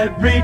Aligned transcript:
Every 0.00 0.39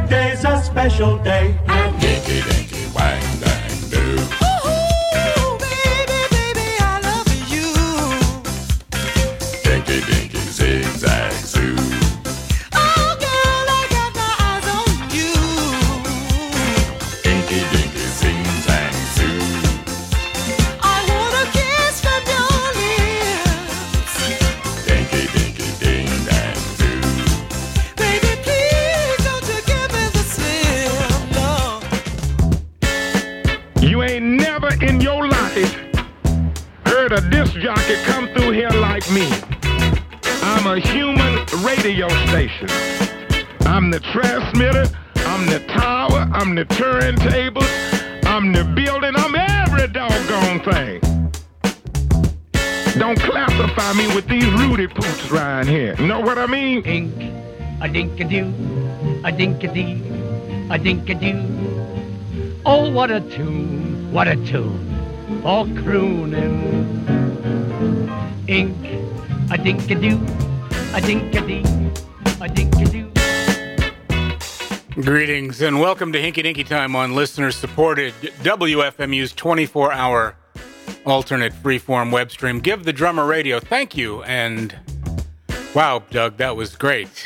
a 60.76 60.78
dink 60.78 61.08
a 61.08 61.14
doo. 61.14 62.60
Oh, 62.66 62.90
what 62.90 63.10
a 63.10 63.22
tune, 63.22 64.12
what 64.12 64.28
a 64.28 64.36
tune, 64.44 65.40
all 65.42 65.64
crooning. 65.68 66.52
Ink, 68.46 68.76
a 69.50 69.56
dink 69.56 69.90
a 69.90 69.94
doo, 69.94 70.20
a 70.92 71.00
dink 71.00 71.34
a 71.34 71.40
dee, 71.40 71.64
a 72.42 72.48
dink 72.50 72.74
a 72.76 72.84
doo. 72.84 73.10
Greetings 75.00 75.62
and 75.62 75.80
welcome 75.80 76.12
to 76.12 76.20
Hinky 76.20 76.42
Dinky 76.42 76.64
Time 76.64 76.94
on 76.94 77.14
listener 77.14 77.52
supported 77.52 78.12
WFMU's 78.42 79.32
24 79.32 79.94
hour 79.94 80.36
alternate 81.06 81.54
freeform 81.54 82.12
web 82.12 82.30
stream. 82.30 82.60
Give 82.60 82.84
the 82.84 82.92
drummer 82.92 83.24
radio. 83.24 83.60
Thank 83.60 83.96
you. 83.96 84.22
And 84.24 84.78
wow, 85.74 86.02
Doug, 86.10 86.36
that 86.36 86.54
was 86.54 86.76
great. 86.76 87.25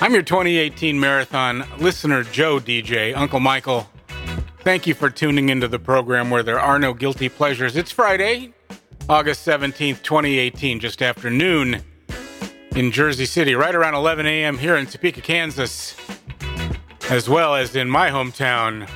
I'm 0.00 0.12
your 0.12 0.22
2018 0.22 0.98
marathon 1.00 1.64
listener, 1.78 2.22
Joe 2.22 2.60
DJ, 2.60 3.16
Uncle 3.16 3.40
Michael. 3.40 3.90
Thank 4.60 4.86
you 4.86 4.94
for 4.94 5.10
tuning 5.10 5.48
into 5.48 5.66
the 5.66 5.80
program 5.80 6.30
where 6.30 6.44
there 6.44 6.60
are 6.60 6.78
no 6.78 6.94
guilty 6.94 7.28
pleasures. 7.28 7.76
It's 7.76 7.90
Friday, 7.90 8.54
August 9.08 9.44
17th, 9.44 10.02
2018, 10.04 10.78
just 10.78 11.02
after 11.02 11.30
noon 11.30 11.82
in 12.76 12.92
Jersey 12.92 13.26
City, 13.26 13.56
right 13.56 13.74
around 13.74 13.94
11 13.94 14.24
a.m. 14.24 14.58
here 14.58 14.76
in 14.76 14.86
Topeka, 14.86 15.20
Kansas 15.20 15.96
as 17.10 17.28
well 17.28 17.56
as 17.56 17.74
in 17.74 17.90
my 17.90 18.08
hometown, 18.08 18.88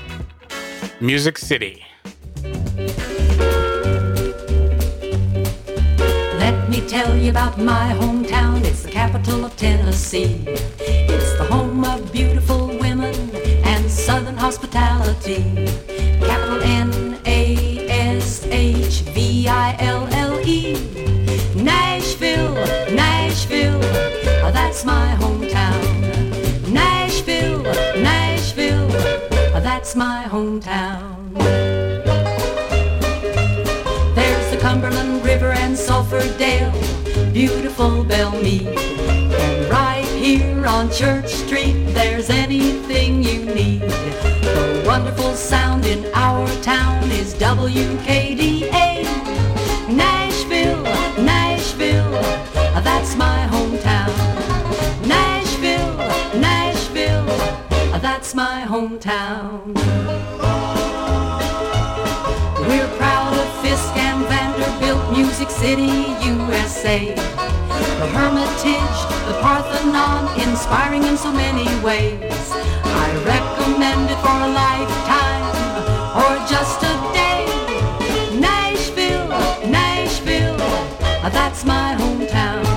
Music 1.01 1.37
City. 1.37 1.85
Let 6.53 6.69
me 6.69 6.81
tell 6.87 7.17
you 7.17 7.31
about 7.31 7.59
my 7.59 7.95
hometown. 8.01 8.65
It's 8.65 8.83
the 8.83 8.91
capital 8.91 9.45
of 9.45 9.57
Tennessee. 9.57 10.45
It's 10.47 11.39
the 11.39 11.45
home 11.45 11.85
of 11.85 12.13
beautiful 12.13 12.67
women 12.79 13.15
and 13.65 13.91
southern 13.91 14.37
hospitality. 14.37 15.43
Capital 16.21 16.61
N 16.63 17.19
A 17.27 17.89
S 17.89 18.45
H 18.47 19.01
V 19.15 19.49
I 19.49 19.77
L 19.81 20.07
L 20.13 20.41
E. 20.47 20.75
Nashville, 21.57 22.55
Nashville, 22.95 23.81
that's 24.53 24.85
my 24.85 25.17
hometown. 25.21 25.83
Nashville, 26.71 27.63
Nashville, 28.03 28.89
that's 29.67 29.95
my 29.97 30.25
hometown. 30.29 31.72
And 36.15 37.33
beautiful 37.33 38.05
Belle 38.05 38.33
Meade. 38.43 38.67
And 38.67 39.71
right 39.71 40.05
here 40.05 40.67
on 40.67 40.91
Church 40.91 41.33
Street, 41.33 41.87
there's 41.95 42.29
anything 42.29 43.23
you 43.23 43.47
need. 43.47 43.81
The 43.81 44.85
wonderful 44.87 45.33
sound 45.35 45.87
in 45.87 46.05
our 46.13 46.47
town 46.61 47.11
is 47.13 47.35
WKDA. 47.37 49.05
Nashville, 49.89 50.83
Nashville, 51.25 52.11
that's 52.83 53.17
my 53.17 53.49
hometown. 53.51 54.13
Nashville, 55.07 55.97
Nashville, 56.39 57.25
that's 58.01 58.35
my 58.35 58.67
hometown. 58.69 60.82
Music 65.43 65.59
City, 65.59 66.05
USA. 66.25 67.13
The 67.17 68.07
Hermitage, 68.15 68.99
the 69.27 69.37
Parthenon, 69.41 70.41
inspiring 70.41 71.03
in 71.03 71.17
so 71.17 71.33
many 71.33 71.67
ways. 71.83 72.53
I 72.85 73.09
recommend 73.27 74.09
it 74.09 74.19
for 74.23 74.39
a 74.39 74.51
lifetime 74.63 75.47
or 76.23 76.47
just 76.47 76.85
a 76.85 76.95
day. 77.13 77.45
Nashville, 78.39 79.27
Nashville, 79.69 80.57
that's 81.33 81.65
my 81.65 81.97
hometown. 81.99 82.72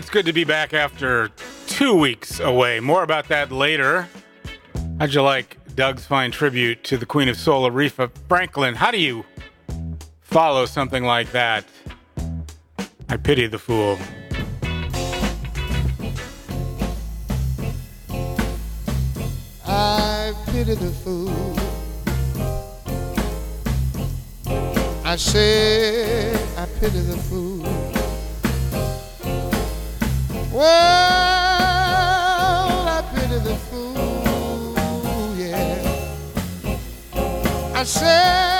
It's 0.00 0.08
good 0.08 0.24
to 0.24 0.32
be 0.32 0.44
back 0.44 0.72
after 0.72 1.28
two 1.66 1.94
weeks 1.94 2.40
away. 2.40 2.80
More 2.80 3.02
about 3.02 3.28
that 3.28 3.52
later. 3.52 4.08
How'd 4.98 5.12
you 5.12 5.20
like 5.20 5.58
Doug's 5.74 6.06
fine 6.06 6.30
tribute 6.30 6.82
to 6.84 6.96
the 6.96 7.04
Queen 7.04 7.28
of 7.28 7.36
Soul, 7.36 7.70
Aretha 7.70 8.10
Franklin? 8.26 8.76
How 8.76 8.90
do 8.90 8.98
you 8.98 9.26
follow 10.22 10.64
something 10.64 11.04
like 11.04 11.32
that? 11.32 11.66
I 13.10 13.18
pity 13.18 13.46
the 13.46 13.58
fool. 13.58 13.98
I 19.66 20.32
pity 20.46 20.76
the 20.76 20.92
fool. 21.04 21.56
I 25.04 25.16
say 25.16 26.32
I 26.56 26.64
pity 26.80 27.00
the 27.00 27.18
fool. 27.18 27.89
Well, 30.52 30.66
I 32.88 33.02
pity 33.14 33.38
the 33.38 33.54
fool, 33.70 35.36
yeah. 35.36 35.78
I 37.74 37.84
said 37.84 38.59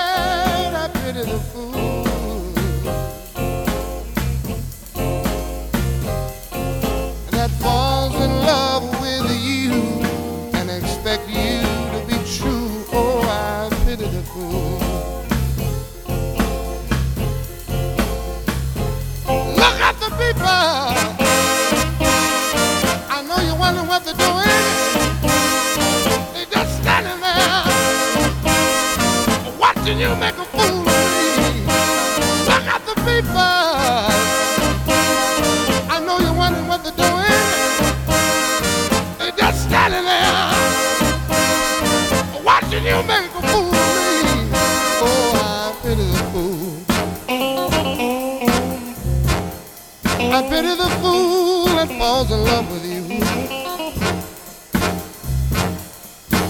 I 50.33 50.41
pity 50.43 50.75
the 50.75 50.89
fool 51.01 51.65
that 51.75 51.89
falls 51.99 52.31
in 52.31 52.41
love 52.45 52.71
with 52.71 52.85
you. 52.85 53.01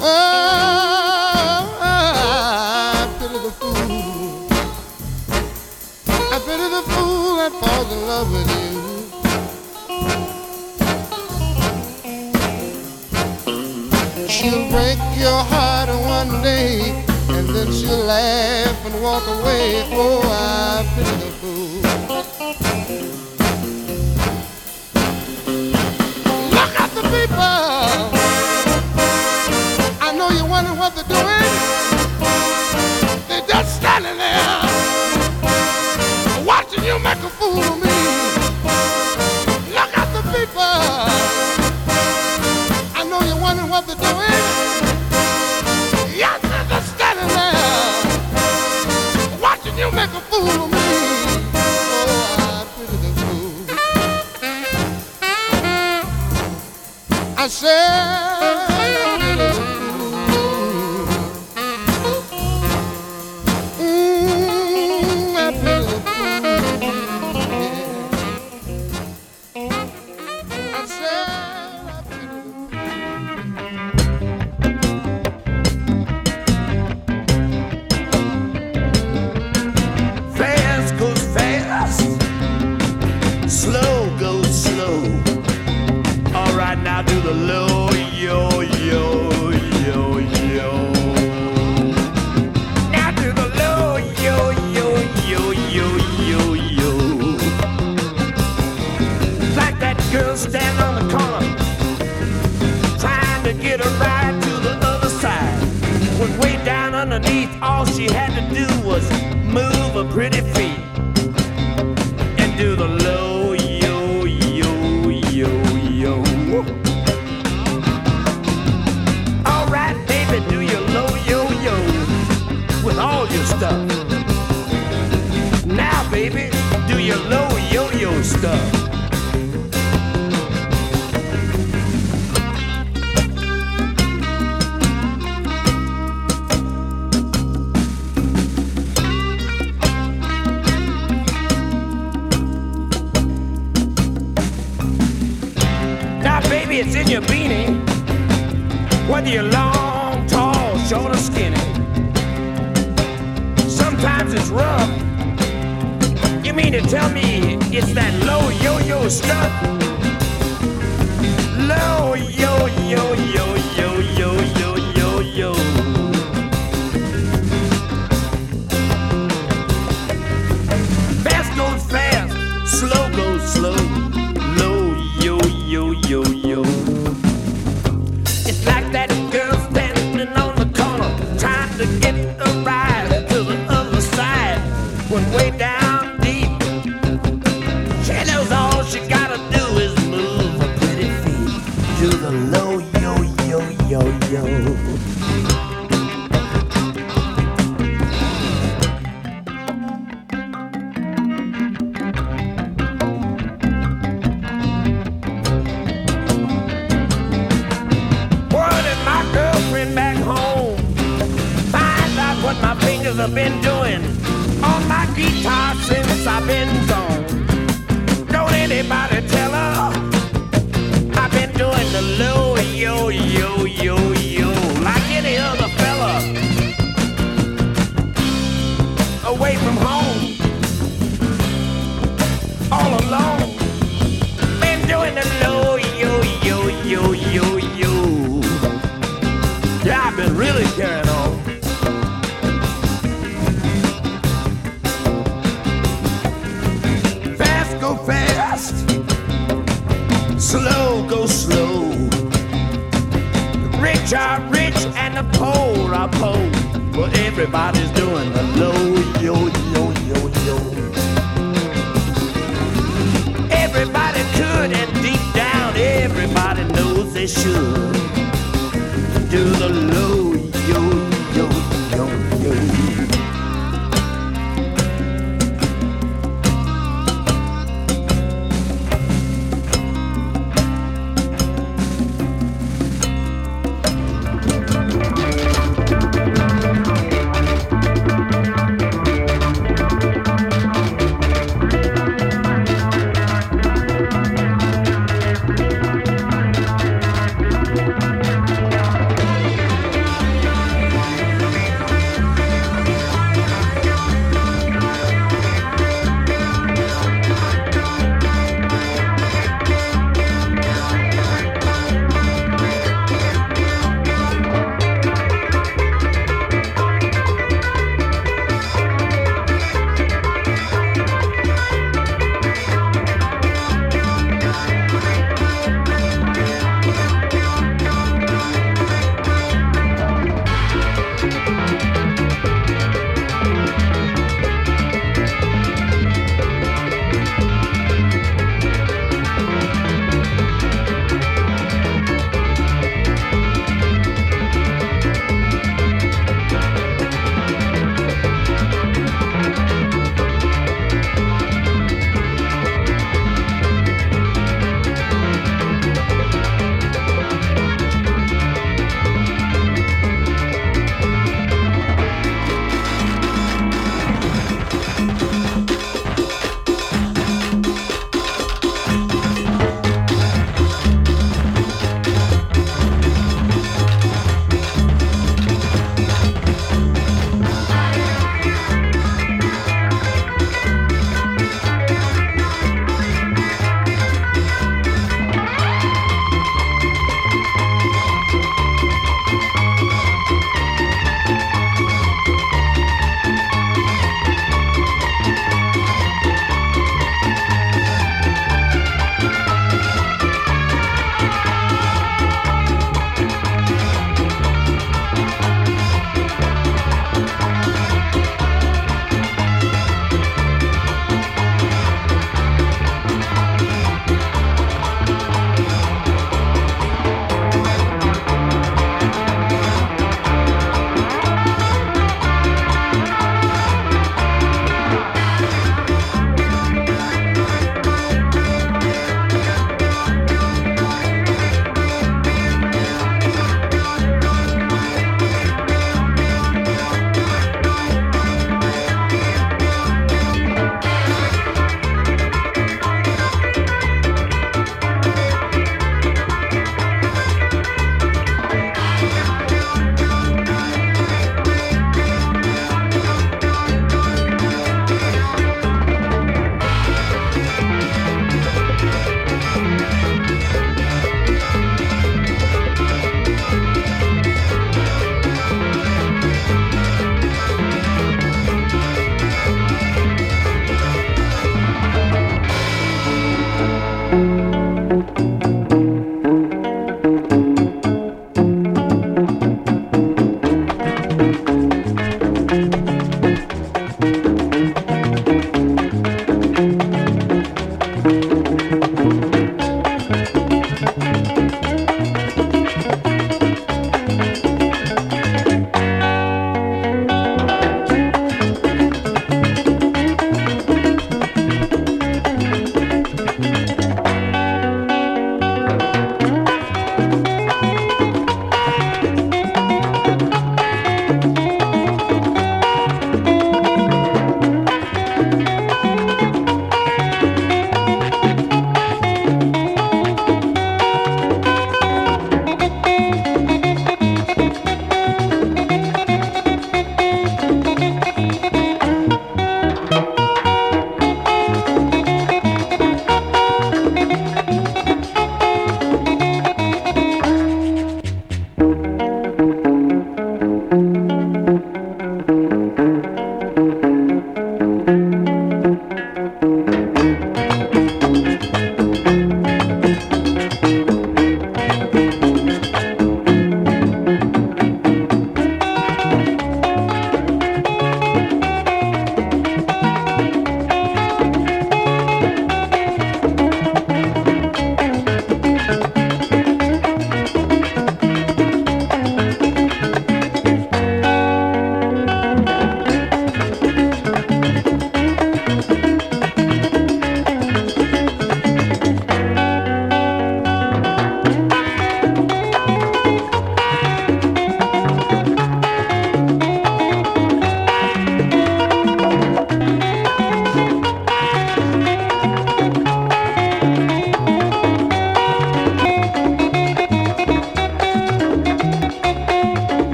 Oh, 0.00 1.78
I 1.80 3.08
pity 3.18 3.38
the 3.42 3.50
fool. 3.50 4.46
I 6.08 6.38
pity 6.46 6.68
the 6.70 6.82
fool 6.92 7.34
that 7.34 7.52
falls 7.60 7.90
in 7.92 8.00
love 8.06 8.30
with 8.30 8.48
you. 8.54 8.74
She'll 14.28 14.68
break 14.70 15.00
your 15.18 15.42
heart 15.50 15.88
one 15.88 16.42
day, 16.42 16.94
and 17.28 17.48
then 17.48 17.72
she'll 17.72 18.04
laugh 18.06 18.86
and 18.86 19.02
walk 19.02 19.26
away. 19.26 19.82
Oh, 19.90 20.22
I 20.22 20.86
pity 20.94 21.16
the 21.24 21.30
fool. 21.40 22.23
I 30.00 30.14
know 30.16 30.28
you're 30.30 30.48
wondering 30.48 30.78
what 30.78 30.94
they're 30.94 31.04
doing. 31.04 31.83
said. 57.64 58.23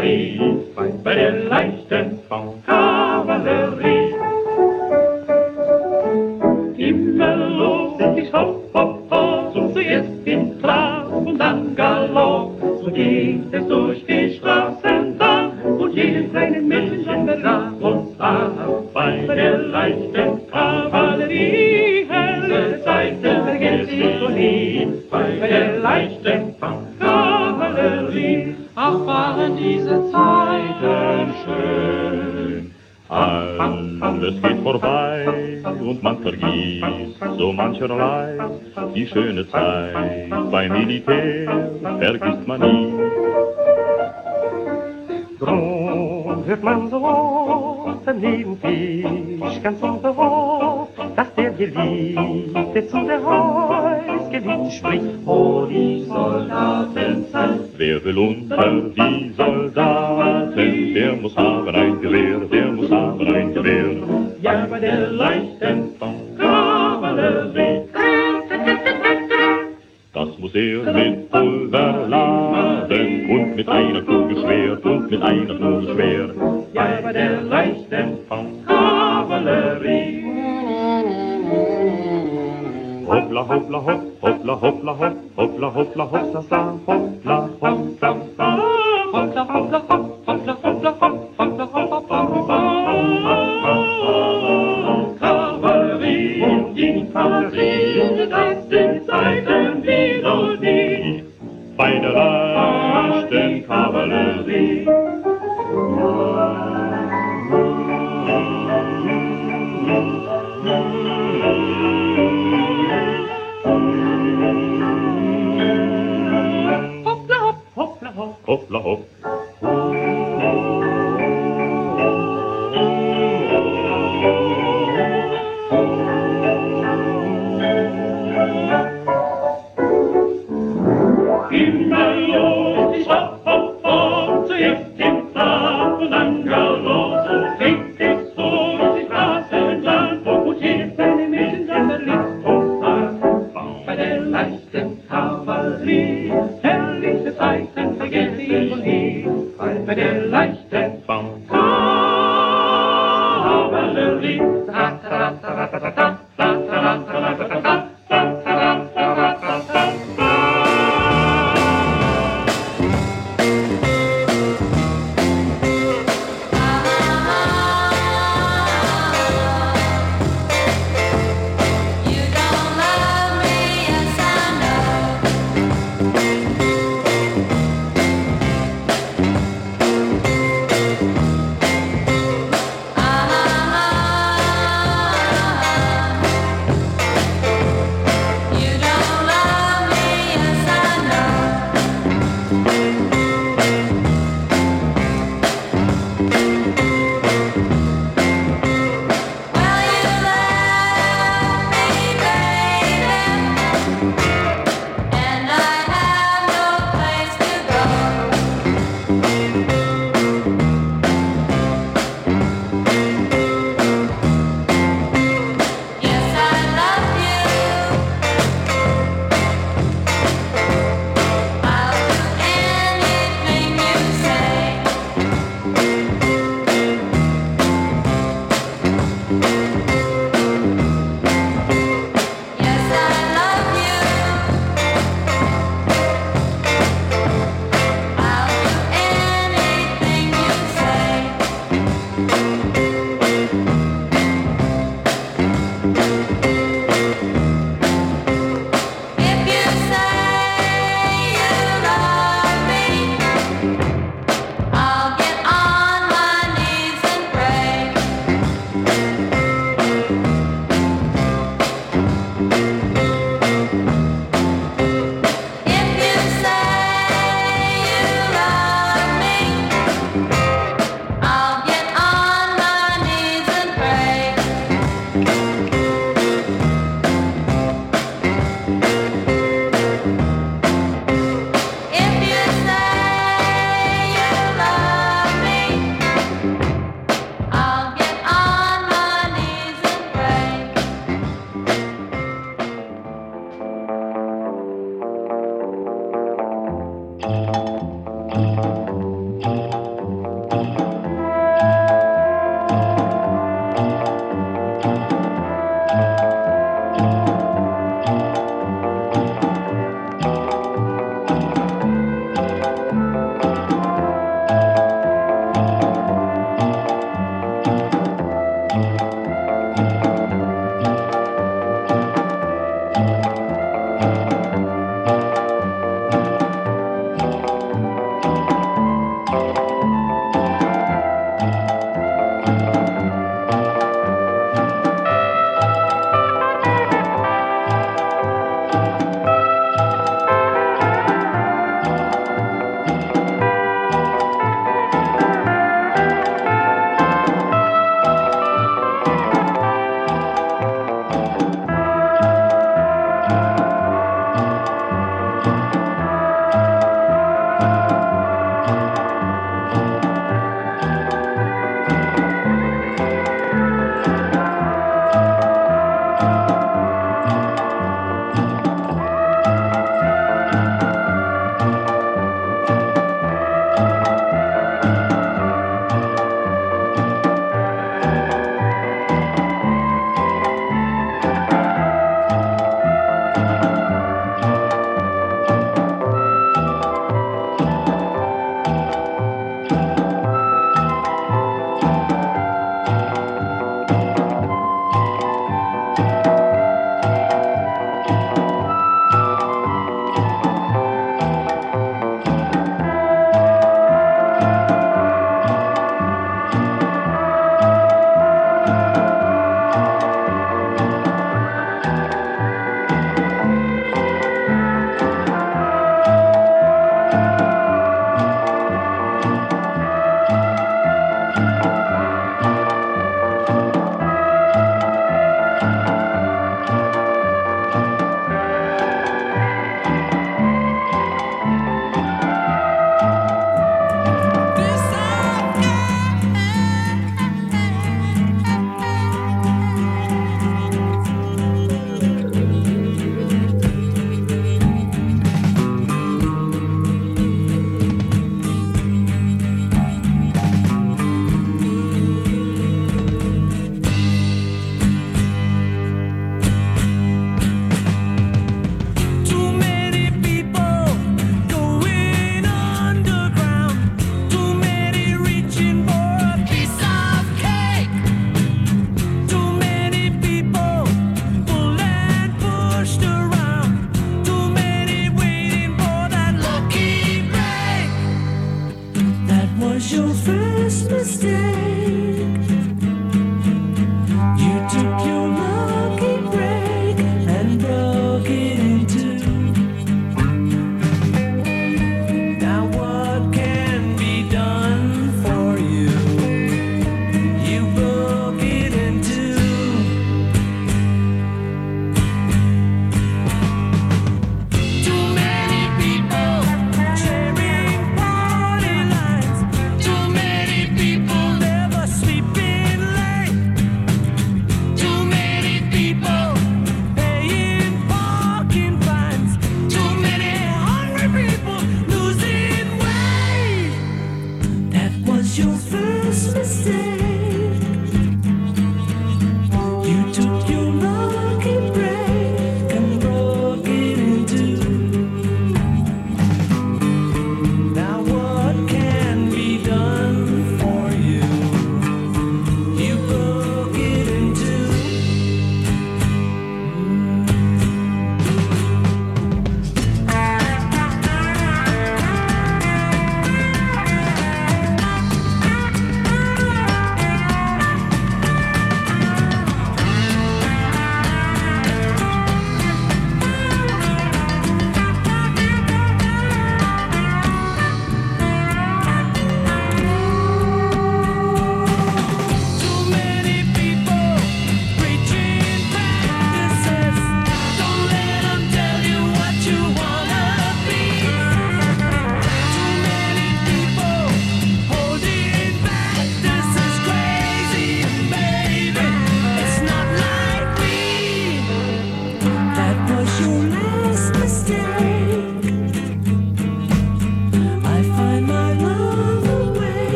Kavallerie, 0.00 0.40
bei 1.04 1.14
der 1.14 1.32
leichten 1.44 2.18
Kavallerie. 2.28 4.14
Immer 6.78 7.36
los, 7.36 7.98
sind 7.98 8.18
ich 8.18 8.32
hopp, 8.32 8.64
hopp, 8.72 9.10
hopp, 9.10 9.74
zuerst 9.74 10.08
in 10.24 10.58
Trab 10.60 11.12
und 11.12 11.38
dann 11.38 11.76
Galopp. 11.76 12.52
So 12.82 12.90
geht 12.90 13.52
es 13.52 13.68
durch 13.68 14.04
die 14.06 14.36
Straßen 14.38 15.18
da 15.18 15.52
und 15.78 15.92
jedes 15.92 16.30
kleine 16.30 16.62
Menschen 16.62 17.28
schaut 17.42 17.82
uns 17.82 18.18
an 18.20 18.52
bei 18.94 19.18
der 19.26 19.58
leichten 19.58 19.99
und 35.80 36.02
man 36.02 36.18
vergisst 36.18 37.20
so 37.38 37.52
mancherlei 37.52 38.38
die 38.94 39.06
schöne 39.06 39.48
Zeit 39.48 40.30
beim 40.50 40.72
Militär 40.72 41.70
vergisst 41.98 42.46
man 42.46 42.60
nie. 42.60 42.92
Drum 45.38 46.44
hört 46.46 46.62
man 46.62 46.90
so 46.90 46.96
oft 46.96 48.08
am 48.08 48.20
Nebentisch 48.20 49.62
ganz 49.62 49.80
unbewusst, 49.82 50.92
dass 51.16 51.34
der 51.34 51.50
Geliebte 51.50 52.88
zu 52.88 53.06
der 53.06 53.20
Häusgelin 53.24 54.70
spricht. 54.70 55.04
Oh, 55.26 55.66
die 55.68 56.04
Soldaten 56.06 57.24
sind. 57.32 57.60
Wer 57.76 58.04
will 58.04 58.18
unter 58.18 58.80
die 58.96 59.32
Soldaten, 59.36 60.94
der 60.94 61.16
muss 61.16 61.36
haben 61.36 61.74
ein 61.74 62.00
Gewehr. 62.00 62.39
hoppla 84.92 85.14
hopp, 85.36 85.58
la, 85.60 85.66
hoppla 85.66 86.04
hoppsan 86.04 86.80
hop. 86.86 87.19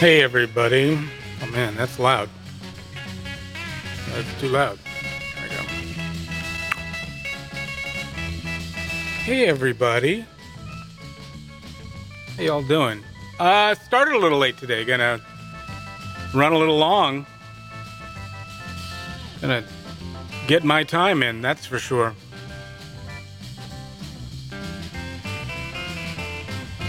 Hey, 0.00 0.22
everybody. 0.22 0.98
Oh, 1.42 1.46
man, 1.48 1.76
that's 1.76 1.98
loud. 1.98 2.30
That's 4.08 4.40
too 4.40 4.48
loud. 4.48 4.78
There 4.78 5.42
we 5.42 5.54
go. 5.54 5.62
Hey, 9.24 9.46
everybody. 9.46 10.24
How 12.34 12.42
y'all 12.42 12.62
doing? 12.62 13.04
Uh, 13.38 13.74
started 13.74 14.14
a 14.14 14.18
little 14.18 14.38
late 14.38 14.56
today. 14.56 14.86
Gonna 14.86 15.20
run 16.32 16.54
a 16.54 16.58
little 16.58 16.78
long. 16.78 17.26
Gonna 19.42 19.64
get 20.46 20.64
my 20.64 20.82
time 20.82 21.22
in, 21.22 21.42
that's 21.42 21.66
for 21.66 21.78
sure. 21.78 22.14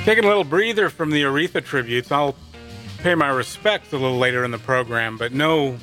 Taking 0.05 0.23
a 0.23 0.27
little 0.29 0.45
breather 0.45 0.89
from 0.89 1.09
the 1.09 1.23
Aretha 1.23 1.61
tributes. 1.61 2.09
I'll 2.09 2.37
pay 3.01 3.15
my 3.15 3.29
respects 3.29 3.93
a 3.93 3.97
little 3.97 4.19
later 4.19 4.43
in 4.43 4.51
the 4.51 4.59
program, 4.59 5.17
but 5.17 5.33
no 5.33 5.75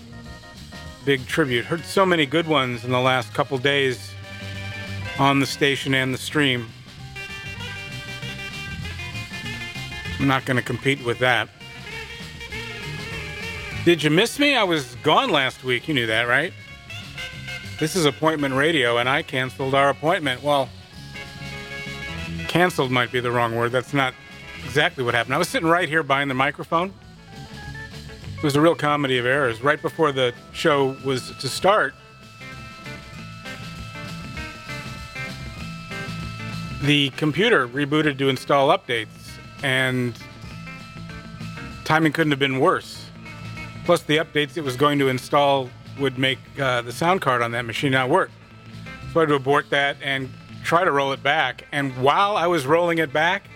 big 1.05 1.27
tribute. 1.27 1.65
Heard 1.65 1.85
so 1.85 2.07
many 2.07 2.27
good 2.27 2.47
ones 2.47 2.85
in 2.85 2.93
the 2.93 3.01
last 3.01 3.35
couple 3.35 3.59
days 3.59 4.13
on 5.19 5.41
the 5.41 5.47
station 5.47 5.95
and 5.95 6.15
the 6.15 6.19
stream. 6.19 6.69
I'm 10.21 10.29
not 10.29 10.45
going 10.45 10.57
to 10.59 10.63
compete 10.63 11.05
with 11.05 11.19
that. 11.19 11.49
Did 13.85 14.03
you 14.03 14.11
miss 14.11 14.39
me? 14.39 14.55
I 14.55 14.63
was 14.65 14.95
gone 14.97 15.31
last 15.31 15.65
week. 15.65 15.89
You 15.89 15.95
knew 15.95 16.07
that, 16.07 16.29
right? 16.29 16.53
This 17.81 17.97
is 17.97 18.05
appointment 18.05 18.55
radio, 18.55 18.99
and 18.99 19.09
I 19.09 19.23
canceled 19.23 19.75
our 19.75 19.89
appointment. 19.89 20.43
Well, 20.43 20.69
canceled 22.49 22.91
might 22.91 23.11
be 23.11 23.21
the 23.21 23.31
wrong 23.31 23.57
word. 23.57 23.73
That's 23.73 23.95
not 23.95 24.15
exactly 24.65 25.03
what 25.03 25.15
happened. 25.15 25.35
I 25.35 25.39
was 25.39 25.49
sitting 25.49 25.69
right 25.69 25.89
here 25.89 26.03
behind 26.03 26.31
the 26.31 26.35
microphone. 26.35 26.93
It 28.39 28.45
was 28.45 28.55
a 28.55 28.61
real 28.61 28.77
comedy 28.77 29.19
of 29.19 29.27
errors. 29.27 29.63
Right 29.63 29.83
before 29.83 30.13
the 30.13 30.33
show 30.53 30.95
was 31.05 31.33
to 31.39 31.49
start, 31.49 31.93
the 36.83 37.11
computer 37.17 37.67
rebooted 37.67 38.17
to 38.19 38.29
install 38.29 38.69
updates, 38.69 39.09
and 39.65 40.17
timing 41.85 42.13
couldn't 42.13 42.31
have 42.31 42.39
been 42.39 42.61
worse. 42.61 43.07
Plus, 43.85 44.03
the 44.03 44.19
updates 44.19 44.57
it 44.57 44.63
was 44.63 44.77
going 44.77 45.01
to 45.01 45.09
install 45.09 45.69
would 45.99 46.17
make 46.17 46.39
uh, 46.61 46.83
the 46.83 46.93
sound 46.93 47.21
card 47.21 47.43
on 47.43 47.51
that 47.51 47.65
machine 47.65 47.91
not 47.91 48.09
work. 48.09 48.31
So 49.13 49.19
I 49.19 49.23
had 49.23 49.31
to 49.31 49.35
abort 49.35 49.69
that 49.71 49.97
and 50.01 50.31
try 50.63 50.85
to 50.85 50.93
roll 50.93 51.11
it 51.13 51.25
back. 51.25 51.67
And 51.73 51.93
while 51.97 52.37
I 52.37 52.47
was 52.47 52.67
rolling 52.67 52.99
it 52.99 53.13
back, 53.13 53.49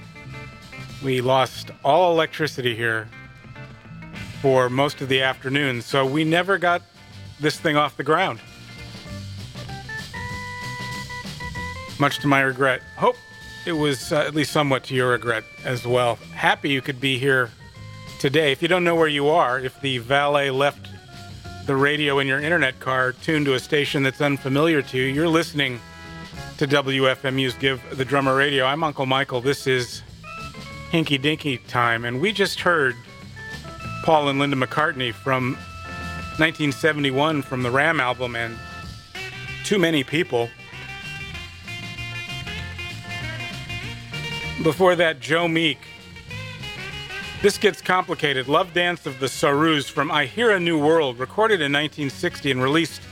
we 1.05 1.21
lost 1.21 1.71
all 1.85 2.11
electricity 2.11 2.75
here 2.75 3.09
for 4.43 4.69
most 4.69 5.01
of 5.01 5.09
the 5.09 5.23
afternoon. 5.23 5.81
So 5.81 6.05
we 6.05 6.25
never 6.25 6.59
got 6.59 6.83
this 7.39 7.59
thing 7.61 7.77
off 7.77 7.97
the 7.97 8.03
ground. 8.03 8.41
Much 12.01 12.19
to 12.19 12.27
my 12.27 12.41
regret. 12.41 12.83
Hope 12.97 13.15
it 13.67 13.73
was 13.73 14.13
uh, 14.13 14.17
at 14.17 14.35
least 14.35 14.51
somewhat 14.51 14.83
to 14.85 14.95
your 14.95 15.11
regret 15.11 15.45
as 15.65 15.87
well. 15.87 16.17
Happy 16.35 16.71
you 16.71 16.83
could 16.83 17.01
be 17.01 17.19
here 17.19 17.51
today. 18.19 18.51
If 18.51 18.61
you 18.63 18.67
don't 18.67 18.83
know 18.83 18.97
where 18.97 19.07
you 19.07 19.29
are, 19.29 19.61
if 19.61 19.81
the 19.81 19.99
valet 19.99 20.51
left 20.51 20.89
the 21.67 21.77
radio 21.77 22.19
in 22.19 22.27
your 22.27 22.41
internet 22.41 22.81
car 22.81 23.13
tuned 23.13 23.47
to 23.47 23.55
a 23.55 23.61
station 23.61 24.03
that's 24.03 24.21
unfamiliar 24.21 24.83
to 24.83 24.99
you, 24.99 25.05
you're 25.05 25.29
listening 25.29 25.79
to 26.59 26.67
WFMU's 26.67 27.55
Give 27.55 27.81
the 27.97 28.05
Drummer 28.05 28.35
Radio. 28.35 28.65
I'm 28.65 28.83
Uncle 28.83 29.07
Michael. 29.07 29.41
This 29.41 29.69
is 29.69 30.03
Hinky 30.91 31.23
Dinky 31.23 31.59
time, 31.59 32.05
and 32.05 32.21
we 32.21 32.33
just 32.33 32.59
heard 32.59 32.97
Paul 34.03 34.29
and 34.29 34.41
Linda 34.41 34.57
McCartney 34.57 35.15
from 35.15 35.53
1971 36.39 37.43
from 37.43 37.63
the 37.63 37.71
Ram 37.71 38.01
album 38.01 38.35
and 38.35 38.59
Too 39.65 39.79
Many 39.79 40.03
People. 40.03 40.49
Before 44.65 44.97
that, 44.97 45.21
Joe 45.21 45.47
Meek. 45.47 45.79
This 47.43 47.59
gets 47.59 47.81
complicated. 47.81 48.49
Love 48.49 48.75
Dance 48.75 49.07
of 49.07 49.21
the 49.21 49.29
Sarus 49.29 49.89
from 49.89 50.11
I 50.11 50.27
Hear 50.27 50.51
a 50.51 50.59
New 50.59 50.81
World, 50.85 51.21
recorded 51.21 51.61
in 51.61 51.73
1960 51.73 52.51
and 52.51 52.63
released 52.63 53.03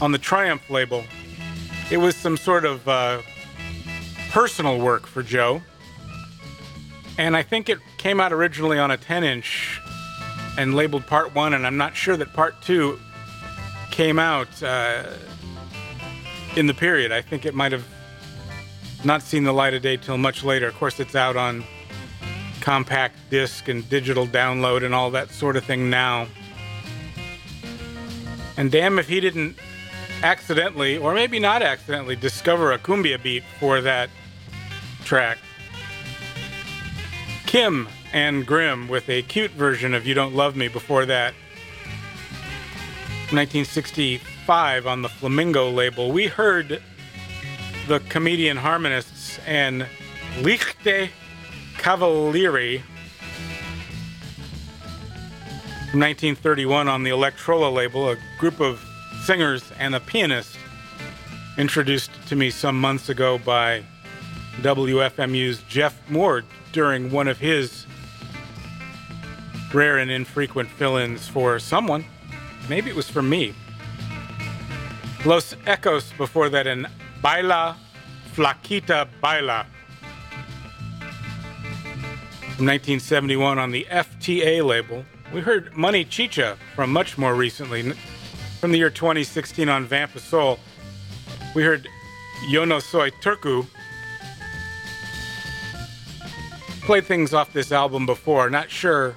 on 0.00 0.12
the 0.12 0.18
Triumph 0.18 0.70
label. 0.70 1.04
It 1.90 1.96
was 1.96 2.14
some 2.14 2.36
sort 2.36 2.64
of 2.64 2.86
uh, 2.86 3.22
personal 4.30 4.78
work 4.78 5.06
for 5.06 5.24
Joe. 5.24 5.62
And 7.18 7.36
I 7.36 7.42
think 7.42 7.68
it 7.68 7.78
came 7.96 8.20
out 8.20 8.32
originally 8.32 8.78
on 8.78 8.92
a 8.92 8.96
10 8.96 9.24
inch 9.24 9.80
and 10.58 10.74
labeled 10.74 11.06
part 11.06 11.34
one, 11.36 11.54
and 11.54 11.64
I'm 11.64 11.76
not 11.76 11.96
sure 11.96 12.16
that 12.16 12.32
part 12.32 12.60
two 12.60 12.98
came 13.92 14.18
out 14.18 14.60
uh, 14.60 15.04
in 16.56 16.66
the 16.66 16.74
period. 16.74 17.12
I 17.12 17.22
think 17.22 17.46
it 17.46 17.54
might 17.54 17.70
have 17.70 17.86
not 19.04 19.22
seen 19.22 19.44
the 19.44 19.52
light 19.52 19.72
of 19.72 19.82
day 19.82 19.96
till 19.96 20.18
much 20.18 20.42
later. 20.42 20.66
Of 20.66 20.74
course, 20.74 20.98
it's 20.98 21.14
out 21.14 21.36
on 21.36 21.64
compact 22.60 23.16
disc 23.30 23.68
and 23.68 23.88
digital 23.88 24.26
download 24.26 24.84
and 24.84 24.92
all 24.92 25.12
that 25.12 25.30
sort 25.30 25.56
of 25.56 25.64
thing 25.64 25.88
now. 25.90 26.26
And 28.56 28.72
damn 28.72 28.98
if 28.98 29.08
he 29.08 29.20
didn't 29.20 29.56
accidentally, 30.24 30.98
or 30.98 31.14
maybe 31.14 31.38
not 31.38 31.62
accidentally, 31.62 32.16
discover 32.16 32.72
a 32.72 32.78
cumbia 32.80 33.22
beat 33.22 33.44
for 33.60 33.80
that 33.80 34.10
track. 35.04 35.38
Kim 37.46 37.88
and 38.12 38.46
Grim 38.46 38.88
with 38.88 39.08
a 39.08 39.22
cute 39.22 39.50
version 39.52 39.94
of 39.94 40.06
You 40.06 40.14
Don't 40.14 40.34
Love 40.34 40.56
Me 40.56 40.68
before 40.68 41.06
that. 41.06 41.34
1965 43.30 44.86
on 44.86 45.02
the 45.02 45.08
Flamingo 45.08 45.70
label. 45.70 46.10
We 46.12 46.26
heard 46.26 46.82
the 47.86 48.00
comedian 48.08 48.56
harmonists 48.56 49.38
and 49.46 49.86
Lichte 50.40 51.10
Cavalieri 51.78 52.82
from 55.90 56.00
1931 56.00 56.86
on 56.86 57.02
the 57.02 57.10
Electrola 57.10 57.72
label, 57.72 58.10
a 58.10 58.16
group 58.38 58.60
of 58.60 58.84
singers 59.24 59.64
and 59.78 59.94
a 59.94 60.00
pianist 60.00 60.58
introduced 61.56 62.10
to 62.28 62.36
me 62.36 62.50
some 62.50 62.78
months 62.78 63.08
ago 63.08 63.38
by 63.38 63.82
WFMU's 64.60 65.62
Jeff 65.62 65.98
Moore 66.10 66.44
during 66.72 67.10
one 67.10 67.26
of 67.26 67.38
his 67.38 67.86
rare 69.72 69.98
and 69.98 70.10
infrequent 70.10 70.70
fill 70.70 70.96
ins 70.96 71.28
for 71.28 71.58
someone. 71.58 72.04
Maybe 72.68 72.90
it 72.90 72.96
was 72.96 73.08
for 73.08 73.22
me. 73.22 73.54
Los 75.24 75.54
Ecos 75.66 76.16
before 76.16 76.48
that 76.48 76.66
in 76.66 76.86
Baila 77.20 77.76
Flaquita 78.34 79.08
Baila. 79.20 79.66
From 82.56 82.66
1971 82.66 83.58
on 83.58 83.70
the 83.70 83.86
FTA 83.90 84.64
label. 84.64 85.04
We 85.32 85.40
heard 85.40 85.76
Money 85.76 86.04
Chicha 86.04 86.56
from 86.74 86.92
much 86.92 87.18
more 87.18 87.34
recently, 87.34 87.92
from 88.60 88.72
the 88.72 88.78
year 88.78 88.90
2016 88.90 89.68
on 89.68 89.84
Vampa 89.84 90.18
Soul. 90.18 90.58
We 91.54 91.62
heard 91.62 91.86
Yo 92.48 92.64
No 92.64 92.78
Soy 92.78 93.10
Turku. 93.10 93.66
Played 96.82 97.04
things 97.04 97.34
off 97.34 97.52
this 97.52 97.70
album 97.70 98.06
before, 98.06 98.48
not 98.48 98.70
sure 98.70 99.14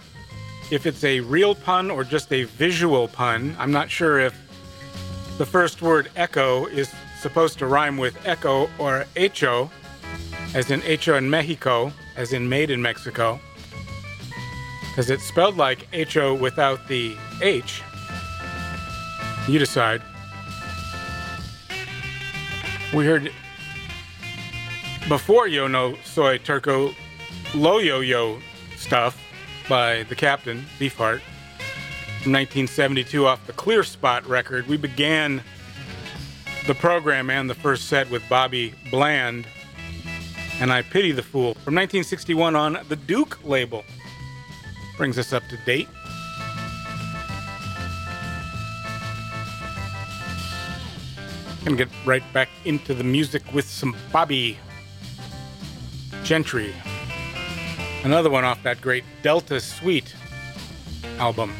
if 0.72 0.86
it's 0.86 1.04
a 1.04 1.20
real 1.20 1.54
pun 1.54 1.92
or 1.92 2.04
just 2.04 2.32
a 2.32 2.46
visual 2.46 3.10
pun. 3.10 3.56
I'm 3.60 3.74
not 3.74 3.92
sure 3.92 4.20
if 4.20 4.34
the 5.38 5.46
first 5.46 5.82
word 5.82 6.10
echo 6.16 6.66
is 6.68 6.90
supposed 7.20 7.60
to 7.60 7.68
rhyme 7.68 7.98
with 7.98 8.26
echo 8.26 8.70
or 8.80 9.06
hecho, 9.16 9.70
as 10.56 10.72
in 10.72 10.80
hecho 10.82 11.18
in 11.18 11.30
Mexico, 11.30 11.92
as 12.16 12.32
in 12.32 12.48
made 12.48 12.72
in 12.72 12.82
Mexico, 12.82 13.40
because 14.90 15.10
it's 15.10 15.24
spelled 15.24 15.58
like 15.58 15.94
hecho 15.94 16.34
without 16.34 16.88
the 16.88 17.16
H. 17.42 17.84
You 19.48 19.60
decide. 19.60 20.02
We 22.94 23.06
heard 23.06 23.32
before 25.10 25.48
Yo 25.48 25.68
No 25.68 25.98
Soy 26.06 26.38
Turco, 26.38 26.94
Lo 27.56 27.80
Yo 27.80 28.00
Yo 28.00 28.40
stuff 28.78 29.18
by 29.72 30.04
the 30.04 30.16
Captain, 30.16 30.66
Beefheart, 30.80 31.22
from 32.22 32.34
1972 32.34 33.26
off 33.26 33.48
the 33.48 33.54
Clear 33.54 33.84
Spot 33.84 34.28
record. 34.28 34.68
We 34.68 34.76
began 34.76 35.42
the 36.68 36.76
program 36.76 37.30
and 37.30 37.50
the 37.50 37.56
first 37.56 37.88
set 37.88 38.12
with 38.12 38.22
Bobby 38.28 38.74
Bland 38.90 39.48
and 40.60 40.74
I 40.74 40.82
Pity 40.82 41.14
the 41.14 41.24
Fool 41.24 41.54
from 41.54 41.76
1961 41.76 42.54
on 42.54 42.80
the 42.90 42.98
Duke 42.98 43.40
label. 43.46 43.86
Brings 44.98 45.18
us 45.18 45.32
up 45.32 45.44
to 45.48 45.58
date. 45.66 45.88
Gonna 51.64 51.78
get 51.78 51.88
right 52.04 52.24
back 52.34 52.50
into 52.66 52.94
the 52.94 53.06
music 53.06 53.42
with 53.54 53.70
some 53.70 53.96
Bobby 54.12 54.58
Gentry. 56.26 56.74
Another 58.04 58.30
one 58.32 58.44
off 58.44 58.64
that 58.64 58.82
great 58.82 59.04
Delta 59.22 59.60
Suite 59.60 60.16
album. 61.20 61.54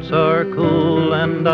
nights 0.00 0.12
are 0.12 0.44
cool 0.54 1.12
and 1.12 1.46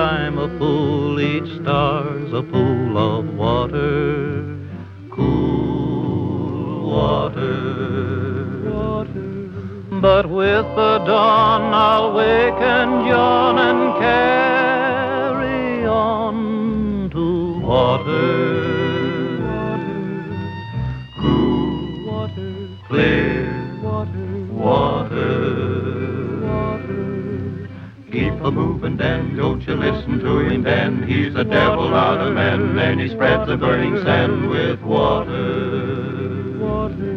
Out 31.87 32.18
lot 32.18 32.26
of 32.26 32.34
men, 32.34 32.76
and 32.78 33.01
he 33.01 33.09
spread 33.09 33.47
the 33.47 33.57
burning 33.57 33.97
sand 34.03 34.51
with 34.51 34.82
water. 34.82 36.59
water. 36.59 37.14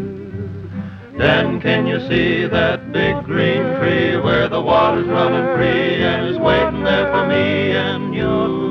Then 1.18 1.60
can 1.60 1.88
you 1.88 2.00
see 2.08 2.46
that 2.46 2.92
big 2.92 3.24
green 3.26 3.64
tree 3.80 4.16
where 4.18 4.48
the 4.48 4.62
water's 4.62 5.08
running 5.08 5.58
free 5.58 6.04
and 6.04 6.28
is 6.28 6.38
waiting 6.38 6.84
there 6.84 7.12
for 7.12 7.26
me 7.28 7.72
and 7.72 8.14
you? 8.14 8.70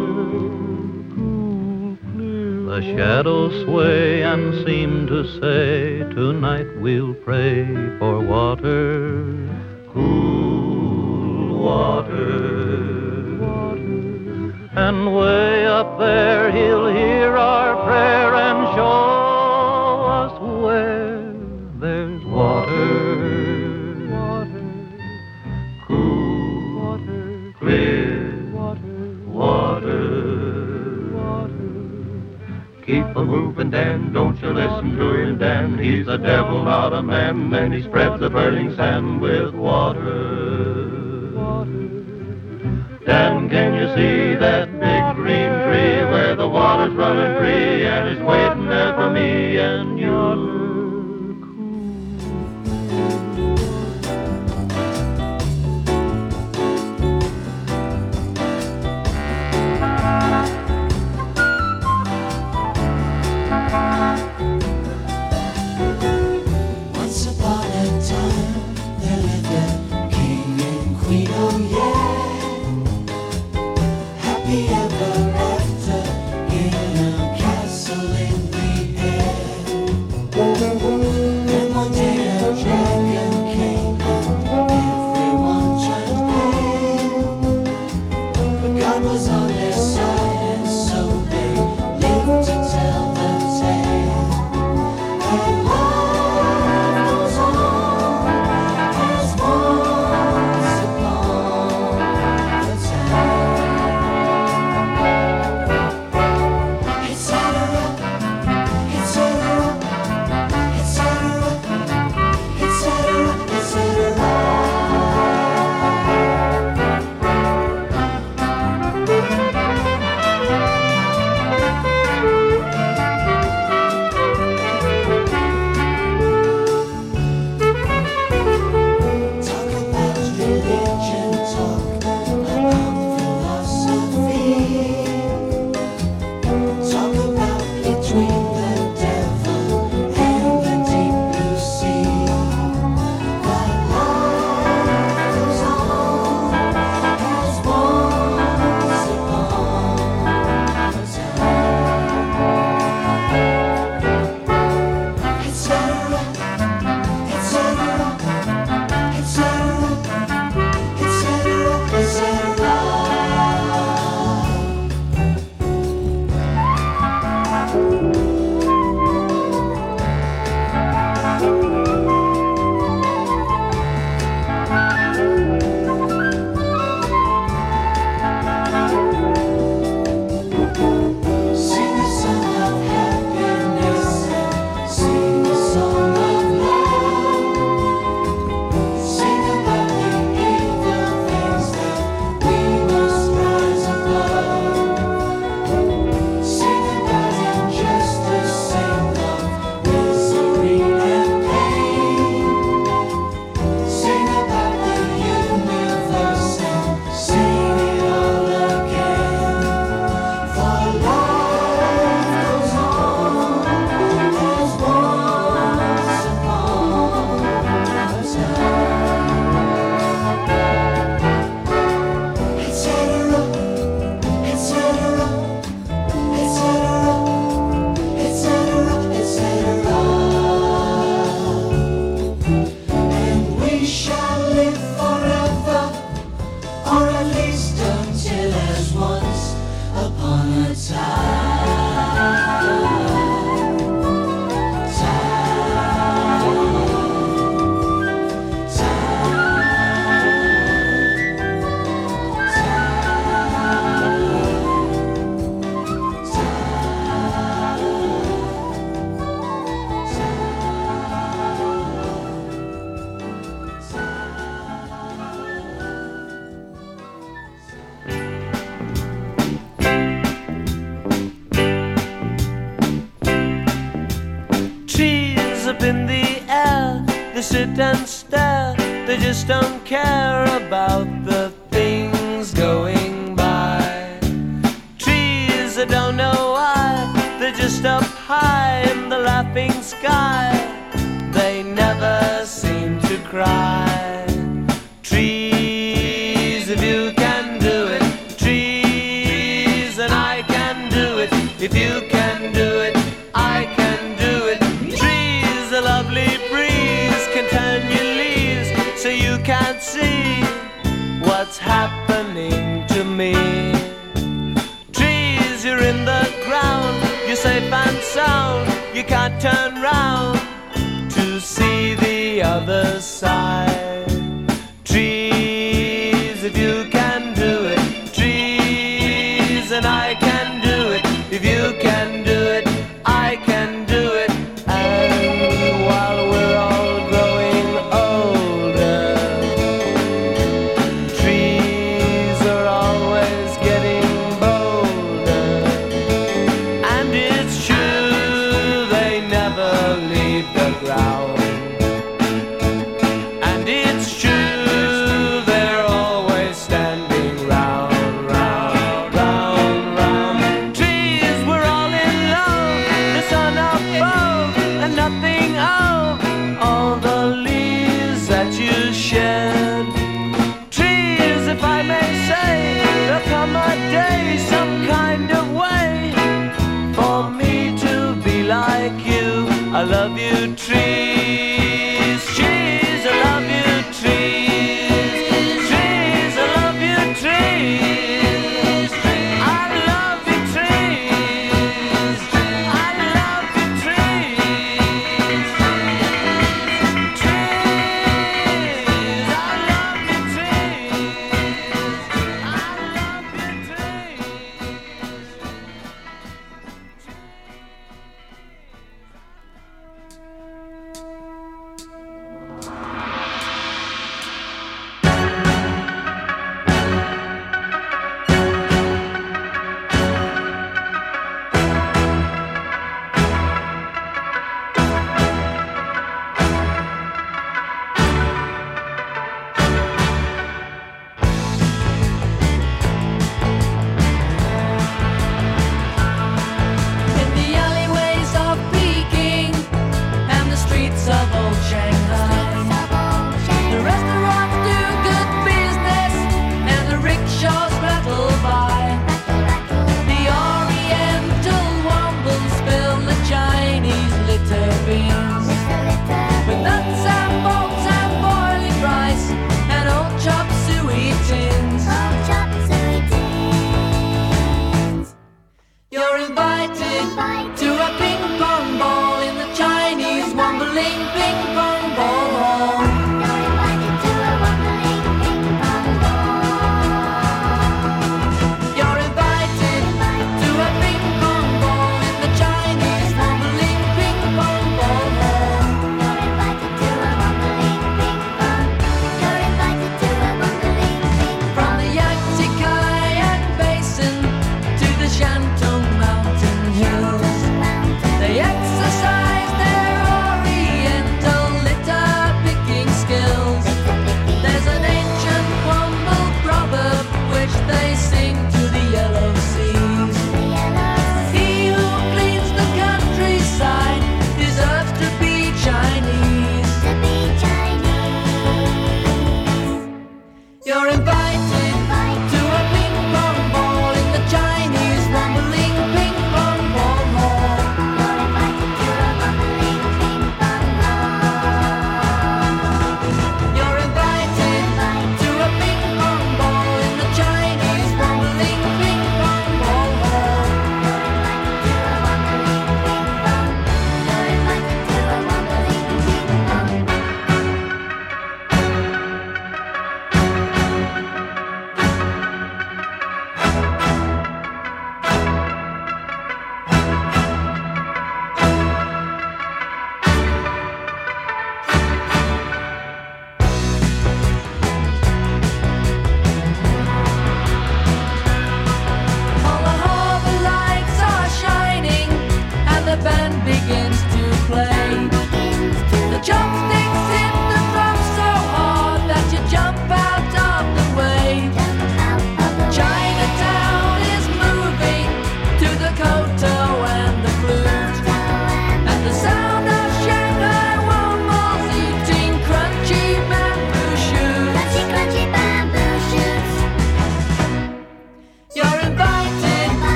The 2.66 2.80
shadows 2.96 3.64
sway 3.64 4.22
and 4.22 4.64
seem 4.64 5.09
to 5.09 5.24
say, 5.40 5.99
tonight 6.14 6.80
we'll 6.80 7.14
pray 7.14 7.64
not 36.51 36.92
a 36.92 37.03
man, 37.03 37.53
and 37.55 37.74
he 37.74 37.82
spread 37.82 38.18
the 38.20 38.30
burning 38.30 38.74
sand 38.76 39.20
with 39.20 39.55
water. 39.55 41.32
water. 41.34 41.88
Dan, 43.07 43.49
can 43.49 43.74
you 43.74 43.86
see 43.96 44.34
that 44.38 44.70
big 44.80 45.16
green 45.16 45.51
tree 45.64 46.05
where 46.12 46.36
the 46.36 46.49
water's 46.49 46.94
running 46.94 47.38
free? 47.38 47.47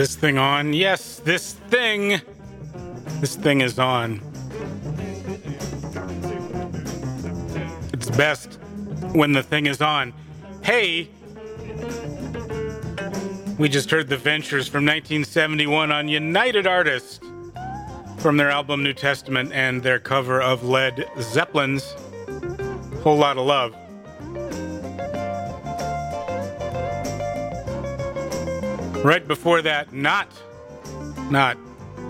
This 0.00 0.14
thing 0.14 0.38
on? 0.38 0.72
Yes, 0.72 1.20
this 1.24 1.54
thing. 1.68 2.20
This 3.20 3.36
thing 3.36 3.60
is 3.60 3.78
on. 3.78 4.29
Best 8.20 8.58
when 9.14 9.32
the 9.32 9.42
thing 9.42 9.64
is 9.64 9.80
on. 9.80 10.12
Hey, 10.60 11.08
we 13.56 13.66
just 13.66 13.90
heard 13.90 14.10
the 14.10 14.18
Ventures 14.18 14.68
from 14.68 14.84
1971 14.84 15.90
on 15.90 16.06
United 16.06 16.66
Artists 16.66 17.18
from 18.18 18.36
their 18.36 18.50
album 18.50 18.82
New 18.82 18.92
Testament 18.92 19.52
and 19.54 19.82
their 19.82 19.98
cover 19.98 20.38
of 20.38 20.64
Led 20.64 21.08
Zeppelin's 21.18 21.94
Whole 23.02 23.16
Lot 23.16 23.38
of 23.38 23.46
Love. 23.46 23.74
Right 29.02 29.26
before 29.26 29.62
that, 29.62 29.94
not, 29.94 30.28
not, 31.30 31.56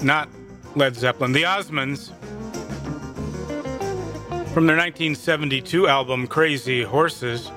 not 0.03 0.29
Led 0.75 0.97
Zeppelin, 0.97 1.31
the 1.31 1.45
Osmonds 1.45 2.11
from 4.53 4.67
their 4.67 4.77
1972 4.77 5.87
album 5.87 6.27
Crazy 6.27 6.83
Horses. 6.83 7.53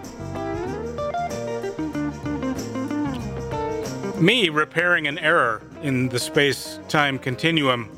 Me 4.20 4.50
repairing 4.50 5.08
an 5.08 5.18
error 5.18 5.64
in 5.82 6.10
the 6.10 6.20
space 6.20 6.80
time 6.90 7.18
continuum, 7.18 7.90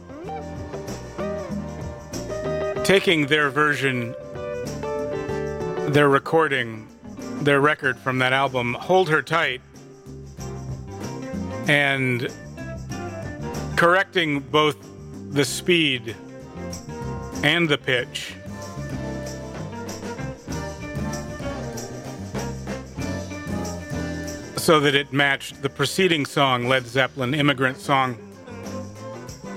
taking 2.85 3.27
their 3.27 3.49
version, 3.49 4.15
their 5.91 6.07
recording, 6.07 6.87
their 7.41 7.59
record 7.59 7.97
from 7.97 8.19
that 8.19 8.31
album, 8.31 8.75
Hold 8.75 9.09
Her 9.09 9.21
Tight, 9.21 9.61
and 11.67 12.31
correcting 13.75 14.39
both 14.39 14.77
the 15.31 15.43
speed 15.43 16.15
and 17.43 17.67
the 17.67 17.77
pitch. 17.77 18.35
So 24.66 24.80
that 24.80 24.95
it 24.95 25.13
matched 25.13 25.61
the 25.61 25.70
preceding 25.70 26.26
song, 26.26 26.68
Led 26.68 26.88
Zeppelin 26.88 27.36
Immigrant 27.36 27.78
Song 27.78 28.18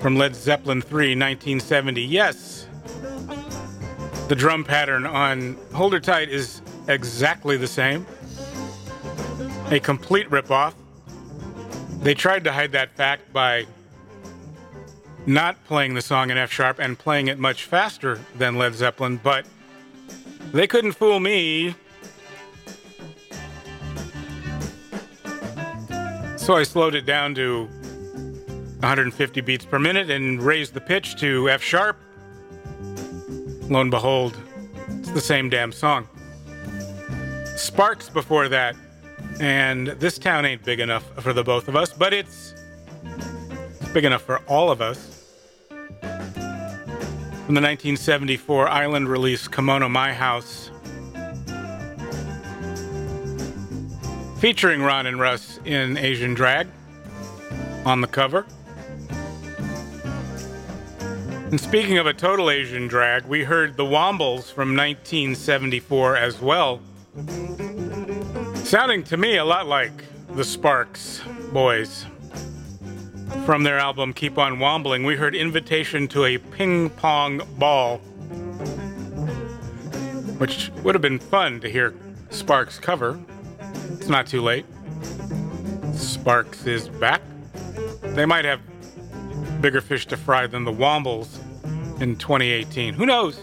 from 0.03 0.17
Led 0.17 0.37
Zeppelin 0.37 0.83
3, 0.83 1.17
1970. 1.17 2.03
Yes, 2.03 2.67
the 4.29 4.35
drum 4.37 4.65
pattern 4.65 5.07
on 5.07 5.57
Hold 5.73 5.95
Her 5.95 6.01
Tight 6.01 6.29
is 6.29 6.61
exactly 6.89 7.57
the 7.57 7.67
same. 7.67 8.07
A 9.71 9.81
complete 9.81 10.29
ripoff. 10.29 10.75
They 12.03 12.13
tried 12.13 12.45
to 12.45 12.53
hide 12.53 12.73
that 12.73 12.95
fact 12.95 13.33
by 13.33 13.65
not 15.25 15.65
playing 15.65 15.95
the 15.95 16.03
song 16.03 16.29
in 16.29 16.37
F 16.37 16.53
sharp 16.53 16.79
and 16.79 16.99
playing 16.99 17.29
it 17.29 17.39
much 17.39 17.65
faster 17.65 18.21
than 18.37 18.59
Led 18.59 18.75
Zeppelin, 18.75 19.19
but 19.23 19.47
they 20.53 20.67
couldn't 20.67 20.93
fool 20.93 21.19
me. 21.19 21.77
So 26.49 26.57
I 26.57 26.63
slowed 26.63 26.95
it 26.95 27.05
down 27.05 27.35
to 27.35 27.67
150 27.67 29.41
beats 29.43 29.67
per 29.67 29.79
minute 29.79 30.09
and 30.09 30.43
raised 30.43 30.73
the 30.73 30.81
pitch 30.81 31.21
to 31.21 31.51
F 31.51 31.63
sharp. 31.63 31.99
Lo 33.69 33.83
and 33.83 33.91
behold, 33.91 34.35
it's 34.89 35.11
the 35.11 35.21
same 35.21 35.51
damn 35.51 35.73
song. 35.73 36.09
Sparks 37.55 38.09
before 38.09 38.49
that, 38.49 38.77
and 39.41 39.89
this 39.89 40.19
town 40.19 40.47
ain't 40.47 40.65
big 40.65 40.81
enough 40.81 41.05
for 41.23 41.35
the 41.35 41.45
both 41.45 41.69
of 41.69 41.77
us, 41.77 41.93
but 41.93 42.15
it's, 42.15 42.55
big 43.93 44.07
enough 44.07 44.23
for 44.23 44.39
all 44.47 44.71
of 44.71 44.81
us. 44.81 45.27
From 45.69 47.57
the 47.57 47.61
1974 47.61 48.71
Island 48.71 49.11
release 49.11 49.49
Kimono 49.49 49.91
My 49.91 50.15
House, 50.15 50.68
featuring 54.39 54.83
Ron 54.83 55.07
and 55.07 55.19
Russ 55.19 55.59
in 55.65 55.97
Asian 55.97 56.33
drag 56.33 56.69
on 57.85 58.01
the 58.01 58.07
cover. 58.07 58.47
And 61.51 61.61
speaking 61.61 61.99
of 61.99 62.07
a 62.07 62.13
total 62.13 62.49
Asian 62.49 62.87
drag, 62.87 63.25
we 63.25 63.43
heard 63.43 63.77
the 63.77 63.85
Wombles 63.85 64.53
from 64.53 64.77
1974 64.77 66.17
as 66.17 66.41
well. 66.41 66.81
Sounding 68.55 69.03
to 69.05 69.17
me 69.17 69.39
a 69.39 69.45
lot 69.45 69.67
like 69.67 70.05
the 70.35 70.45
Sparks 70.45 71.21
Boys. 71.53 72.07
From 73.45 73.65
their 73.65 73.79
album 73.79 74.13
Keep 74.13 74.39
On 74.39 74.59
Wombling, 74.61 75.05
we 75.05 75.17
heard 75.17 75.35
Invitation 75.35 76.07
to 76.09 76.27
a 76.27 76.39
Ping 76.39 76.91
Pong 76.91 77.41
Ball, 77.57 77.97
which 80.39 80.71
would 80.85 80.95
have 80.95 81.03
been 81.03 81.19
fun 81.19 81.59
to 81.61 81.69
hear 81.69 81.93
Sparks 82.31 82.79
cover. 82.79 83.19
It's 83.91 84.09
not 84.09 84.27
too 84.27 84.43
late. 84.43 84.67
Sparks 85.95 86.67
is 86.67 86.89
back. 86.89 87.23
They 88.03 88.27
might 88.27 88.45
have 88.45 88.61
bigger 89.61 89.81
fish 89.81 90.07
to 90.07 90.17
fry 90.17 90.47
than 90.47 90.65
the 90.65 90.73
Wombles 90.73 91.39
in 92.01 92.17
2018. 92.17 92.95
Who 92.95 93.07
knows? 93.07 93.41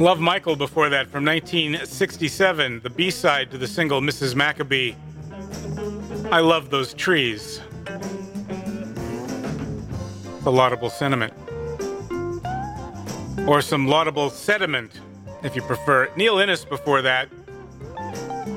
Love 0.00 0.18
Michael 0.18 0.56
before 0.56 0.88
that 0.88 1.06
from 1.06 1.24
1967, 1.24 2.80
the 2.80 2.90
B 2.90 3.10
side 3.10 3.50
to 3.52 3.58
the 3.58 3.68
single 3.68 4.00
Mrs. 4.00 4.34
MacAbee. 4.34 4.96
I 6.32 6.40
love 6.40 6.70
those 6.70 6.92
trees. 6.94 7.60
A 10.44 10.50
laudable 10.50 10.90
sentiment. 10.90 11.32
Or 13.46 13.60
some 13.60 13.86
laudable 13.86 14.30
sediment, 14.30 14.90
if 15.42 15.56
you 15.56 15.62
prefer. 15.62 16.10
Neil 16.16 16.38
Innes 16.38 16.64
before 16.64 17.02
that, 17.02 17.28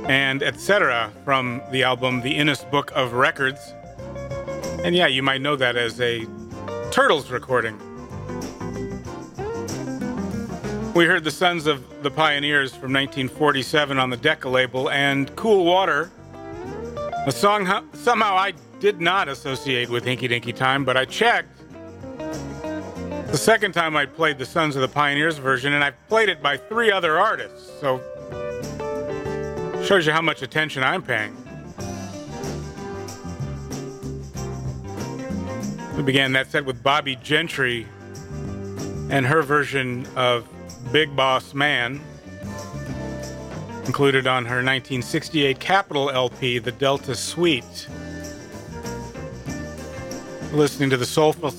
and 0.07 0.43
etc. 0.43 1.11
from 1.23 1.61
the 1.71 1.83
album 1.83 2.21
The 2.21 2.35
Innes 2.35 2.63
Book 2.65 2.91
of 2.95 3.13
Records. 3.13 3.73
And 4.83 4.95
yeah, 4.95 5.07
you 5.07 5.23
might 5.23 5.41
know 5.41 5.55
that 5.55 5.75
as 5.75 5.99
a 5.99 6.25
Turtles 6.91 7.31
recording. 7.31 7.77
We 10.93 11.05
heard 11.05 11.23
the 11.25 11.31
Sons 11.31 11.67
of 11.67 12.03
the 12.03 12.11
Pioneers 12.11 12.71
from 12.71 12.93
1947 12.93 13.97
on 13.97 14.09
the 14.09 14.17
Decca 14.17 14.47
label 14.47 14.89
and 14.89 15.35
Cool 15.35 15.65
Water, 15.65 16.09
a 17.25 17.31
song 17.31 17.65
ho- 17.65 17.83
somehow 17.93 18.35
I 18.35 18.53
did 18.79 19.01
not 19.01 19.27
associate 19.27 19.89
with 19.89 20.05
Hinky 20.05 20.29
Dinky 20.29 20.53
Time, 20.53 20.85
but 20.85 20.95
I 20.95 21.03
checked. 21.05 21.54
The 23.35 23.41
second 23.41 23.73
time 23.73 23.97
I 23.97 24.05
played 24.05 24.37
the 24.37 24.45
Sons 24.45 24.77
of 24.77 24.81
the 24.81 24.87
Pioneers 24.87 25.39
version, 25.39 25.73
and 25.73 25.83
I've 25.83 26.07
played 26.07 26.29
it 26.29 26.41
by 26.41 26.55
three 26.55 26.89
other 26.89 27.19
artists, 27.19 27.69
so 27.81 27.99
shows 29.83 30.05
you 30.05 30.13
how 30.13 30.21
much 30.21 30.41
attention 30.41 30.83
I'm 30.83 31.01
paying. 31.01 31.35
We 35.97 36.03
began 36.03 36.31
that 36.31 36.49
set 36.49 36.63
with 36.63 36.81
Bobbie 36.81 37.17
Gentry 37.17 37.85
and 39.09 39.25
her 39.25 39.41
version 39.41 40.07
of 40.15 40.47
Big 40.93 41.13
Boss 41.13 41.53
Man, 41.53 41.99
included 43.85 44.27
on 44.27 44.45
her 44.45 44.63
1968 44.63 45.59
Capitol 45.59 46.09
LP, 46.09 46.59
The 46.59 46.71
Delta 46.71 47.13
Sweete. 47.13 47.89
Listening 50.53 50.89
to 50.89 50.95
the 50.95 51.05
soulful. 51.05 51.51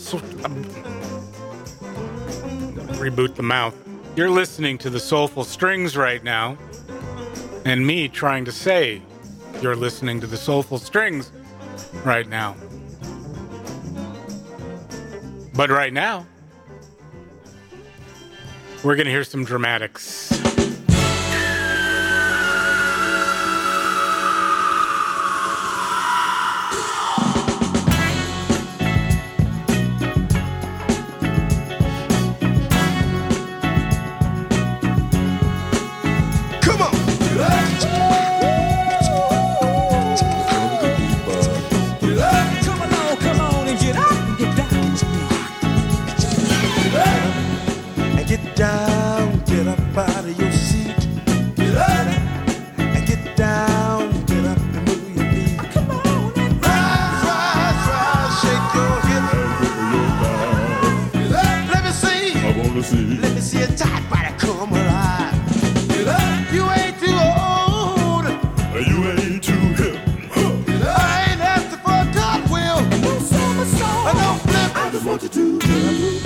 Reboot 2.97 3.35
the 3.35 3.43
mouth. 3.43 3.75
You're 4.17 4.31
listening 4.31 4.79
to 4.79 4.89
the 4.89 4.99
soulful 4.99 5.45
strings 5.45 5.97
right 5.97 6.25
now, 6.25 6.57
and 7.67 7.87
me 7.87 8.09
trying 8.09 8.47
to 8.47 8.53
say 8.53 9.03
you're 9.61 9.77
listening 9.77 10.21
to 10.23 10.27
the 10.27 10.37
soulful 10.37 10.79
strings 10.79 11.31
right 12.05 12.27
now. 12.27 12.57
But 15.55 15.71
right 15.71 15.93
now, 15.93 16.27
we're 18.83 18.97
going 18.97 19.07
to 19.07 19.13
hear 19.13 19.25
some 19.25 19.45
dramatics. 19.45 20.46
You 75.23 75.29
to 75.31 75.59
get 75.59 76.26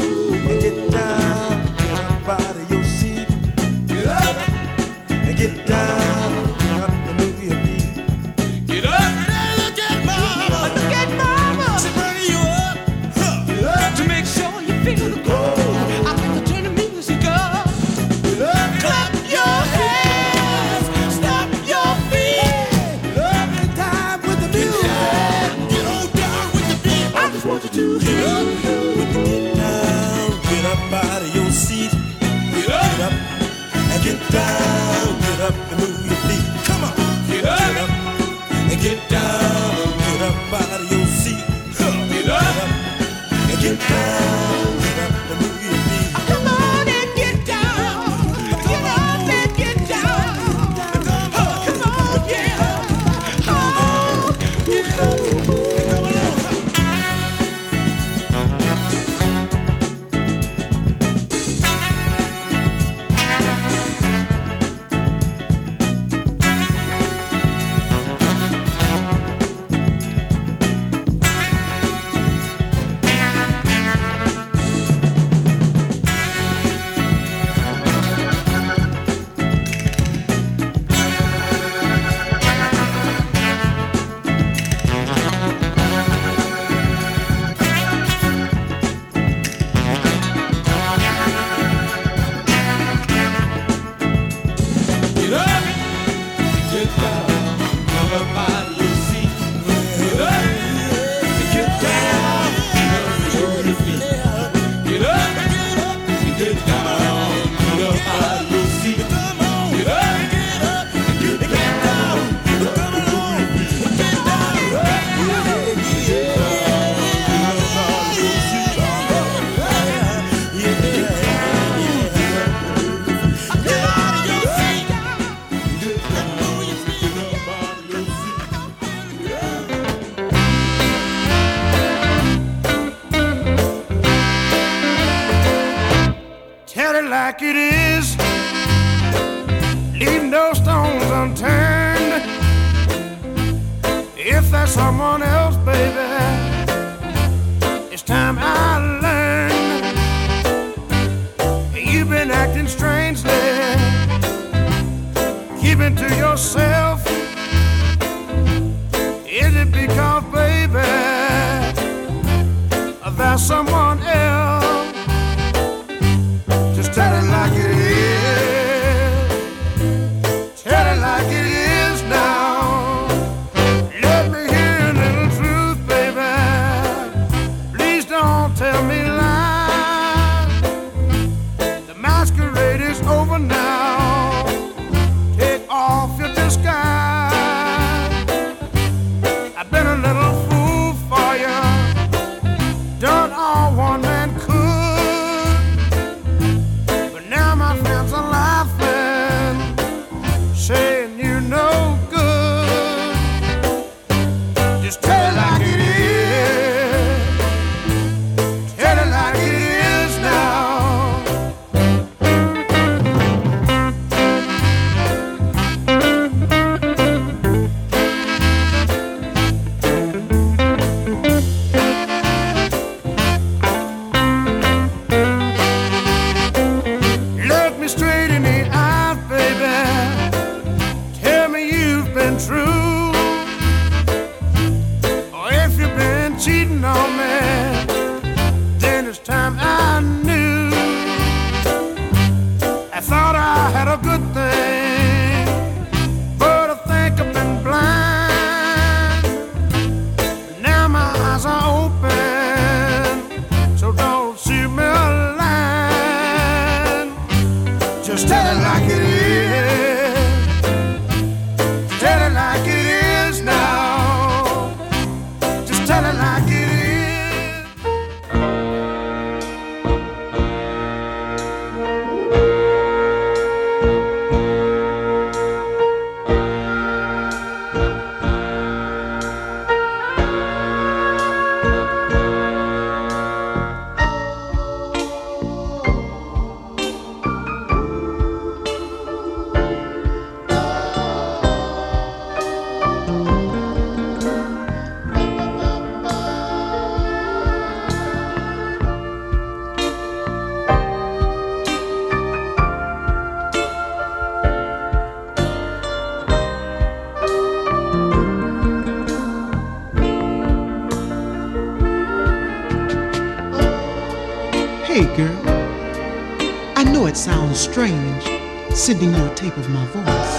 sending 318.80 319.12
you 319.14 319.26
a 319.26 319.34
tape 319.34 319.54
of 319.58 319.68
my 319.68 319.84
voice. 319.88 320.36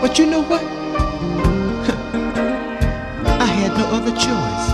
But 0.00 0.20
you 0.20 0.26
know 0.26 0.40
what? 0.40 0.62
I 3.42 3.46
had 3.46 3.76
no 3.76 3.86
other 3.90 4.12
choice. 4.12 4.66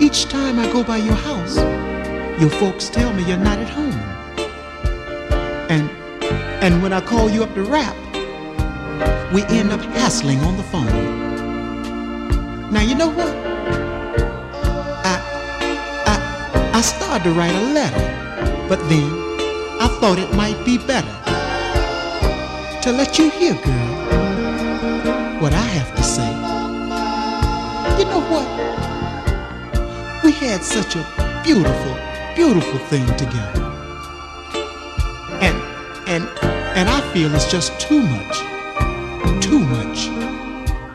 Each 0.00 0.24
time 0.24 0.58
I 0.58 0.72
go 0.72 0.82
by 0.82 0.96
your 0.96 1.16
house, 1.16 1.56
your 2.40 2.48
folks 2.48 2.88
tell 2.88 3.12
me 3.12 3.24
you're 3.24 3.36
not 3.36 3.58
at 3.58 3.68
home. 3.68 3.92
And 5.68 5.90
and 6.64 6.82
when 6.82 6.94
I 6.94 7.02
call 7.02 7.28
you 7.28 7.42
up 7.42 7.54
to 7.54 7.62
rap, 7.62 7.94
we 9.34 9.42
end 9.54 9.70
up 9.70 9.82
hassling 9.82 10.40
on 10.40 10.56
the 10.56 10.62
phone. 10.62 10.86
Now 12.72 12.80
you 12.80 12.94
know 12.94 13.10
what? 13.10 13.36
I 15.04 15.20
I 16.06 16.14
I 16.72 16.80
started 16.80 17.24
to 17.24 17.32
write 17.32 17.54
a 17.54 17.60
letter, 17.74 18.66
but 18.66 18.78
then 18.88 19.29
I 19.82 19.88
thought 19.88 20.18
it 20.18 20.30
might 20.34 20.62
be 20.62 20.76
better 20.76 21.08
to 22.82 22.92
let 22.92 23.18
you 23.18 23.30
hear, 23.30 23.54
girl, 23.54 25.40
what 25.40 25.54
I 25.54 25.66
have 25.78 25.96
to 25.96 26.02
say. 26.02 26.30
You 27.98 28.04
know 28.04 28.20
what? 28.28 28.46
We 30.22 30.32
had 30.32 30.62
such 30.62 30.96
a 30.96 31.42
beautiful, 31.42 31.96
beautiful 32.36 32.78
thing 32.90 33.06
together. 33.16 33.62
And 35.40 35.56
and 36.06 36.28
and 36.76 36.86
I 36.90 37.00
feel 37.14 37.34
it's 37.34 37.50
just 37.50 37.80
too 37.80 38.02
much, 38.02 38.36
too 39.42 39.60
much 39.60 40.10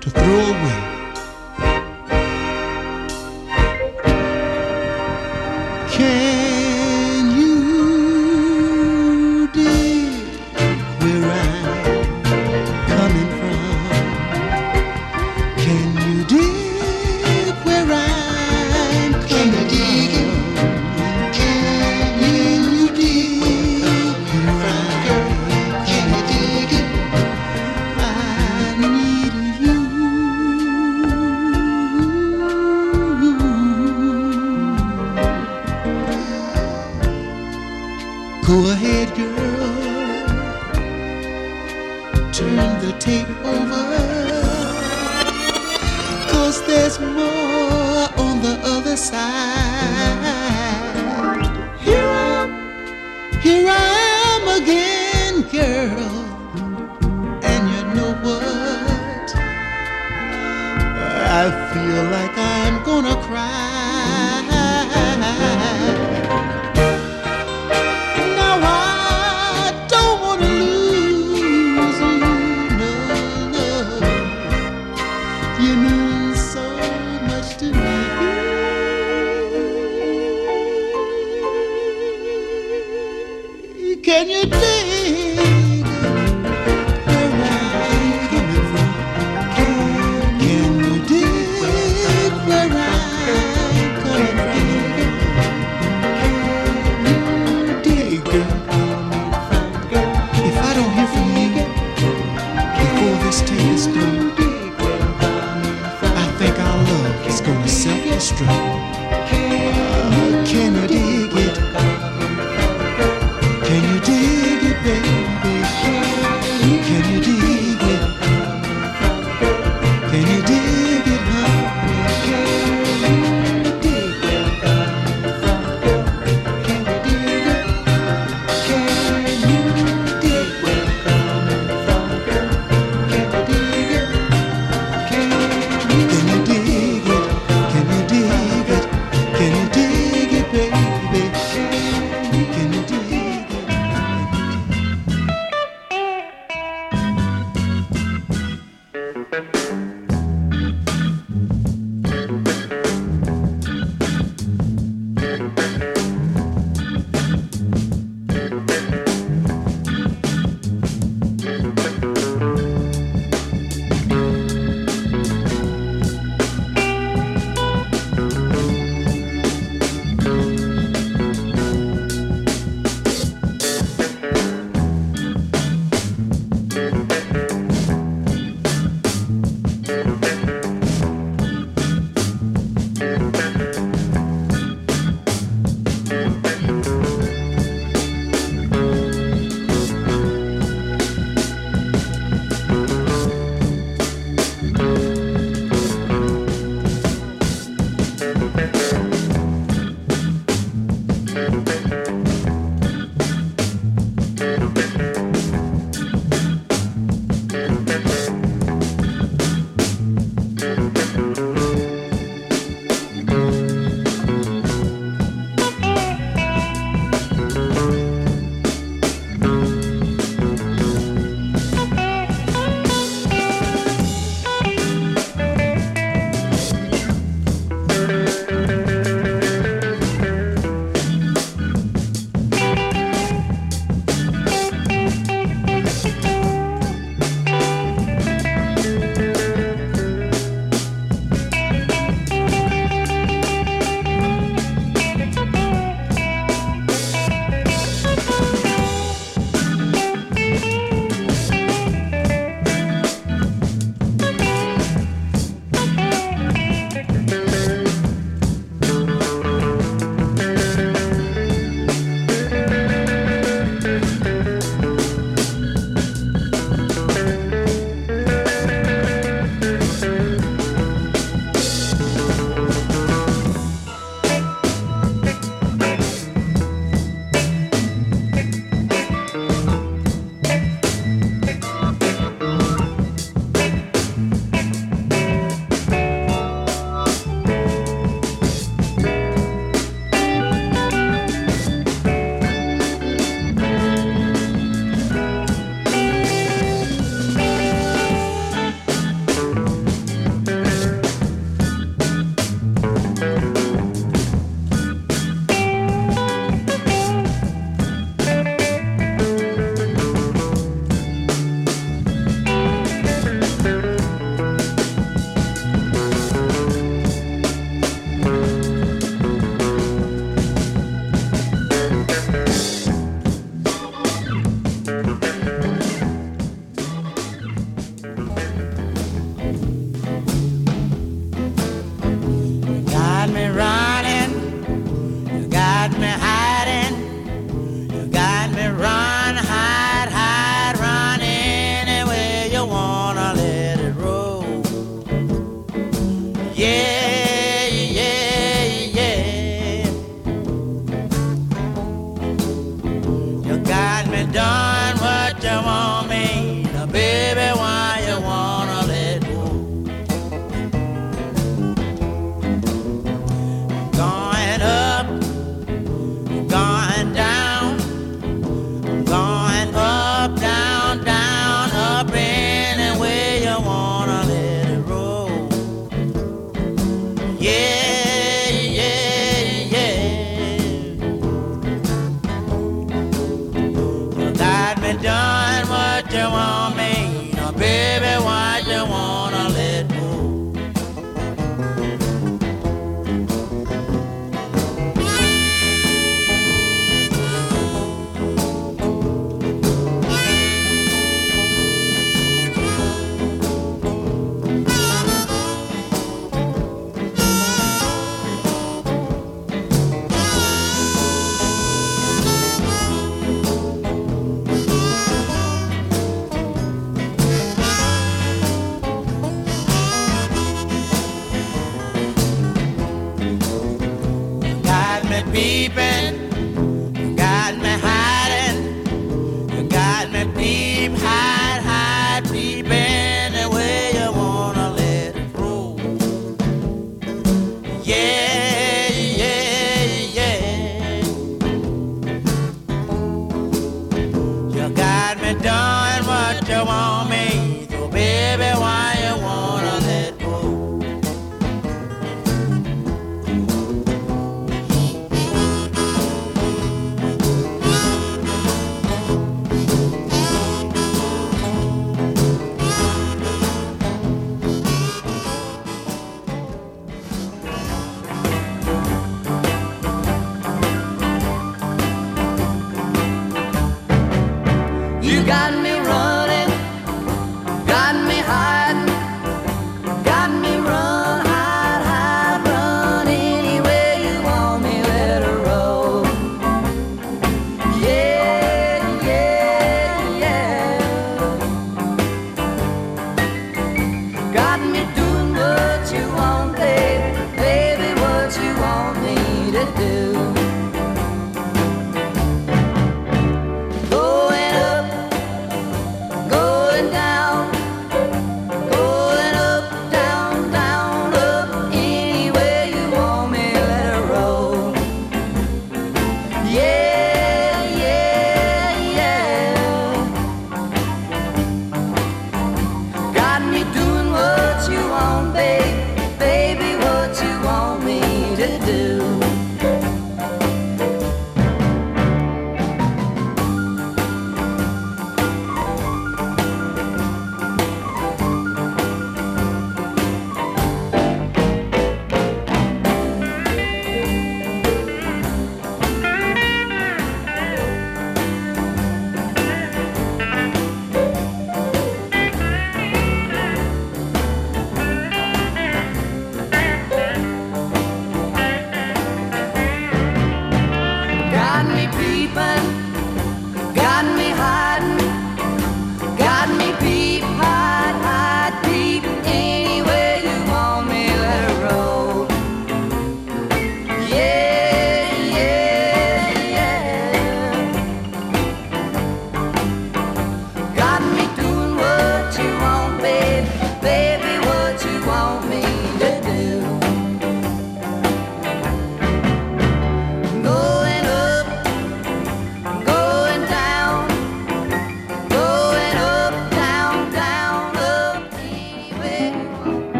to 0.00 0.10
throw 0.10 0.40
away. 0.40 0.91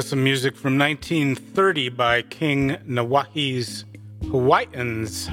Some 0.00 0.24
music 0.24 0.56
from 0.56 0.78
1930 0.78 1.90
by 1.90 2.22
King 2.22 2.78
Nawahi's 2.88 3.84
Hawaiians, 4.30 5.28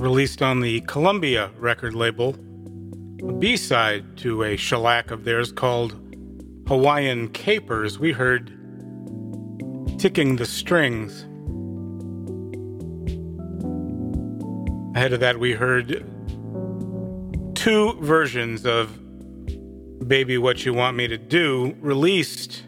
released 0.00 0.42
on 0.42 0.60
the 0.60 0.80
Columbia 0.82 1.50
record 1.58 1.94
label. 1.94 2.36
A 3.26 3.32
B 3.32 3.56
side 3.56 4.16
to 4.18 4.44
a 4.44 4.56
shellac 4.56 5.10
of 5.10 5.24
theirs 5.24 5.50
called 5.50 5.92
Hawaiian 6.68 7.28
Capers. 7.28 7.98
We 7.98 8.12
heard 8.12 8.48
Ticking 9.98 10.36
the 10.36 10.46
Strings. 10.46 11.22
Ahead 14.94 15.14
of 15.14 15.20
that, 15.20 15.38
we 15.40 15.52
heard 15.52 16.04
two 17.54 17.94
versions 18.00 18.66
of 18.66 19.00
Baby 20.06 20.36
What 20.36 20.66
You 20.66 20.74
Want 20.74 20.96
Me 20.96 21.08
to 21.08 21.16
Do, 21.16 21.74
released 21.80 22.62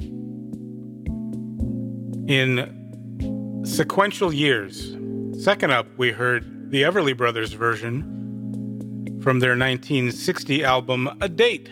in 2.28 3.62
sequential 3.64 4.32
years. 4.32 4.96
Second 5.42 5.70
up, 5.70 5.86
we 5.98 6.12
heard 6.12 6.70
the 6.70 6.82
Everly 6.82 7.16
Brothers 7.16 7.52
version 7.52 9.20
from 9.22 9.40
their 9.40 9.50
1960 9.50 10.64
album 10.64 11.10
A 11.20 11.28
Date 11.28 11.68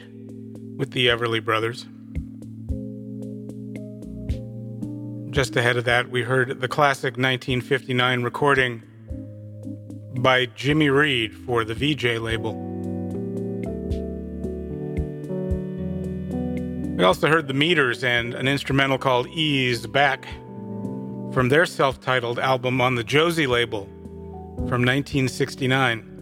with 0.76 0.90
the 0.90 1.06
Everly 1.06 1.42
Brothers. 1.42 1.86
Just 5.30 5.56
ahead 5.56 5.76
of 5.76 5.84
that, 5.84 6.10
we 6.10 6.22
heard 6.22 6.60
the 6.60 6.68
classic 6.68 7.16
1959 7.16 8.22
recording 8.22 8.82
by 10.18 10.46
Jimmy 10.46 10.90
Reed 10.90 11.34
for 11.34 11.64
the 11.64 11.74
Vee-Jay 11.74 12.18
label. 12.18 12.73
We 16.96 17.02
also 17.02 17.26
heard 17.26 17.48
the 17.48 17.54
Meters 17.54 18.04
and 18.04 18.34
an 18.34 18.46
instrumental 18.46 18.98
called 18.98 19.26
Ease 19.26 19.84
Back 19.84 20.26
from 21.32 21.48
their 21.48 21.66
self 21.66 22.00
titled 22.00 22.38
album 22.38 22.80
on 22.80 22.94
the 22.94 23.02
Josie 23.02 23.48
label 23.48 23.86
from 24.68 24.84
1969. 24.84 26.12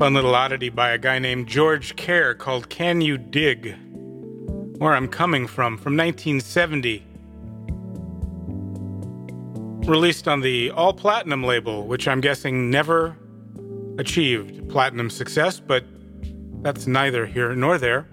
Fun 0.00 0.14
little 0.14 0.34
oddity 0.34 0.68
by 0.68 0.90
a 0.90 0.98
guy 0.98 1.20
named 1.20 1.46
George 1.46 1.94
Kerr 1.94 2.34
called 2.34 2.68
Can 2.68 3.00
You 3.00 3.16
Dig? 3.16 3.76
Where 4.78 4.94
I'm 4.94 5.06
Coming 5.06 5.46
From 5.46 5.78
from 5.78 5.96
1970. 5.96 7.06
Released 9.88 10.26
on 10.26 10.40
the 10.40 10.72
All 10.72 10.92
Platinum 10.92 11.44
label, 11.44 11.86
which 11.86 12.08
I'm 12.08 12.20
guessing 12.20 12.68
never 12.68 13.16
achieved 13.98 14.68
platinum 14.68 15.10
success, 15.10 15.60
but 15.60 15.84
that's 16.62 16.86
neither 16.86 17.26
here 17.26 17.54
nor 17.54 17.78
there. 17.78 18.08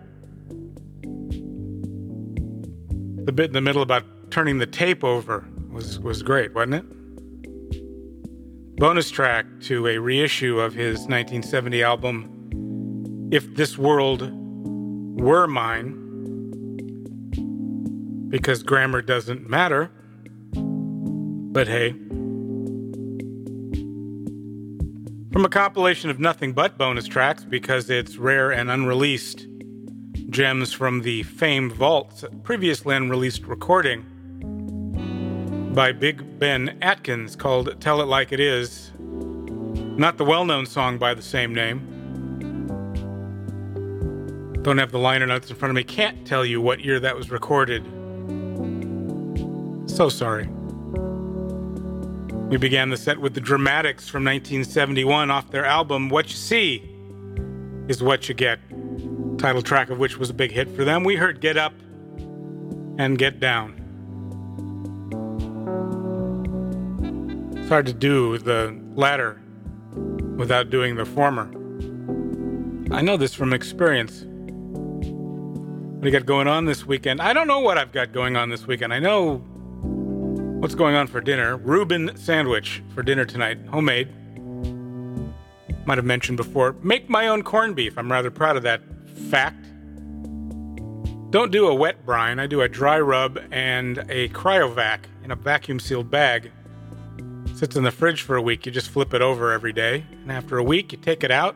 The 3.25 3.31
bit 3.31 3.47
in 3.47 3.53
the 3.53 3.61
middle 3.61 3.81
about 3.81 4.03
turning 4.31 4.57
the 4.57 4.65
tape 4.65 5.03
over 5.03 5.47
was, 5.71 5.99
was 5.99 6.23
great, 6.23 6.53
wasn't 6.53 6.75
it? 6.75 6.85
Bonus 8.77 9.11
track 9.11 9.45
to 9.61 9.87
a 9.87 9.97
reissue 9.97 10.59
of 10.59 10.73
his 10.73 10.99
1970 11.07 11.83
album, 11.83 13.29
If 13.31 13.55
This 13.55 13.77
World 13.77 14.29
Were 15.19 15.47
Mine, 15.47 16.07
because 18.29 18.63
grammar 18.63 19.01
doesn't 19.01 19.49
matter. 19.49 19.91
But 20.53 21.67
hey, 21.67 21.93
from 25.31 25.45
a 25.45 25.49
compilation 25.49 26.09
of 26.09 26.19
nothing 26.19 26.53
but 26.53 26.77
bonus 26.77 27.07
tracks 27.07 27.43
because 27.43 27.89
it's 27.89 28.17
rare 28.17 28.51
and 28.51 28.71
unreleased 28.71 29.47
gems 30.29 30.73
from 30.73 31.01
the 31.01 31.23
famed 31.23 31.71
vaults, 31.71 32.23
previously 32.43 32.95
unreleased 32.95 33.43
recording 33.45 34.05
by 35.73 35.91
Big 35.91 36.39
Ben 36.39 36.77
Atkins 36.81 37.35
called 37.35 37.79
Tell 37.79 38.01
It 38.01 38.05
Like 38.05 38.31
It 38.31 38.39
Is, 38.39 38.91
not 38.97 40.17
the 40.17 40.25
well 40.25 40.45
known 40.45 40.65
song 40.65 40.97
by 40.97 41.13
the 41.13 41.21
same 41.21 41.53
name. 41.53 41.85
Don't 44.63 44.77
have 44.77 44.91
the 44.91 44.99
liner 44.99 45.27
notes 45.27 45.49
in 45.49 45.55
front 45.55 45.69
of 45.69 45.75
me, 45.75 45.83
can't 45.83 46.25
tell 46.25 46.43
you 46.43 46.59
what 46.59 46.79
year 46.79 46.99
that 46.99 47.15
was 47.15 47.29
recorded. 47.29 47.85
So 49.89 50.09
sorry. 50.09 50.49
We 52.49 52.57
began 52.57 52.89
the 52.89 52.97
set 52.97 53.19
with 53.19 53.35
the 53.35 53.41
Dramatics 53.41 54.09
from 54.09 54.23
1971 54.25 55.29
off 55.29 55.51
their 55.51 55.65
album 55.65 56.09
What 56.09 56.29
You 56.29 56.35
See 56.35 56.77
Is 57.87 58.01
What 58.01 58.27
You 58.27 58.33
Get, 58.33 58.59
title 59.37 59.61
track 59.61 59.91
of 59.91 59.99
which 59.99 60.17
was 60.17 60.31
a 60.31 60.33
big 60.33 60.51
hit 60.51 60.67
for 60.75 60.83
them. 60.83 61.03
We 61.03 61.15
heard 61.15 61.41
Get 61.41 61.57
Up 61.57 61.73
and 62.97 63.19
Get 63.19 63.39
Down. 63.39 63.75
It's 67.55 67.69
hard 67.69 67.85
to 67.85 67.93
do 67.93 68.39
the 68.39 68.75
latter 68.95 69.39
without 70.35 70.71
doing 70.71 70.95
the 70.95 71.05
former. 71.05 71.51
I 72.91 73.03
know 73.03 73.15
this 73.15 73.35
from 73.35 73.53
experience. 73.53 74.23
What 74.23 76.01
do 76.01 76.07
you 76.07 76.11
got 76.11 76.25
going 76.25 76.47
on 76.47 76.65
this 76.65 76.83
weekend? 76.83 77.21
I 77.21 77.33
don't 77.33 77.47
know 77.47 77.59
what 77.59 77.77
I've 77.77 77.91
got 77.91 78.11
going 78.11 78.35
on 78.35 78.49
this 78.49 78.65
weekend. 78.65 78.91
I 78.91 78.97
know 78.97 79.43
What's 80.59 80.75
going 80.75 80.93
on 80.93 81.07
for 81.07 81.21
dinner? 81.21 81.55
Reuben 81.55 82.17
sandwich 82.17 82.83
for 82.93 83.01
dinner 83.01 83.23
tonight, 83.23 83.59
homemade. 83.67 84.09
Might 85.85 85.97
have 85.97 86.03
mentioned 86.03 86.35
before. 86.35 86.75
Make 86.83 87.09
my 87.09 87.29
own 87.29 87.43
corned 87.43 87.77
beef. 87.77 87.97
I'm 87.97 88.11
rather 88.11 88.29
proud 88.29 88.57
of 88.57 88.63
that 88.63 88.81
fact. 89.29 89.63
Don't 91.31 91.49
do 91.53 91.67
a 91.67 91.73
wet 91.73 92.05
brine. 92.05 92.39
I 92.39 92.47
do 92.47 92.59
a 92.59 92.67
dry 92.67 92.99
rub 92.99 93.39
and 93.51 93.99
a 94.09 94.27
cryovac 94.29 95.05
in 95.23 95.31
a 95.31 95.35
vacuum 95.37 95.79
sealed 95.79 96.11
bag. 96.11 96.51
Sits 97.55 97.77
in 97.77 97.83
the 97.83 97.91
fridge 97.91 98.21
for 98.21 98.35
a 98.35 98.41
week. 98.41 98.65
You 98.65 98.73
just 98.73 98.89
flip 98.89 99.13
it 99.13 99.21
over 99.21 99.53
every 99.53 99.71
day. 99.71 100.03
And 100.11 100.29
after 100.29 100.57
a 100.57 100.63
week, 100.63 100.91
you 100.91 100.97
take 100.97 101.23
it 101.23 101.31
out 101.31 101.55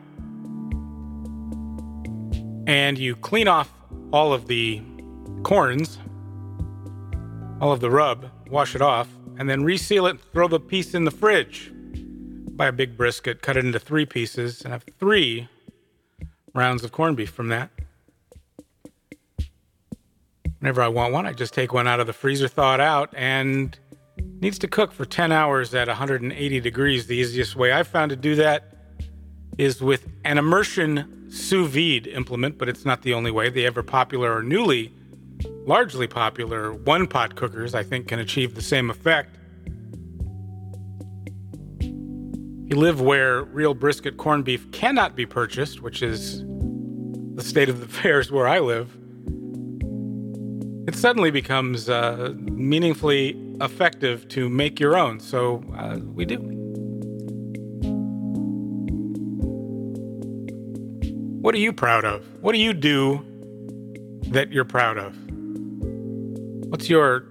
and 2.66 2.98
you 2.98 3.16
clean 3.16 3.48
off 3.48 3.70
all 4.14 4.32
of 4.32 4.46
the 4.46 4.80
corns, 5.42 5.98
all 7.60 7.70
of 7.70 7.80
the 7.80 7.90
rub, 7.90 8.30
wash 8.54 8.76
it 8.76 8.80
off, 8.80 9.08
and 9.36 9.50
then 9.50 9.64
reseal 9.64 10.06
it, 10.06 10.16
throw 10.32 10.46
the 10.46 10.60
piece 10.60 10.94
in 10.94 11.04
the 11.04 11.10
fridge. 11.10 11.72
Buy 12.56 12.68
a 12.68 12.72
big 12.72 12.96
brisket, 12.96 13.42
cut 13.42 13.56
it 13.56 13.64
into 13.64 13.80
three 13.80 14.06
pieces, 14.06 14.62
and 14.62 14.72
have 14.72 14.84
three 15.00 15.48
rounds 16.54 16.84
of 16.84 16.92
corned 16.92 17.16
beef 17.16 17.30
from 17.30 17.48
that. 17.48 17.68
Whenever 20.60 20.82
I 20.82 20.88
want 20.88 21.12
one, 21.12 21.26
I 21.26 21.32
just 21.32 21.52
take 21.52 21.72
one 21.72 21.88
out 21.88 21.98
of 21.98 22.06
the 22.06 22.12
freezer, 22.12 22.46
thaw 22.46 22.74
it 22.74 22.80
out, 22.80 23.12
and 23.16 23.76
needs 24.40 24.60
to 24.60 24.68
cook 24.68 24.92
for 24.92 25.04
10 25.04 25.32
hours 25.32 25.74
at 25.74 25.88
180 25.88 26.60
degrees. 26.60 27.08
The 27.08 27.16
easiest 27.16 27.56
way 27.56 27.72
I've 27.72 27.88
found 27.88 28.10
to 28.10 28.16
do 28.16 28.36
that 28.36 28.72
is 29.58 29.82
with 29.82 30.06
an 30.24 30.38
immersion 30.38 31.26
sous 31.28 31.68
vide 31.68 32.06
implement, 32.06 32.56
but 32.56 32.68
it's 32.68 32.84
not 32.84 33.02
the 33.02 33.14
only 33.14 33.32
way. 33.32 33.50
The 33.50 33.66
ever 33.66 33.82
popular 33.82 34.32
or 34.32 34.44
newly 34.44 34.93
largely 35.66 36.06
popular 36.06 36.72
one 36.72 37.06
pot 37.06 37.36
cookers, 37.36 37.74
I 37.74 37.82
think, 37.82 38.08
can 38.08 38.18
achieve 38.18 38.54
the 38.54 38.62
same 38.62 38.90
effect. 38.90 39.36
If 41.80 42.70
you 42.70 42.76
live 42.76 43.00
where 43.00 43.42
real 43.44 43.74
brisket 43.74 44.16
corned 44.16 44.44
beef 44.44 44.70
cannot 44.72 45.16
be 45.16 45.26
purchased, 45.26 45.82
which 45.82 46.02
is 46.02 46.44
the 47.34 47.42
state 47.42 47.68
of 47.68 47.80
the 47.80 47.86
affairs 47.94 48.30
where 48.30 48.48
I 48.48 48.58
live, 48.60 48.96
it 50.86 50.94
suddenly 50.94 51.30
becomes 51.30 51.88
uh, 51.88 52.34
meaningfully 52.36 53.40
effective 53.60 54.28
to 54.28 54.48
make 54.48 54.78
your 54.78 54.96
own. 54.96 55.18
So 55.18 55.64
uh, 55.76 55.98
we 55.98 56.24
do. 56.26 56.36
What 61.40 61.54
are 61.54 61.58
you 61.58 61.72
proud 61.72 62.04
of? 62.04 62.24
What 62.42 62.52
do 62.52 62.58
you 62.58 62.72
do 62.72 63.24
that 64.28 64.52
you're 64.52 64.64
proud 64.64 64.98
of? 64.98 65.23
What's 66.74 66.90
your 66.90 67.22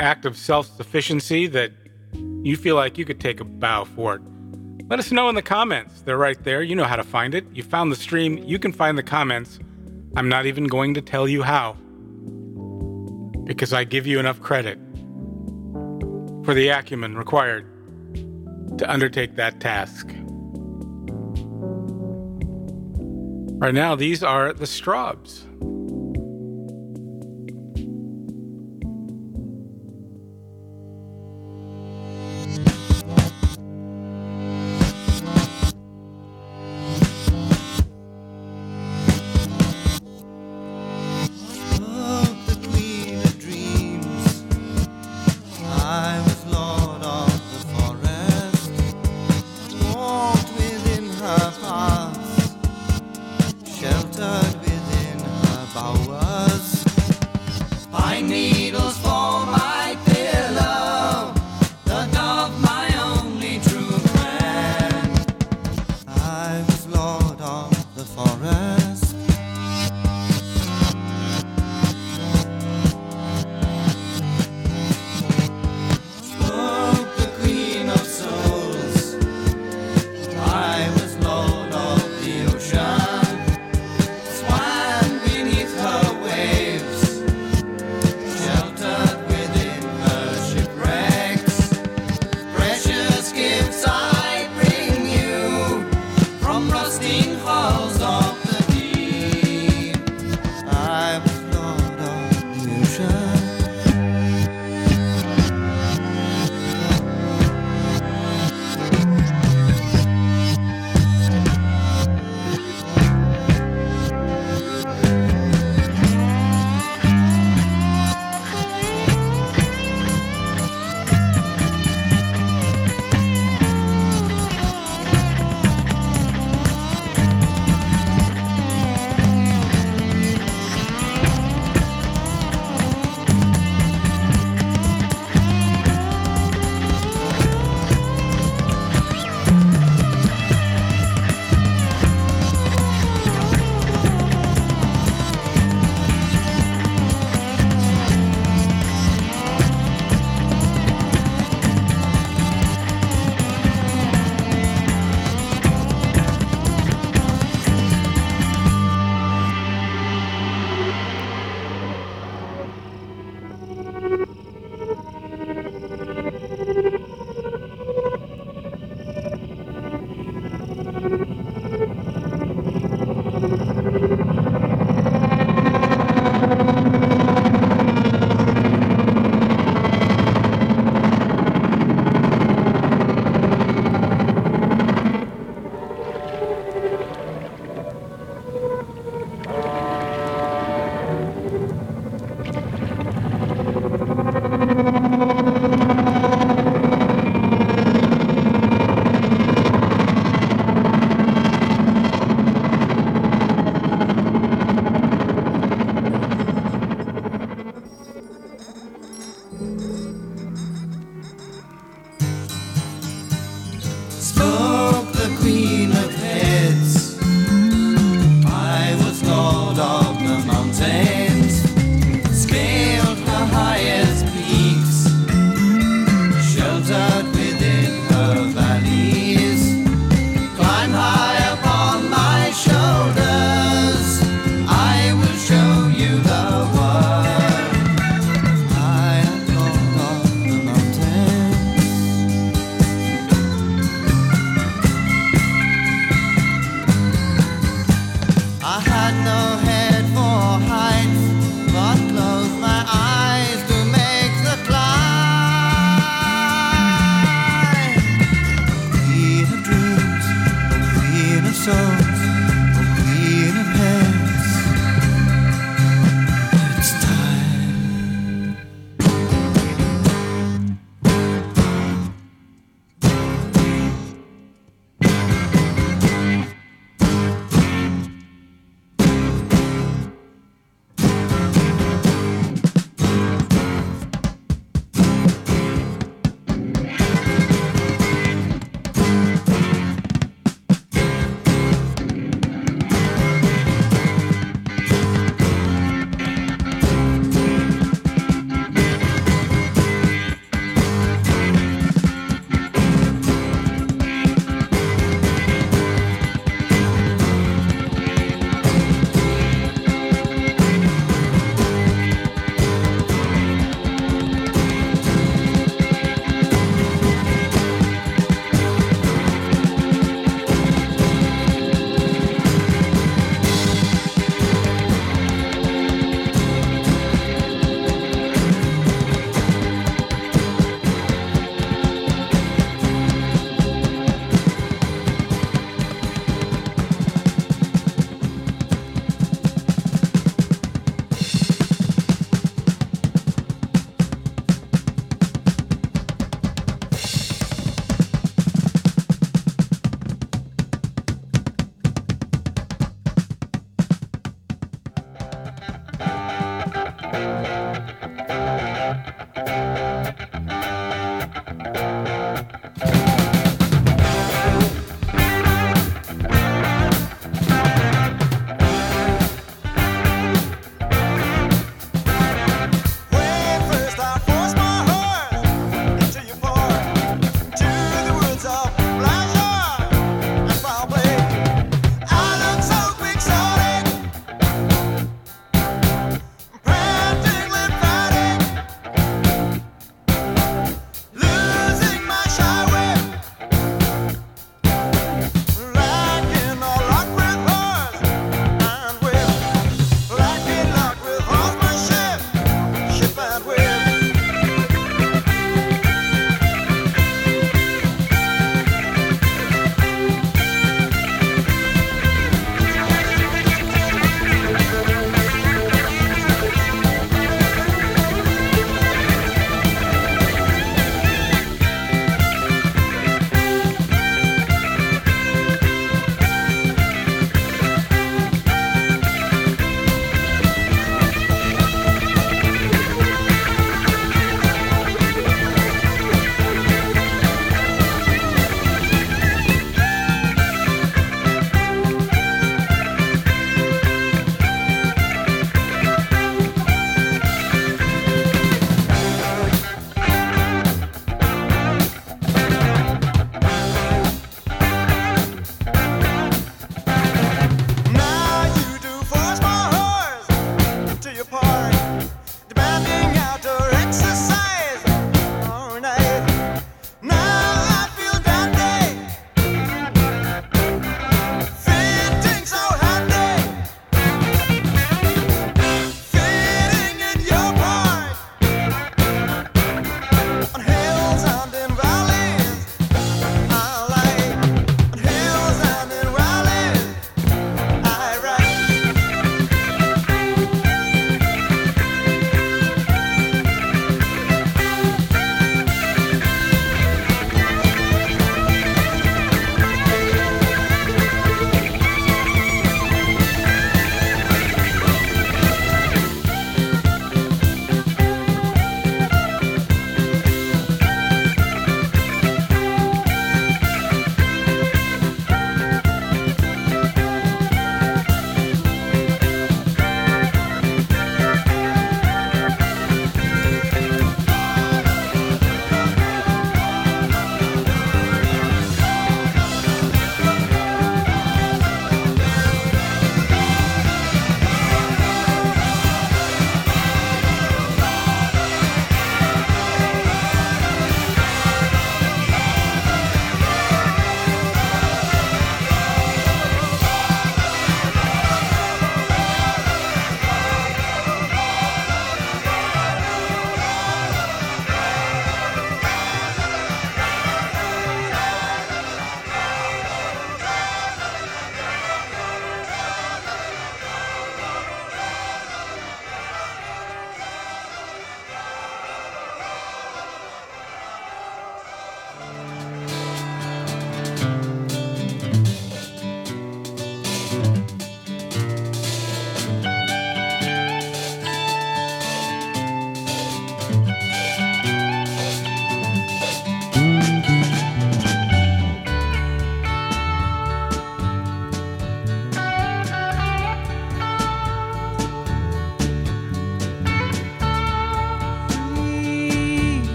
act 0.00 0.24
of 0.24 0.34
self 0.34 0.74
sufficiency 0.78 1.46
that 1.48 1.72
you 2.42 2.56
feel 2.56 2.74
like 2.74 2.96
you 2.96 3.04
could 3.04 3.20
take 3.20 3.38
a 3.38 3.44
bow 3.44 3.84
for? 3.84 4.18
Let 4.88 4.98
us 4.98 5.12
know 5.12 5.28
in 5.28 5.34
the 5.34 5.42
comments. 5.42 6.00
They're 6.00 6.16
right 6.16 6.42
there. 6.42 6.62
You 6.62 6.74
know 6.74 6.84
how 6.84 6.96
to 6.96 7.04
find 7.04 7.34
it. 7.34 7.44
You 7.52 7.62
found 7.62 7.92
the 7.92 7.96
stream. 7.96 8.38
You 8.38 8.58
can 8.58 8.72
find 8.72 8.96
the 8.96 9.02
comments. 9.02 9.58
I'm 10.16 10.26
not 10.26 10.46
even 10.46 10.64
going 10.64 10.94
to 10.94 11.02
tell 11.02 11.28
you 11.28 11.42
how 11.42 11.74
because 13.44 13.74
I 13.74 13.84
give 13.84 14.06
you 14.06 14.18
enough 14.18 14.40
credit 14.40 14.78
for 16.46 16.54
the 16.54 16.68
acumen 16.68 17.18
required 17.18 17.66
to 18.78 18.90
undertake 18.90 19.36
that 19.36 19.60
task. 19.60 20.06
Right 23.58 23.74
now, 23.74 23.94
these 23.94 24.22
are 24.22 24.54
the 24.54 24.64
Strawbs. 24.64 25.42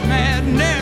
Madness 0.00 0.81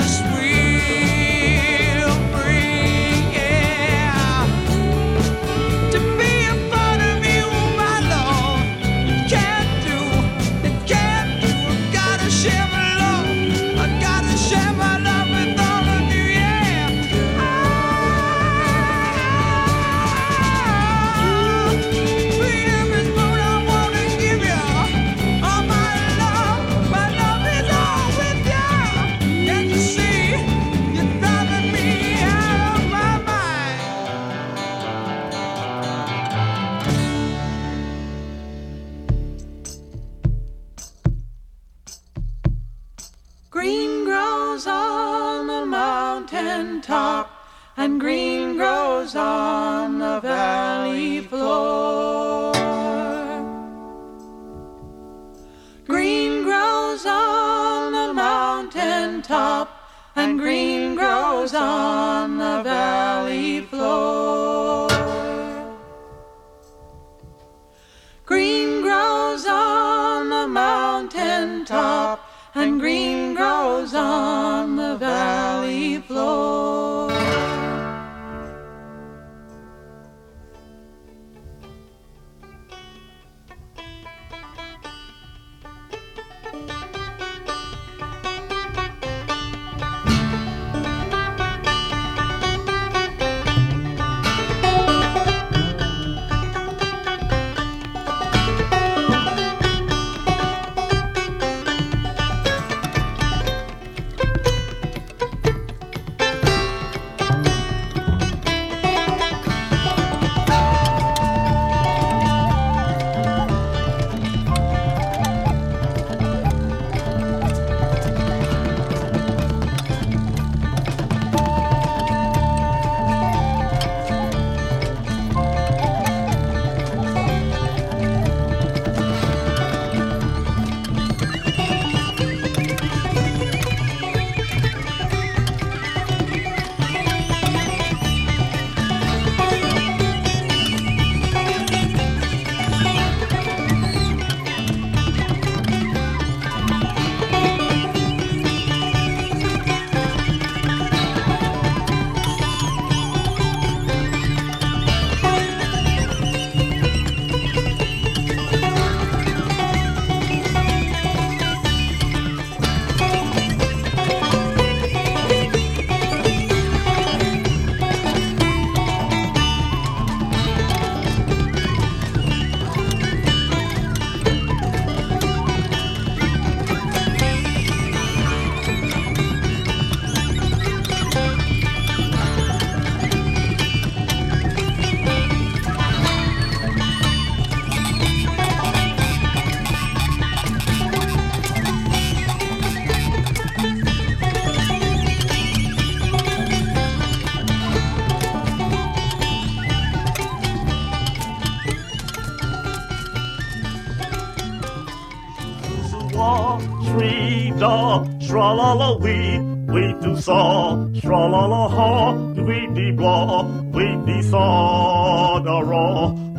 la 208.70 208.90
la 208.90 208.97
we, 208.98 209.38
we 209.74 209.82
do 210.01 210.16
saw, 210.16 210.76
shra 210.98 211.20
la 211.34 211.42
la 211.52 211.62
ha, 211.68 212.12
we 212.47 212.59
de 212.76 212.92
blah, 212.92 213.42
we 213.74 213.86
de 214.06 214.22
saw 214.30 215.40
da 215.47 215.59
ra, 215.70 215.86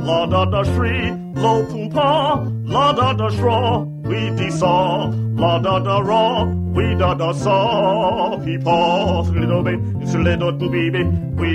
la 0.07 0.25
da 0.33 0.45
da 0.45 0.63
shri, 0.63 1.11
lo 1.35 1.65
pum 1.65 1.89
pa, 1.89 2.11
la 2.75 2.93
da 2.93 3.11
da 3.13 3.27
shra, 3.37 3.83
we 4.09 4.29
de 4.39 4.49
saw, 4.49 5.11
la 5.41 5.59
da 5.59 5.79
da 5.79 5.97
ra, 5.99 6.45
we 6.75 6.95
da 6.95 7.13
da 7.15 7.33
saw, 7.33 8.37
pi 8.45 8.57
pa, 8.63 9.21
little 9.21 9.63
bit, 9.63 9.79
it's 10.01 10.13
a 10.13 10.17
little 10.17 10.53
baby, 10.53 11.03
we 11.35 11.50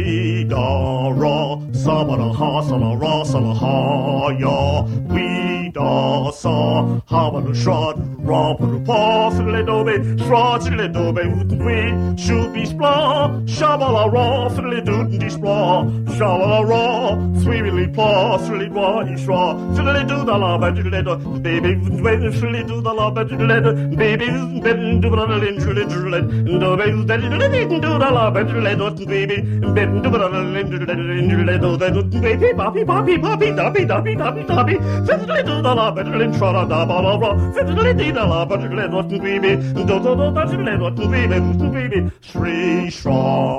little 10.29 10.35
bit, 10.35 10.35
shra, 10.35 10.63
sa 10.63 10.71
little 10.71 11.13
bit, 11.13 11.27
we, 11.27 12.17
should 12.17 12.53
be 12.53 12.65
spla, 12.65 13.49
sha 13.49 13.77
ba 13.77 13.91
la 13.91 14.07
ra, 14.07 14.49
sa 14.49 14.63
little 14.63 15.05
di 15.05 15.29
spla, 15.31 15.87
sha 16.17 16.37
la 16.37 16.47
la 16.47 16.61
ra, 16.61 17.41
sweet 17.43 17.63
really 17.63 17.89
pa, 17.89 18.39
little 20.27 20.59
wa, 20.59 20.71
di 20.71 20.83
little 20.83 21.17
ba, 21.17 21.17
little, 21.17 21.39
baby, 21.41 21.75
little 21.77 22.81
la 22.83 23.11
ba, 23.11 23.25
di 23.25 23.37
little, 23.37 23.73
baby, 23.97 24.27
ben 24.61 25.01
do 25.01 25.11
ba 25.11 25.17
la 25.17 25.37
lin, 25.37 25.57
di 25.57 25.73
little, 25.73 26.01
do 26.59 26.77
ba, 26.77 26.85
di 26.87 27.29
little, 27.29 27.81
do 27.81 27.99
la 27.99 28.31
ba, 28.31 28.43
di 28.45 28.53
little, 28.61 28.91
baby, 29.07 29.41
ben 29.75 30.03
do 30.03 30.11
ba 30.11 30.19
la 30.19 30.41
lin, 30.41 30.69
di 30.69 30.79
little, 30.79 31.45
little, 31.45 31.77
da 31.77 31.91
do, 31.91 32.03
baby, 32.21 32.53
papi, 32.55 32.85
papi, 32.85 33.19
papi, 33.19 33.53
dapi, 33.55 33.87
dapi, 33.87 34.17
dapi, 34.17 34.43
dapi, 34.47 35.07
sa 35.07 35.15
little 35.17 35.63
la 35.63 35.91
ba, 35.91 36.03
di 36.03 36.11
little, 36.11 36.53
la 36.53 36.65
da 36.65 36.85
ba 36.85 37.01
la 37.01 37.17
ra, 37.17 37.31
sa 37.55 37.63
little 37.63 38.29
la 38.29 38.45
ba, 38.45 38.57
di 38.57 38.69
little, 38.69 39.03
baby, 39.05 39.57
do 39.75 39.85
do 39.85 40.15
do 40.17 40.31
da 40.33 40.45
little, 40.45 41.09
baby, 41.09 41.41
baby, 41.71 42.11
shri, 42.21 42.91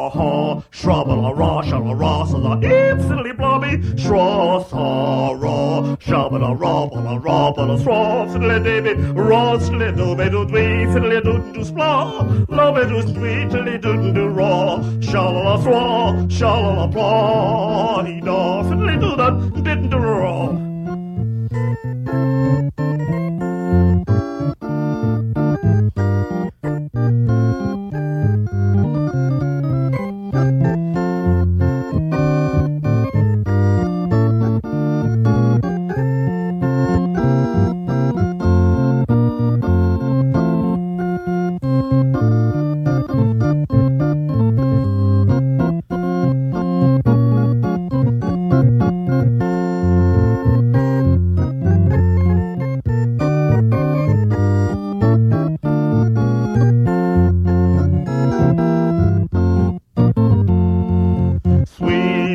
shra, 0.10 0.14
ha, 0.14 0.64
shra 0.72 1.06
ba 1.06 1.14
la 1.14 1.32
ra, 1.32 1.62
sha 1.62 1.78
la 1.78 1.94
ra, 1.94 2.26
sa 2.26 2.38
la, 2.38 2.54
instantly 2.60 3.34
blobby, 3.34 3.78
shra, 3.96 4.64
sa, 4.70 5.32
ra, 5.34 5.98
sha 6.00 6.30
ba 6.30 6.38
la 6.38 6.52
ra, 6.54 6.88
ba 6.88 7.00
la 7.00 7.18
ra, 7.18 7.52
ba 7.52 7.66
la 7.66 7.78
sra, 7.78 8.26
fiddly 8.28 8.64
baby, 8.64 8.94
ra, 9.14 9.58
sli 9.58 9.96
do 9.96 10.16
be 10.16 10.30
do 10.30 10.46
dwee, 10.46 10.86
fiddly 10.94 11.24
do 11.24 11.40
do 11.54 11.64
spla, 11.64 12.48
la 12.50 12.72
be 12.72 12.86
do 12.86 13.02
dwee, 13.14 13.50
tilly 13.50 13.78
do 13.78 14.14
do 14.14 14.28
ra, 14.28 14.82
sha 15.02 15.30
la 15.30 15.42
la 15.42 15.62
sra, 15.62 16.30
sha 16.30 16.54
la 16.56 16.86
la 16.86 18.04
he 18.04 18.22
da, 18.22 18.64
fiddly 18.64 19.00
do 19.00 19.16
that, 19.16 19.64
didn't 19.64 19.90
do 19.90 19.98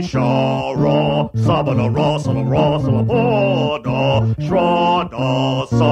sha 0.02 0.74
ra 0.82 1.30
saba 1.46 1.74
da 1.74 1.86
ra 1.88 2.18
sa 2.18 2.32
la 2.32 2.42
ra 2.52 2.78
sa 2.84 2.90
la 2.90 3.02
pa 3.10 3.78
da 3.86 4.00
shra 4.46 5.08
da 5.12 5.66
sa 5.66 5.90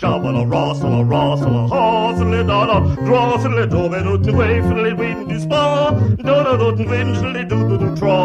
shaba 0.00 0.32
da 0.36 0.42
ra 0.52 0.64
sa 0.74 0.88
la 0.88 1.02
ra 1.12 1.24
sa 1.36 1.48
la 1.54 1.62
ha 1.72 2.14
sa 2.18 2.24
le 2.24 2.42
da 2.50 2.60
la 2.70 2.78
dra 3.04 3.24
sa 3.42 3.48
le 3.48 3.66
do 3.66 3.88
ve 3.88 4.02
do 4.02 4.18
te 4.18 4.32
ve 4.40 4.60
fa 4.62 4.74
le 4.82 4.92
we 5.00 5.14
do 5.30 5.40
spa 5.40 5.90
do 6.26 6.36
da 6.48 6.56
do 6.56 6.70
te 6.76 6.84
ve 6.84 7.04
le 7.04 7.44
do 7.44 7.58
do 7.68 7.78
do 7.84 7.94
tra 7.96 8.18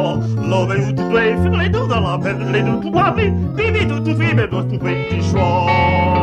lo 0.52 0.66
ve 0.66 0.78
do 0.86 0.92
te 1.00 1.08
ve 1.16 1.26
fa 1.44 1.56
le 1.62 1.70
do 1.78 1.88
da 1.88 2.00
la 2.00 2.18
pe 2.18 2.34
le 2.34 2.62
do 2.68 2.76
te 2.84 2.92
pa 2.92 3.08
pe 3.18 3.30
bi 3.58 3.72
bi 3.78 3.86
do 3.86 4.04
te 4.06 4.14
ve 4.14 4.48
do 4.48 4.64
te 4.70 4.78
ve 4.86 4.96
shra 5.32 6.23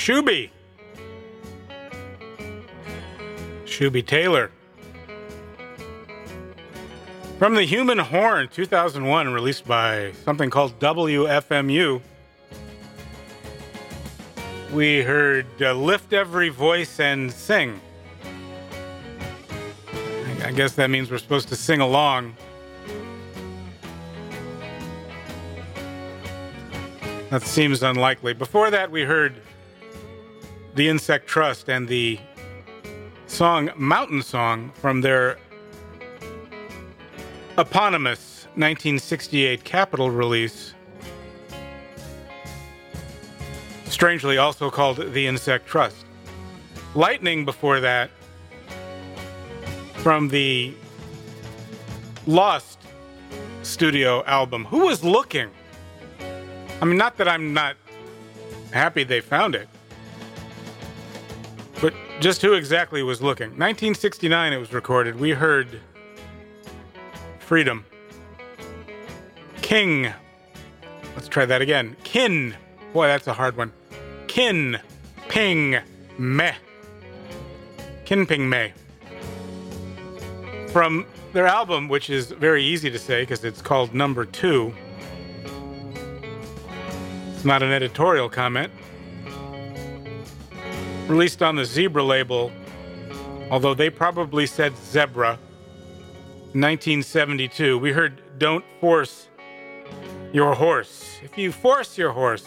Shooby. 0.00 0.48
Shooby 3.66 4.06
Taylor. 4.06 4.50
From 7.38 7.54
the 7.54 7.64
Human 7.64 7.98
Horn, 7.98 8.48
2001, 8.48 9.28
released 9.30 9.66
by 9.66 10.12
something 10.24 10.48
called 10.48 10.78
WFMU. 10.78 12.00
We 14.72 15.02
heard 15.02 15.44
uh, 15.60 15.74
Lift 15.74 16.14
Every 16.14 16.48
Voice 16.48 16.98
and 16.98 17.30
Sing. 17.30 17.78
I- 19.92 20.46
I 20.46 20.52
guess 20.52 20.72
that 20.76 20.88
means 20.88 21.10
we're 21.10 21.18
supposed 21.18 21.48
to 21.48 21.56
sing 21.56 21.82
along. 21.82 22.34
That 27.28 27.42
seems 27.42 27.82
unlikely. 27.82 28.32
Before 28.32 28.70
that, 28.70 28.90
we 28.90 29.02
heard 29.02 29.42
the 30.74 30.88
Insect 30.88 31.26
Trust 31.26 31.68
and 31.68 31.88
the 31.88 32.18
song 33.26 33.70
Mountain 33.76 34.22
Song 34.22 34.72
from 34.74 35.00
their 35.00 35.38
eponymous 37.58 38.46
1968 38.54 39.64
Capitol 39.64 40.10
release. 40.10 40.74
Strangely, 43.86 44.38
also 44.38 44.70
called 44.70 45.12
The 45.12 45.26
Insect 45.26 45.66
Trust. 45.66 46.06
Lightning 46.94 47.44
before 47.44 47.80
that 47.80 48.10
from 49.94 50.28
the 50.28 50.74
Lost 52.26 52.78
studio 53.62 54.24
album. 54.24 54.64
Who 54.66 54.86
was 54.86 55.02
looking? 55.02 55.50
I 56.80 56.84
mean, 56.84 56.96
not 56.96 57.16
that 57.18 57.28
I'm 57.28 57.52
not 57.52 57.76
happy 58.72 59.04
they 59.04 59.20
found 59.20 59.54
it, 59.54 59.68
but 61.80 61.94
just 62.20 62.42
who 62.42 62.52
exactly 62.54 63.02
was 63.02 63.22
looking. 63.22 63.48
1969, 63.50 64.52
it 64.52 64.58
was 64.58 64.72
recorded. 64.72 65.18
We 65.18 65.30
heard 65.30 65.80
Freedom. 67.50 67.84
King. 69.60 70.12
Let's 71.16 71.26
try 71.26 71.44
that 71.46 71.60
again. 71.60 71.96
Kin. 72.04 72.54
Boy, 72.92 73.08
that's 73.08 73.26
a 73.26 73.32
hard 73.32 73.56
one. 73.56 73.72
Kin. 74.28 74.78
Ping. 75.28 75.78
Meh. 76.16 76.54
Kin 78.04 78.24
Ping 78.24 78.48
Meh. 78.48 78.70
From 80.68 81.06
their 81.32 81.48
album, 81.48 81.88
which 81.88 82.08
is 82.08 82.30
very 82.30 82.62
easy 82.62 82.88
to 82.88 83.00
say 83.00 83.22
because 83.22 83.44
it's 83.44 83.60
called 83.60 83.94
Number 83.94 84.24
Two. 84.24 84.72
It's 87.32 87.44
not 87.44 87.64
an 87.64 87.72
editorial 87.72 88.28
comment. 88.28 88.72
Released 91.06 91.42
on 91.42 91.56
the 91.56 91.64
Zebra 91.64 92.02
label, 92.02 92.52
although 93.50 93.74
they 93.74 93.90
probably 93.90 94.46
said 94.46 94.76
Zebra. 94.76 95.38
1972. 96.52 97.78
We 97.78 97.92
heard 97.92 98.38
Don't 98.38 98.64
Force 98.80 99.28
Your 100.32 100.54
Horse. 100.54 101.18
If 101.22 101.38
you 101.38 101.52
force 101.52 101.96
your 101.96 102.10
horse, 102.10 102.46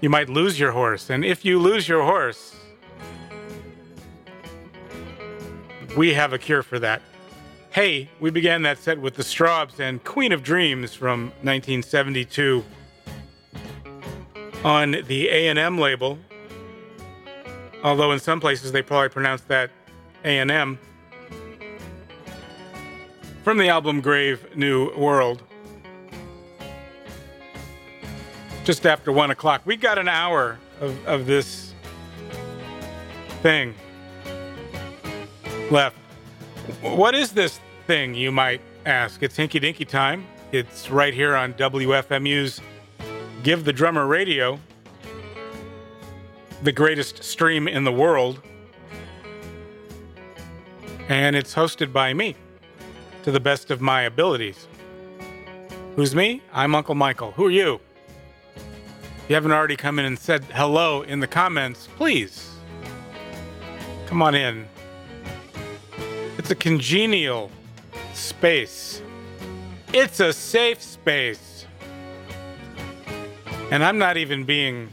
you 0.00 0.08
might 0.08 0.30
lose 0.30 0.58
your 0.58 0.72
horse. 0.72 1.10
And 1.10 1.22
if 1.22 1.44
you 1.44 1.58
lose 1.58 1.86
your 1.86 2.02
horse, 2.02 2.56
we 5.96 6.14
have 6.14 6.32
a 6.32 6.38
cure 6.38 6.62
for 6.62 6.78
that. 6.78 7.02
Hey, 7.70 8.08
we 8.20 8.30
began 8.30 8.62
that 8.62 8.78
set 8.78 8.98
with 8.98 9.16
the 9.16 9.22
Strawbs 9.22 9.78
and 9.78 10.02
Queen 10.02 10.32
of 10.32 10.42
Dreams 10.42 10.94
from 10.94 11.26
1972 11.42 12.64
on 14.66 14.96
the 15.06 15.28
A&M 15.28 15.78
label. 15.78 16.18
Although 17.84 18.10
in 18.10 18.18
some 18.18 18.40
places 18.40 18.72
they 18.72 18.82
probably 18.82 19.08
pronounce 19.08 19.42
that 19.42 19.70
A&M. 20.24 20.78
From 23.44 23.58
the 23.58 23.68
album 23.68 24.00
Grave 24.00 24.56
New 24.56 24.92
World. 24.96 25.44
Just 28.64 28.84
after 28.84 29.12
one 29.12 29.30
o'clock. 29.30 29.62
We 29.64 29.76
got 29.76 29.98
an 29.98 30.08
hour 30.08 30.58
of, 30.80 31.06
of 31.06 31.26
this 31.26 31.72
thing 33.42 33.72
left. 35.70 35.96
What 36.80 37.14
is 37.14 37.30
this 37.30 37.60
thing, 37.86 38.16
you 38.16 38.32
might 38.32 38.60
ask? 38.84 39.22
It's 39.22 39.36
Hinky 39.36 39.60
Dinky 39.60 39.84
time. 39.84 40.26
It's 40.50 40.90
right 40.90 41.14
here 41.14 41.36
on 41.36 41.54
WFMU's 41.54 42.60
Give 43.46 43.64
the 43.64 43.72
Drummer 43.72 44.08
Radio, 44.08 44.58
the 46.64 46.72
greatest 46.72 47.22
stream 47.22 47.68
in 47.68 47.84
the 47.84 47.92
world. 47.92 48.42
And 51.08 51.36
it's 51.36 51.54
hosted 51.54 51.92
by 51.92 52.12
me, 52.12 52.34
to 53.22 53.30
the 53.30 53.38
best 53.38 53.70
of 53.70 53.80
my 53.80 54.02
abilities. 54.02 54.66
Who's 55.94 56.12
me? 56.12 56.42
I'm 56.52 56.74
Uncle 56.74 56.96
Michael. 56.96 57.30
Who 57.36 57.46
are 57.46 57.50
you? 57.52 57.78
If 58.56 59.28
you 59.28 59.36
haven't 59.36 59.52
already 59.52 59.76
come 59.76 60.00
in 60.00 60.06
and 60.06 60.18
said 60.18 60.42
hello 60.46 61.02
in 61.02 61.20
the 61.20 61.28
comments, 61.28 61.88
please 61.94 62.50
come 64.06 64.22
on 64.22 64.34
in. 64.34 64.66
It's 66.36 66.50
a 66.50 66.56
congenial 66.56 67.52
space. 68.12 69.00
It's 69.94 70.18
a 70.18 70.32
safe 70.32 70.82
space. 70.82 71.55
And 73.70 73.82
I'm 73.82 73.98
not 73.98 74.16
even 74.16 74.44
being 74.44 74.88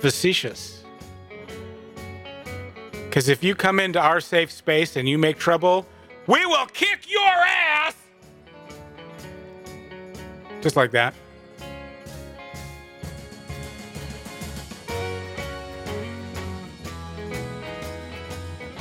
facetious. 0.00 0.82
Because 2.90 3.28
if 3.28 3.44
you 3.44 3.54
come 3.54 3.78
into 3.78 4.00
our 4.00 4.20
safe 4.20 4.50
space 4.50 4.96
and 4.96 5.08
you 5.08 5.18
make 5.18 5.38
trouble, 5.38 5.86
we 6.26 6.44
will 6.46 6.66
kick 6.66 7.10
your 7.10 7.22
ass! 7.22 7.96
Just 10.60 10.76
like 10.76 10.90
that. 10.92 11.14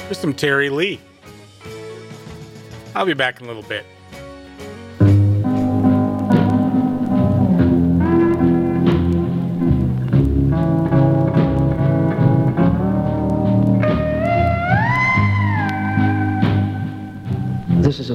Here's 0.05 0.17
some 0.17 0.33
Terry 0.33 0.69
Lee. 0.69 0.99
I'll 2.95 3.05
be 3.05 3.13
back 3.13 3.39
in 3.39 3.45
a 3.45 3.47
little 3.47 3.61
bit. 3.63 3.85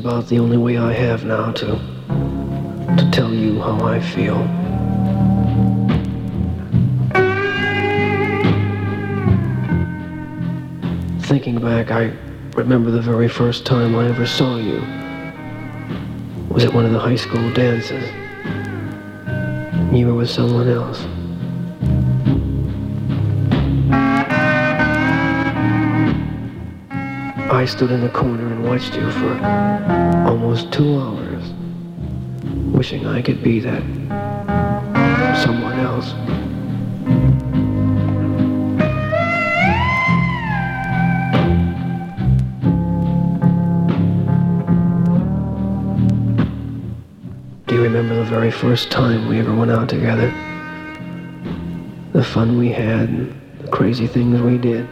About 0.05 0.27
the 0.27 0.39
only 0.39 0.59
way 0.59 0.77
I 0.77 0.93
have 0.93 1.25
now 1.25 1.51
to 1.53 1.67
to 2.99 3.11
tell 3.11 3.33
you 3.33 3.59
how 3.59 3.87
I 3.87 3.99
feel. 4.01 4.37
Thinking 11.23 11.59
back, 11.59 11.91
I 11.91 12.13
remember 12.55 12.91
the 12.91 13.01
very 13.01 13.29
first 13.29 13.65
time 13.65 13.97
I 13.97 14.07
ever 14.11 14.27
saw 14.27 14.59
you. 14.59 14.81
Was 16.51 16.65
at 16.65 16.75
one 16.75 16.85
of 16.85 16.93
the 16.93 17.01
high 17.01 17.17
school 17.17 17.51
dances. 17.55 18.07
You 19.91 20.09
were 20.09 20.15
with 20.15 20.29
someone 20.29 20.69
else. 20.69 21.01
I 27.55 27.67
stood 27.67 27.93
in 27.93 28.01
the 28.01 28.09
corner 28.09 28.49
and 28.49 28.65
watched 28.65 28.97
you 28.97 29.09
for 29.13 29.33
almost 30.27 30.73
two 30.73 31.01
hours, 31.01 31.53
wishing 32.75 33.07
I 33.07 33.23
could 33.23 33.45
be 33.45 33.61
that 33.61 33.81
someone 35.41 35.79
else. 35.79 36.11
Do 47.69 47.77
you 47.77 47.83
remember 47.85 48.17
the 48.17 48.25
very 48.25 48.51
first 48.51 48.91
time 48.91 49.29
we 49.29 49.39
ever 49.39 49.55
went 49.55 49.71
out 49.71 49.89
together? 49.89 50.29
The 52.15 52.25
fun 52.25 52.59
we 52.59 52.71
had, 52.71 53.33
the 53.61 53.69
crazy 53.69 54.09
things 54.09 54.41
we 54.41 54.59
did. 54.59 54.89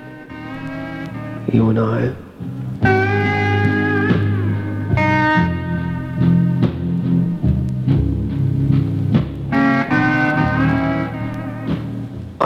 You 1.53 1.69
and 1.69 1.81
I. 1.81 2.15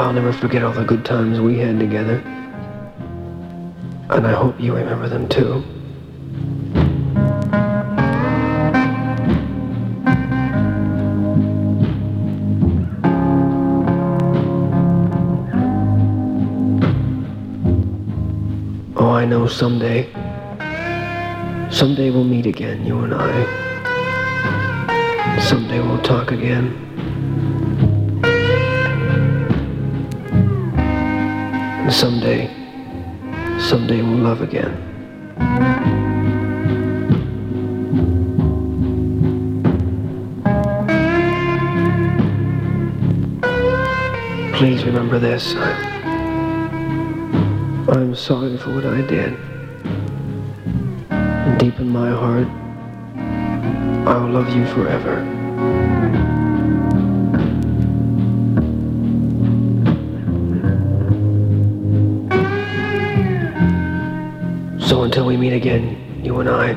I'll 0.06 0.12
never 0.12 0.32
forget 0.32 0.62
all 0.62 0.72
the 0.72 0.84
good 0.84 1.04
times 1.04 1.40
we 1.40 1.58
had 1.58 1.80
together. 1.80 2.18
And 4.08 4.24
I 4.24 4.32
hope 4.34 4.60
you 4.60 4.72
remember 4.72 5.08
them 5.08 5.28
too. 5.28 5.64
Oh, 18.94 19.10
I 19.10 19.24
know 19.24 19.48
someday. 19.48 20.08
Someday 21.72 22.10
we'll 22.10 22.22
meet 22.22 22.46
again, 22.46 22.86
you 22.86 23.00
and 23.00 23.12
I. 23.12 23.44
Someday 25.40 25.80
we'll 25.80 26.00
talk 26.02 26.30
again. 26.30 26.85
And 31.86 31.94
someday, 31.94 32.48
someday 33.60 34.02
we'll 34.02 34.18
love 34.18 34.40
again. 34.40 34.74
Please 44.54 44.82
remember 44.82 45.20
this. 45.20 45.54
I'm 47.94 48.16
sorry 48.16 48.56
for 48.56 48.74
what 48.74 48.84
I 48.84 49.02
did. 49.02 49.34
And 51.10 51.60
deep 51.60 51.78
in 51.78 51.88
my 51.88 52.10
heart, 52.10 52.48
I 54.08 54.18
will 54.18 54.30
love 54.30 54.48
you 54.56 54.66
forever. 54.74 55.35
So 64.86 65.02
until 65.02 65.26
we 65.26 65.36
meet 65.36 65.52
again, 65.52 66.22
you 66.24 66.38
and 66.38 66.48
I, 66.48 66.70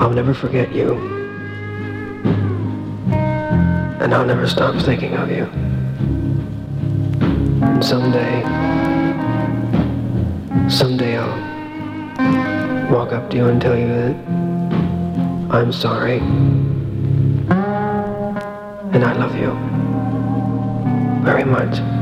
I'll 0.00 0.12
never 0.12 0.32
forget 0.32 0.72
you. 0.72 0.94
And 4.00 4.14
I'll 4.14 4.24
never 4.24 4.46
stop 4.46 4.80
thinking 4.84 5.14
of 5.14 5.32
you. 5.32 5.46
And 7.60 7.84
someday, 7.84 8.42
someday 10.70 11.18
I'll 11.18 12.92
walk 12.92 13.12
up 13.12 13.30
to 13.30 13.36
you 13.36 13.48
and 13.48 13.60
tell 13.60 13.76
you 13.76 13.88
that 13.88 14.14
I'm 15.50 15.72
sorry. 15.72 16.18
And 18.94 19.04
I 19.04 19.12
love 19.14 19.34
you 19.34 19.50
very 21.24 21.44
much. 21.44 21.97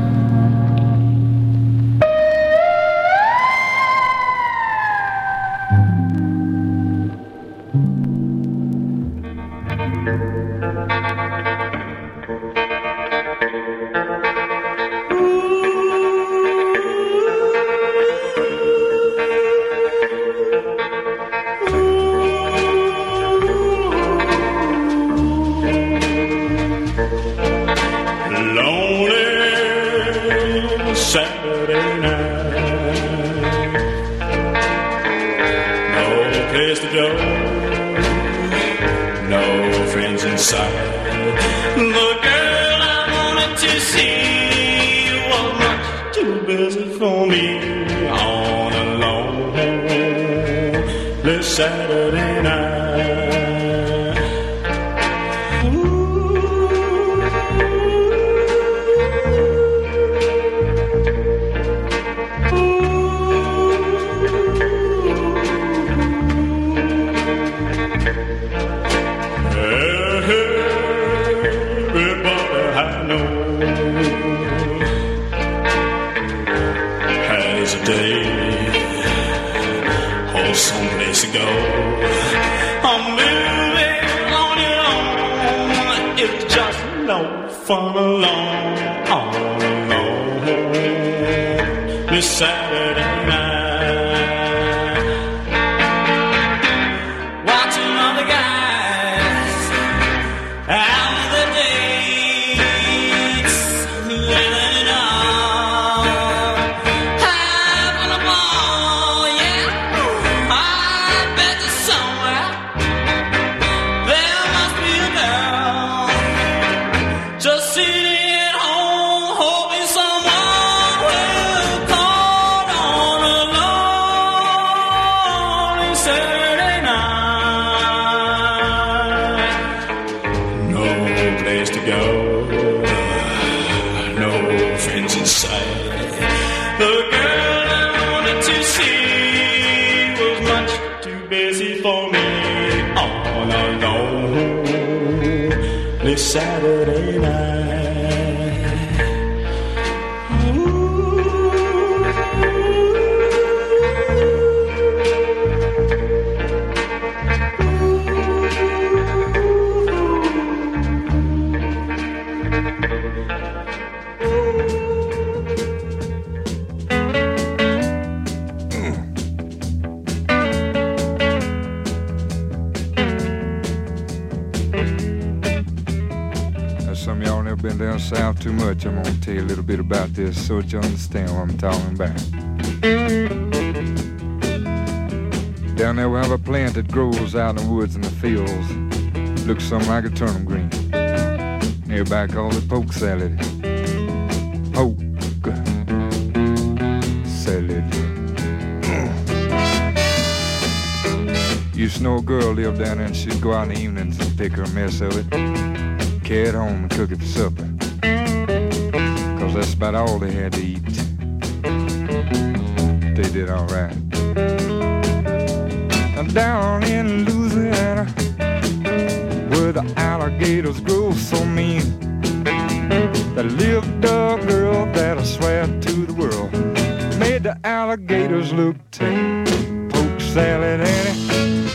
alligators 227.77 228.51
look 228.53 228.75
tame. 228.89 229.45
Poke 229.91 230.19
salad, 230.19 230.81
Annie. 230.81 231.69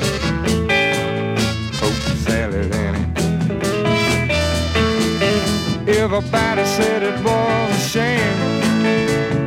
Poke 1.79 2.07
salad, 2.27 2.73
Annie. 2.85 3.07
Everybody 5.87 6.65
said 6.65 7.05
it 7.05 7.19
was 7.25 7.69
a 7.79 7.83
shame. 7.93 8.41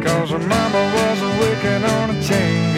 Cause 0.02 0.30
her 0.30 0.44
mama 0.56 0.82
was 0.98 1.18
a 1.30 1.32
wicked 1.42 1.82
on 1.98 2.16
a 2.16 2.24
chain. 2.24 2.75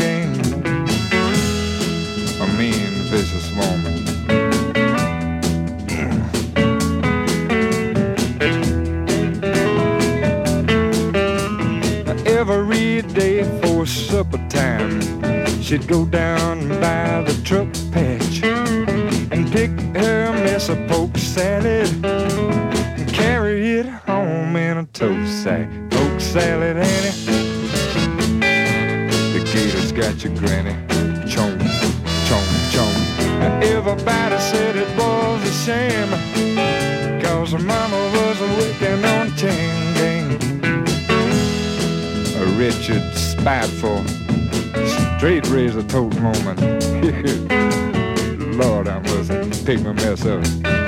supper 14.18 14.48
time, 14.50 15.00
she'd 15.62 15.88
go 15.88 16.04
down 16.04 16.68
by 16.82 17.22
the 17.22 17.40
truck 17.44 17.68
patch 17.92 18.42
and 19.32 19.52
pick 19.52 19.70
her 19.96 20.34
mess 20.34 20.70
of 20.70 20.80
poke 20.88 21.16
salad. 21.20 21.97
bad 43.48 43.70
for. 43.80 44.04
Straight 45.18 45.48
razor 45.48 45.82
tote 45.84 46.14
moment. 46.20 46.60
Lord, 48.58 48.90
I 48.90 49.00
must 49.00 49.66
take 49.66 49.80
my 49.84 49.94
mess 49.94 50.26
up. 50.26 50.87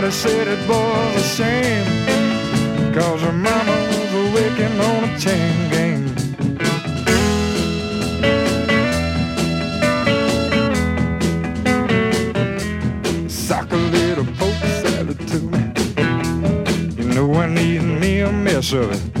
might 0.00 0.06
have 0.06 0.14
said 0.14 0.48
it 0.48 0.66
was 0.66 1.14
a 1.14 1.20
shame. 1.36 1.84
Cause 2.94 3.20
her 3.20 3.32
mama 3.32 3.76
was 3.88 4.14
a 4.14 4.32
wicked 4.32 4.72
on 4.80 5.04
a 5.04 5.18
chain 5.18 5.68
game. 5.68 6.08
Sock 13.28 13.70
a 13.72 13.76
little 13.76 14.24
poke 14.38 14.64
salad 14.80 15.18
to 15.28 15.38
me. 15.52 15.60
You 16.96 17.04
know 17.12 17.34
I 17.34 17.46
need 17.46 17.82
me 17.82 18.20
a 18.20 18.32
mess 18.32 18.72
of 18.72 18.92
it. 18.92 19.19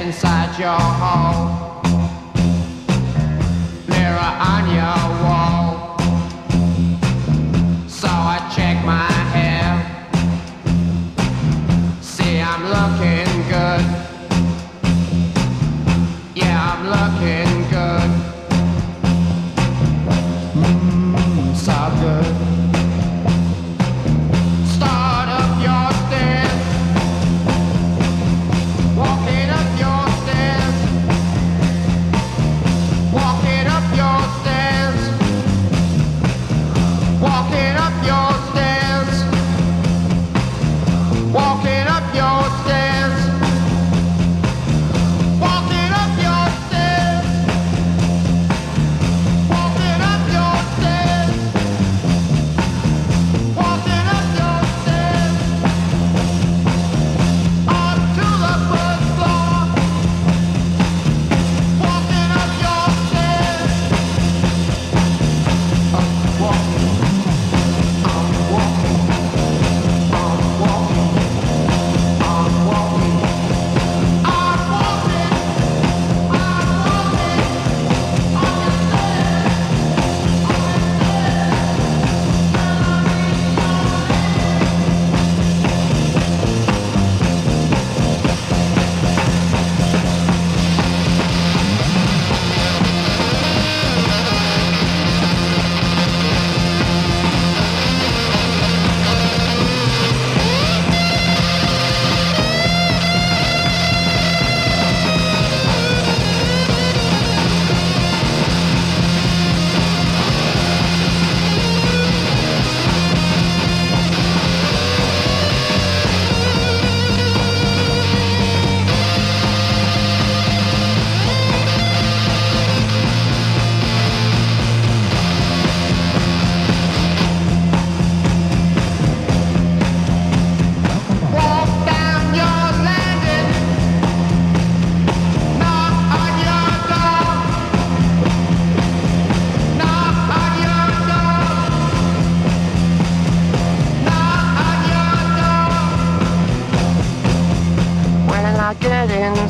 inside 0.00 0.58
your 0.58 0.68
home. 0.68 1.82
Mirror 3.88 4.18
on 4.18 4.68
your 4.74 5.22
wall. 5.24 5.37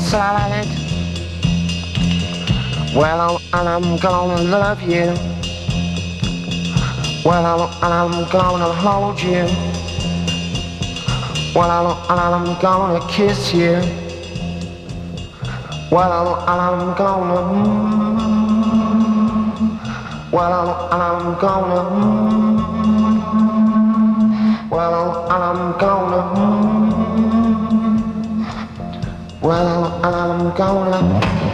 salad. 0.08 0.66
Well, 2.96 3.20
oh, 3.20 3.40
and 3.52 3.68
I'm 3.68 3.98
gonna 3.98 4.40
love 4.42 4.80
you. 4.80 5.12
Well, 7.26 7.44
oh, 7.44 7.80
and 7.82 7.92
I'm 7.92 8.24
gonna 8.30 8.72
hold 8.72 9.20
you. 9.20 9.44
Well, 11.54 11.88
oh, 11.88 12.06
and 12.08 12.20
I'm 12.20 12.58
gonna 12.58 13.06
kiss 13.06 13.52
you. 13.52 13.82
Well, 15.92 16.10
I'm, 16.10 16.28
and 16.48 16.60
I'm 16.64 16.96
gonna. 16.96 17.40
Well, 20.32 20.88
and 20.90 21.02
I'm 21.02 21.38
gonna. 21.38 21.80
Well, 24.70 24.94
I'm, 24.94 25.32
and 25.32 25.42
I'm 25.44 25.78
gonna. 25.78 27.47
Well, 29.48 29.98
I'm 30.04 30.54
gonna. 30.54 31.47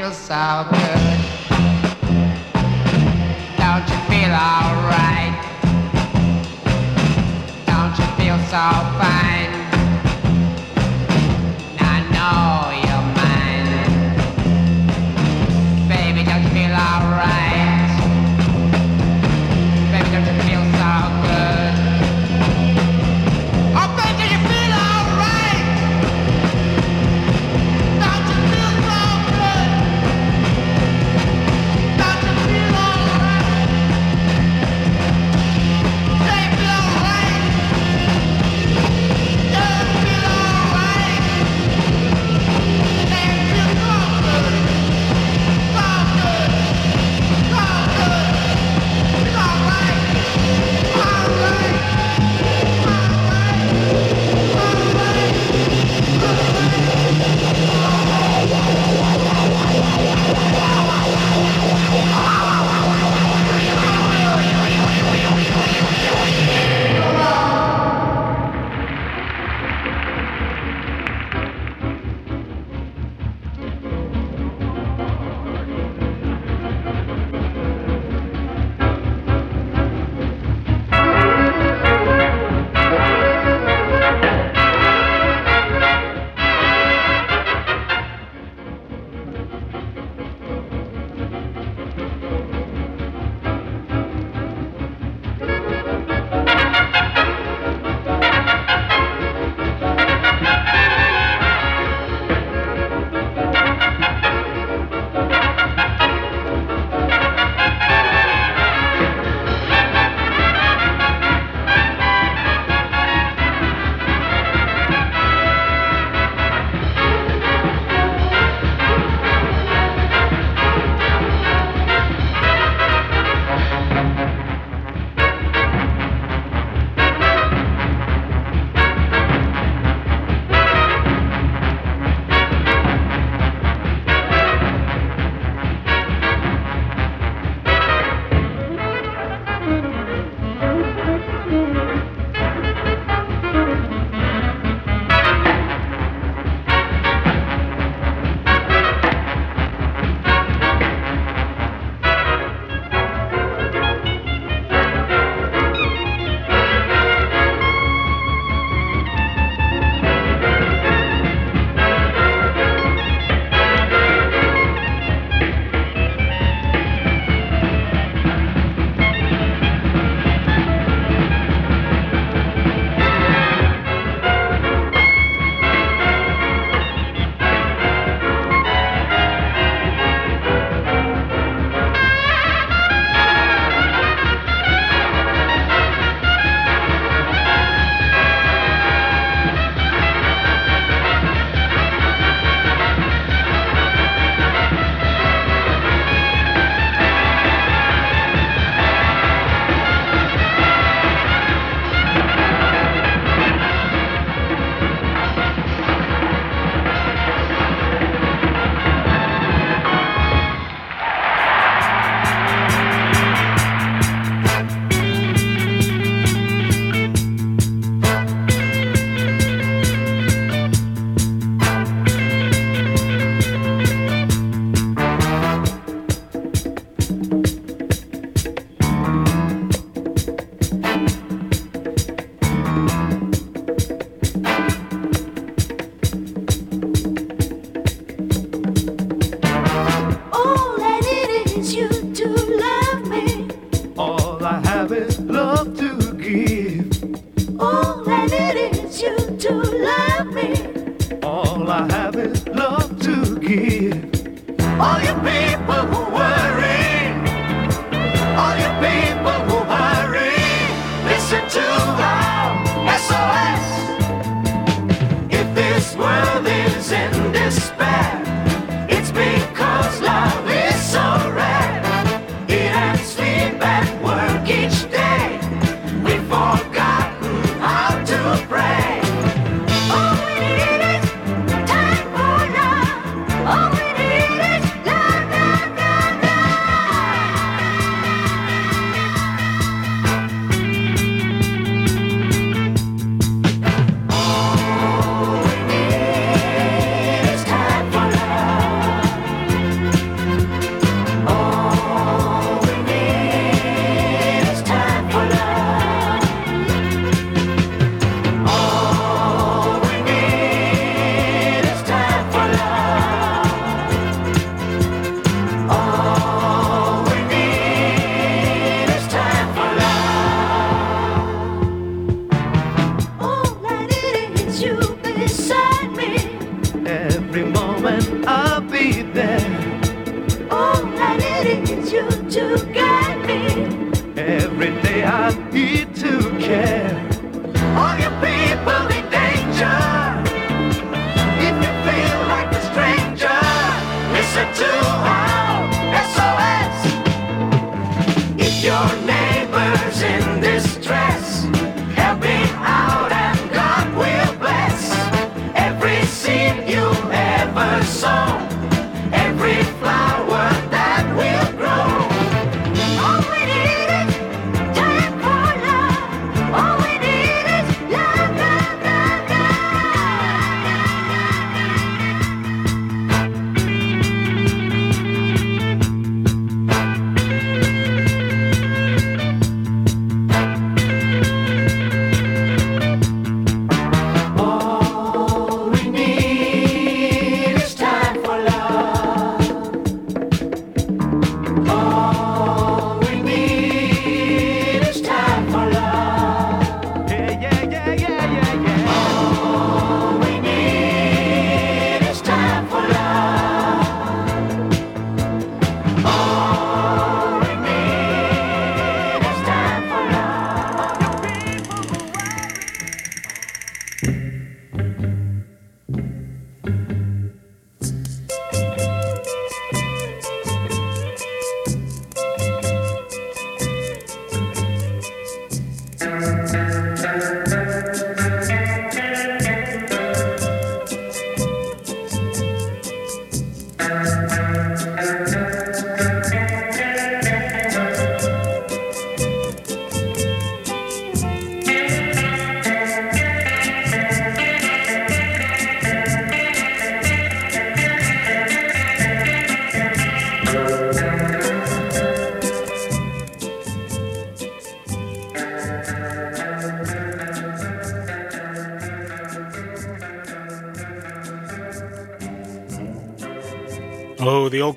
Feel 0.00 0.12
so 0.12 0.66
good? 0.70 1.29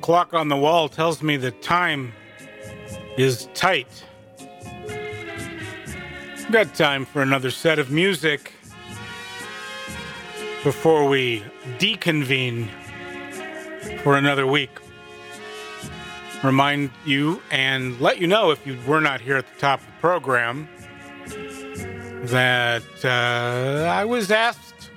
Clock 0.04 0.34
on 0.34 0.50
the 0.50 0.58
wall 0.58 0.90
tells 0.90 1.24
me 1.24 1.38
that 1.38 1.62
time 1.62 2.12
is 3.18 3.48
tight. 3.54 3.88
Got 6.52 6.76
time 6.76 7.06
for 7.06 7.22
another 7.22 7.50
set 7.50 7.80
of 7.80 7.90
music 7.90 8.52
before 10.62 11.08
we 11.08 11.42
deconvene 11.80 12.68
for 14.02 14.18
another 14.18 14.46
week. 14.46 14.78
Remind 16.44 16.90
you 17.06 17.42
and 17.50 17.98
let 18.02 18.20
you 18.20 18.28
know 18.28 18.52
if 18.52 18.68
you 18.68 18.78
were 18.86 19.00
not 19.00 19.22
here 19.22 19.38
at 19.38 19.48
the 19.54 19.58
top 19.58 19.80
of 19.80 19.86
the 19.86 19.94
program 20.02 20.68
that 22.26 22.84
uh, 23.06 23.90
I 23.90 24.04
was 24.04 24.32
asked. 24.32 24.92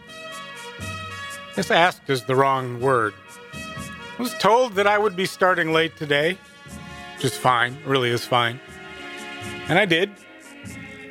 This 1.54 1.70
asked 1.70 2.10
is 2.10 2.24
the 2.24 2.34
wrong 2.34 2.80
word. 2.80 3.14
I 4.18 4.22
was 4.22 4.34
told 4.38 4.74
that 4.76 4.86
I 4.86 4.96
would 4.96 5.14
be 5.14 5.26
starting 5.26 5.74
late 5.74 5.94
today, 5.96 6.38
which 7.14 7.26
is 7.26 7.36
fine, 7.36 7.76
really 7.84 8.08
is 8.08 8.24
fine. 8.24 8.58
And 9.68 9.78
I 9.78 9.84
did, 9.84 10.10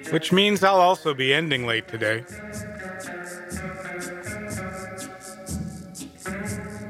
which 0.09 0.31
means 0.31 0.63
I'll 0.63 0.81
also 0.81 1.13
be 1.13 1.31
ending 1.31 1.67
late 1.67 1.87
today. 1.87 2.25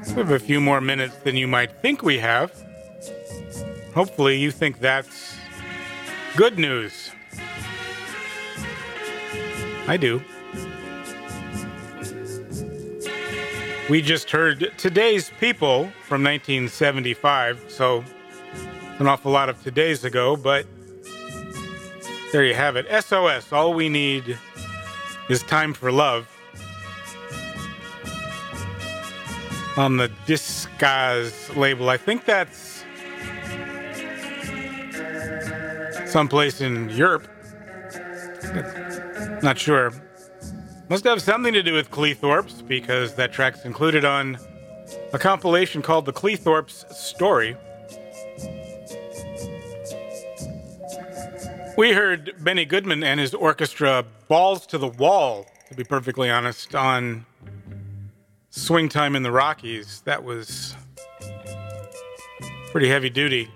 We 0.08 0.22
have 0.22 0.32
a 0.32 0.40
few 0.40 0.62
more 0.62 0.80
minutes 0.80 1.18
than 1.18 1.36
you 1.36 1.48
might 1.48 1.82
think 1.82 2.02
we 2.02 2.20
have. 2.20 2.54
Hopefully, 3.94 4.38
you 4.38 4.52
think 4.52 4.80
that's 4.80 5.36
good 6.38 6.58
news. 6.58 7.12
I 9.88 9.98
do. 9.98 10.24
We 13.88 14.02
just 14.02 14.32
heard 14.32 14.72
Today's 14.80 15.30
People 15.40 15.92
from 16.08 16.24
1975, 16.24 17.66
so 17.68 18.04
an 18.98 19.06
awful 19.06 19.32
lot 19.32 19.48
of 19.48 19.62
today's 19.62 20.04
ago, 20.04 20.36
but 20.36 20.66
there 22.32 22.44
you 22.44 22.56
have 22.56 22.78
it. 22.78 22.88
SOS, 23.04 23.54
all 23.54 23.76
we 23.76 23.88
need 23.88 24.40
is 25.30 25.44
time 25.44 25.76
for 25.76 25.92
love. 25.92 26.28
On 29.78 29.98
the 29.98 30.10
Discaz 30.26 31.56
label. 31.56 31.90
I 31.90 31.98
think 31.98 32.26
that's 32.26 32.84
someplace 36.08 36.60
in 36.60 36.90
Europe. 36.90 37.28
Not 39.44 39.60
sure. 39.60 39.92
Must 40.88 41.04
have 41.06 41.20
something 41.22 41.54
to 41.54 41.64
do 41.64 41.74
with 41.74 41.90
Cleethorpes 41.90 42.66
because 42.68 43.16
that 43.16 43.34
track's 43.34 43.66
included 43.66 44.06
on 44.06 44.38
a 45.14 45.18
compilation 45.18 45.82
called 45.82 46.06
The 46.06 46.14
Cleethorpes 46.14 46.94
Story. 46.94 47.58
We 51.76 51.92
heard 51.92 52.36
Benny 52.40 52.66
Goodman 52.66 53.04
and 53.04 53.20
his 53.20 53.34
orchestra 53.34 54.06
balls 54.28 54.68
to 54.68 54.78
the 54.78 54.88
wall, 54.88 55.48
to 55.70 55.76
be 55.76 55.84
perfectly 55.84 56.30
honest, 56.30 56.76
on 56.76 57.26
Swing 58.52 58.88
Time 58.88 59.16
in 59.16 59.24
the 59.24 59.32
Rockies. 59.32 60.02
That 60.06 60.24
was 60.24 60.76
pretty 62.72 62.90
heavy 62.90 63.10
duty. 63.10 63.50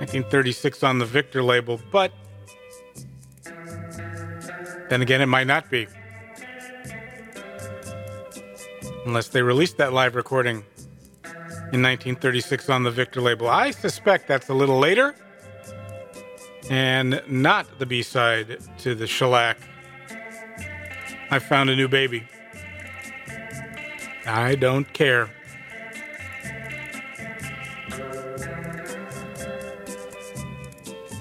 1936 0.00 0.82
on 0.82 0.98
the 0.98 1.06
Victor 1.06 1.42
label, 1.42 1.80
but 1.92 2.12
then 4.92 5.00
again, 5.00 5.22
it 5.22 5.26
might 5.26 5.46
not 5.46 5.70
be. 5.70 5.86
Unless 9.06 9.28
they 9.28 9.40
released 9.40 9.78
that 9.78 9.94
live 9.94 10.14
recording 10.14 10.64
in 11.72 11.80
1936 11.80 12.68
on 12.68 12.82
the 12.82 12.90
Victor 12.90 13.22
label. 13.22 13.48
I 13.48 13.70
suspect 13.70 14.28
that's 14.28 14.50
a 14.50 14.54
little 14.54 14.78
later 14.78 15.14
and 16.68 17.22
not 17.26 17.78
the 17.78 17.86
B 17.86 18.02
side 18.02 18.58
to 18.80 18.94
the 18.94 19.06
shellac. 19.06 19.56
I 21.30 21.38
found 21.38 21.70
a 21.70 21.76
new 21.76 21.88
baby. 21.88 22.28
I 24.26 24.56
don't 24.56 24.92
care. 24.92 25.30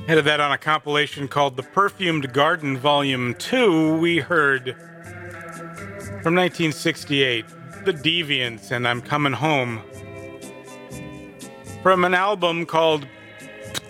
Head 0.08 0.18
of 0.18 0.26
that 0.26 0.40
on 0.40 0.52
a 0.52 0.58
compilation 0.58 1.28
called 1.28 1.56
The 1.56 1.64
Perfumed 1.64 2.34
Garden 2.34 2.76
Volume 2.76 3.36
2, 3.36 3.98
we 3.98 4.18
heard 4.18 4.76
from 6.24 6.36
1968 6.36 7.46
The 7.86 7.94
Deviants 7.94 8.72
and 8.72 8.88
I'm 8.88 9.02
Coming 9.02 9.34
Home. 9.34 9.82
From 11.84 12.04
an 12.04 12.16
album 12.16 12.66
called 12.66 13.08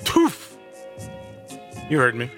Ptooff. 0.04 0.58
You 1.90 1.98
heard 1.98 2.16
me. 2.16 2.30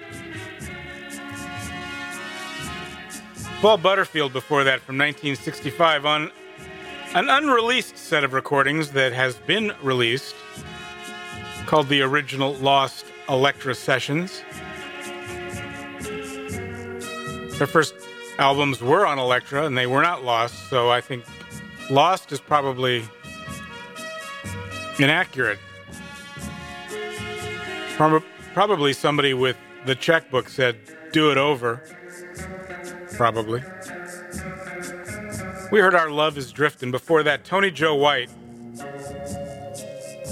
Paul 3.60 3.78
Butterfield 3.78 4.32
before 4.32 4.62
that 4.64 4.80
from 4.80 4.98
1965 4.98 6.06
on 6.06 6.30
an 7.14 7.28
unreleased 7.28 7.98
set 7.98 8.22
of 8.22 8.34
recordings 8.34 8.92
that 8.92 9.12
has 9.12 9.34
been 9.34 9.72
released 9.82 10.36
called 11.66 11.88
the 11.88 12.02
original 12.02 12.54
Lost 12.54 13.06
Elektra 13.28 13.74
Sessions. 13.74 14.42
Their 17.58 17.66
first 17.66 17.94
albums 18.38 18.82
were 18.82 19.06
on 19.06 19.18
Elektra 19.18 19.64
and 19.64 19.78
they 19.78 19.86
were 19.86 20.02
not 20.02 20.24
lost, 20.24 20.68
so 20.68 20.90
I 20.90 21.00
think 21.00 21.24
Lost 21.90 22.32
is 22.32 22.40
probably 22.40 23.04
inaccurate. 24.98 25.58
Probably 28.54 28.92
somebody 28.92 29.34
with 29.34 29.56
the 29.86 29.94
checkbook 29.94 30.48
said, 30.48 30.76
do 31.12 31.30
it 31.30 31.36
over. 31.36 31.82
Probably. 33.16 33.62
We 35.70 35.80
heard 35.80 35.94
Our 35.94 36.10
Love 36.10 36.36
is 36.38 36.52
Drifting. 36.52 36.90
Before 36.90 37.22
that, 37.22 37.44
Tony 37.44 37.70
Joe 37.70 37.94
White. 37.94 38.30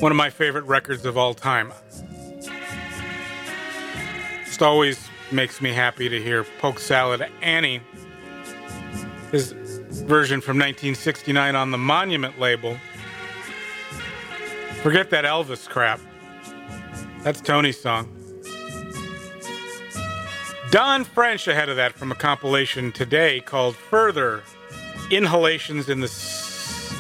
One 0.01 0.11
of 0.11 0.17
my 0.17 0.31
favorite 0.31 0.65
records 0.65 1.05
of 1.05 1.17
all 1.17 1.35
time. 1.35 1.73
Always 4.63 5.11
makes 5.33 5.61
me 5.61 5.73
happy 5.73 6.09
to 6.09 6.23
hear 6.23 6.45
Polk 6.45 6.79
Salad 6.79 7.29
Annie. 7.41 7.81
His 9.33 9.53
version 9.53 10.41
from 10.41 10.57
1969 10.57 11.57
on 11.57 11.73
the 11.73 11.79
Monument 11.79 12.39
label. 12.39 12.79
Forget 14.83 15.11
that 15.11 15.25
Elvis 15.25 15.69
crap. 15.69 16.01
That's 17.23 17.41
Tony's 17.41 17.81
song. 17.81 18.09
Don 20.71 21.03
French 21.03 21.49
ahead 21.49 21.69
of 21.69 21.75
that 21.77 21.93
from 21.95 22.13
a 22.13 22.15
compilation 22.15 22.93
today 22.93 23.41
called 23.41 23.75
Further 23.75 24.45
Inhalations 25.11 25.89
in 25.89 25.99
the 25.99 26.07
S- 26.07 26.95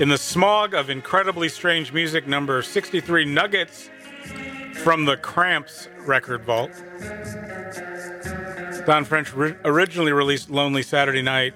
in 0.00 0.08
the 0.08 0.18
Smog 0.18 0.72
of 0.72 0.88
Incredibly 0.88 1.50
Strange 1.50 1.92
Music 1.92 2.26
number 2.26 2.62
63 2.62 3.26
Nuggets 3.26 3.90
from 4.82 5.04
the 5.04 5.16
Cramps 5.16 5.88
record 6.06 6.44
vault. 6.44 6.70
Don 8.86 9.04
French 9.04 9.32
ri- 9.32 9.56
originally 9.64 10.12
released 10.12 10.50
Lonely 10.50 10.82
Saturday 10.82 11.22
Night 11.22 11.54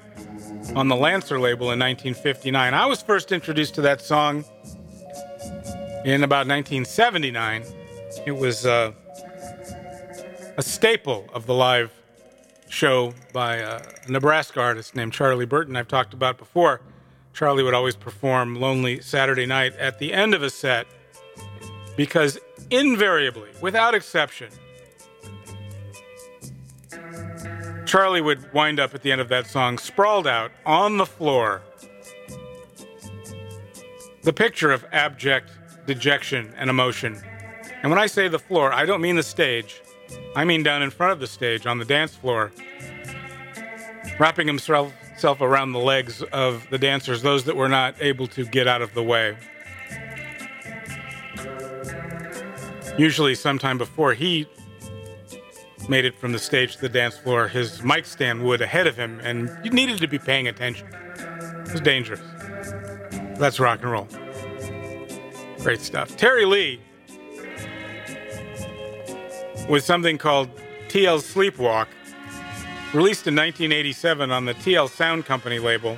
on 0.74 0.88
the 0.88 0.96
Lancer 0.96 1.38
label 1.38 1.70
in 1.72 1.78
1959. 1.78 2.74
I 2.74 2.86
was 2.86 3.02
first 3.02 3.32
introduced 3.32 3.74
to 3.74 3.80
that 3.82 4.00
song 4.00 4.44
in 6.04 6.22
about 6.22 6.46
1979. 6.46 7.64
It 8.26 8.32
was 8.32 8.64
uh, 8.64 8.92
a 10.56 10.62
staple 10.62 11.28
of 11.32 11.46
the 11.46 11.54
live 11.54 11.92
show 12.68 13.14
by 13.32 13.62
uh, 13.62 13.82
a 14.06 14.10
Nebraska 14.10 14.60
artist 14.60 14.94
named 14.94 15.12
Charlie 15.12 15.46
Burton, 15.46 15.76
I've 15.76 15.88
talked 15.88 16.14
about 16.14 16.38
before. 16.38 16.80
Charlie 17.32 17.62
would 17.62 17.74
always 17.74 17.96
perform 17.96 18.56
Lonely 18.56 19.00
Saturday 19.00 19.46
Night 19.46 19.74
at 19.76 19.98
the 19.98 20.12
end 20.12 20.34
of 20.34 20.42
a 20.42 20.50
set 20.50 20.86
because 21.96 22.38
invariably, 22.70 23.50
without 23.60 23.94
exception, 23.94 24.50
Charlie 27.88 28.20
would 28.20 28.52
wind 28.52 28.78
up 28.78 28.94
at 28.94 29.02
the 29.02 29.10
end 29.10 29.20
of 29.20 29.30
that 29.30 29.46
song 29.46 29.78
sprawled 29.78 30.26
out 30.26 30.52
on 30.66 30.98
the 30.98 31.06
floor. 31.06 31.62
The 34.22 34.32
picture 34.32 34.70
of 34.72 34.84
abject 34.92 35.50
dejection 35.86 36.52
and 36.58 36.68
emotion. 36.68 37.18
And 37.82 37.90
when 37.90 37.98
I 37.98 38.06
say 38.06 38.28
the 38.28 38.38
floor, 38.38 38.72
I 38.72 38.84
don't 38.84 39.00
mean 39.00 39.16
the 39.16 39.22
stage. 39.22 39.80
I 40.36 40.44
mean 40.44 40.62
down 40.62 40.82
in 40.82 40.90
front 40.90 41.12
of 41.12 41.20
the 41.20 41.26
stage 41.26 41.66
on 41.66 41.78
the 41.78 41.84
dance 41.86 42.14
floor, 42.14 42.52
wrapping 44.18 44.46
himself 44.46 44.92
around 45.40 45.72
the 45.72 45.78
legs 45.78 46.22
of 46.22 46.68
the 46.70 46.78
dancers, 46.78 47.22
those 47.22 47.44
that 47.44 47.56
were 47.56 47.68
not 47.68 47.94
able 48.02 48.26
to 48.28 48.44
get 48.44 48.68
out 48.68 48.82
of 48.82 48.92
the 48.92 49.02
way. 49.02 49.36
Usually, 52.98 53.34
sometime 53.36 53.78
before 53.78 54.12
he 54.12 54.46
made 55.88 56.04
it 56.04 56.18
from 56.18 56.32
the 56.32 56.38
stage 56.38 56.74
to 56.76 56.80
the 56.82 56.88
dance 56.88 57.16
floor, 57.16 57.46
his 57.48 57.82
mic 57.82 58.04
stand 58.04 58.42
would 58.42 58.60
ahead 58.60 58.86
of 58.86 58.96
him, 58.96 59.20
and 59.22 59.50
you 59.62 59.70
needed 59.70 59.98
to 59.98 60.08
be 60.08 60.18
paying 60.18 60.48
attention. 60.48 60.88
It 60.88 61.72
was 61.72 61.80
dangerous. 61.80 62.20
That's 63.38 63.60
rock 63.60 63.82
and 63.82 63.92
roll. 63.92 64.08
Great 65.60 65.80
stuff. 65.80 66.16
Terry 66.16 66.44
Lee 66.44 66.80
with 69.68 69.84
something 69.84 70.18
called 70.18 70.48
TL 70.88 71.20
Sleepwalk, 71.20 71.86
released 72.94 73.26
in 73.26 73.36
1987 73.36 74.30
on 74.30 74.44
the 74.44 74.54
TL 74.54 74.88
Sound 74.88 75.26
Company 75.26 75.58
label. 75.58 75.96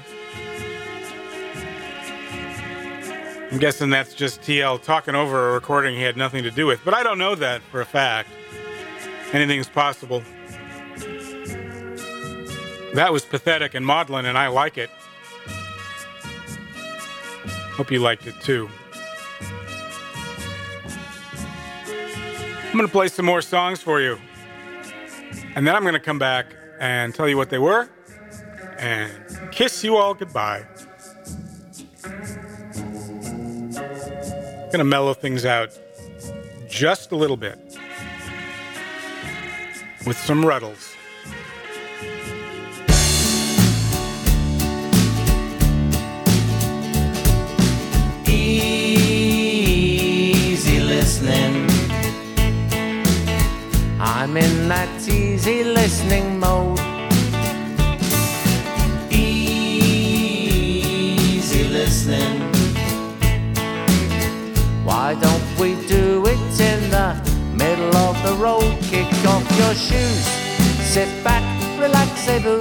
I'm 3.50 3.58
guessing 3.58 3.90
that's 3.90 4.14
just 4.14 4.42
TL 4.42 4.82
talking 4.82 5.14
over 5.16 5.50
a 5.50 5.52
recording 5.52 5.96
he 5.96 6.02
had 6.02 6.16
nothing 6.16 6.44
to 6.44 6.50
do 6.50 6.66
with, 6.66 6.80
but 6.84 6.94
I 6.94 7.02
don't 7.02 7.18
know 7.18 7.34
that 7.34 7.62
for 7.62 7.80
a 7.80 7.84
fact. 7.84 8.28
Anything's 9.32 9.68
possible. 9.68 10.22
That 12.94 13.12
was 13.12 13.24
pathetic 13.24 13.74
and 13.74 13.84
maudlin, 13.84 14.26
and 14.26 14.38
I 14.38 14.48
like 14.48 14.78
it. 14.78 14.90
Hope 17.74 17.90
you 17.90 17.98
liked 17.98 18.26
it 18.26 18.34
too. 18.40 18.68
I'm 22.70 22.76
going 22.76 22.86
to 22.86 22.92
play 22.92 23.08
some 23.08 23.26
more 23.26 23.42
songs 23.42 23.82
for 23.82 24.00
you. 24.00 24.16
And 25.56 25.66
then 25.66 25.74
I'm 25.74 25.82
going 25.82 25.94
to 25.94 26.00
come 26.00 26.20
back 26.20 26.54
and 26.78 27.12
tell 27.12 27.28
you 27.28 27.36
what 27.36 27.50
they 27.50 27.58
were 27.58 27.88
and 28.78 29.12
kiss 29.50 29.82
you 29.82 29.96
all 29.96 30.14
goodbye. 30.14 30.64
Going 34.70 34.78
to 34.78 34.84
mellow 34.84 35.14
things 35.14 35.44
out 35.44 35.76
just 36.68 37.10
a 37.10 37.16
little 37.16 37.36
bit 37.36 37.58
with 40.06 40.16
some 40.16 40.44
Rutles. 40.44 40.94
Easy 48.28 49.58
listening. 50.78 51.68
I'm 53.98 54.36
in 54.36 54.68
that 54.68 55.08
easy 55.08 55.64
listening 55.64 56.38
mode. 56.38 56.89
Why 65.10 65.18
don't 65.18 65.58
we 65.58 65.74
do 65.88 66.24
it 66.24 66.60
in 66.60 66.88
the 66.88 67.16
middle 67.52 67.96
of 67.96 68.14
the 68.22 68.32
road? 68.34 68.78
Kick 68.80 69.12
off 69.26 69.42
your 69.58 69.74
shoes, 69.74 70.24
sit 70.86 71.08
back, 71.24 71.42
relax, 71.80 72.28
a 72.28 72.38
boo. 72.38 72.60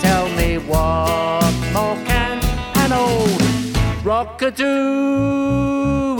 Tell 0.00 0.28
me 0.30 0.58
what 0.58 1.54
more 1.72 1.94
can 2.04 2.40
an 2.78 2.92
old 2.92 3.40
rockadoo 4.02 5.60
easy 6.10 6.19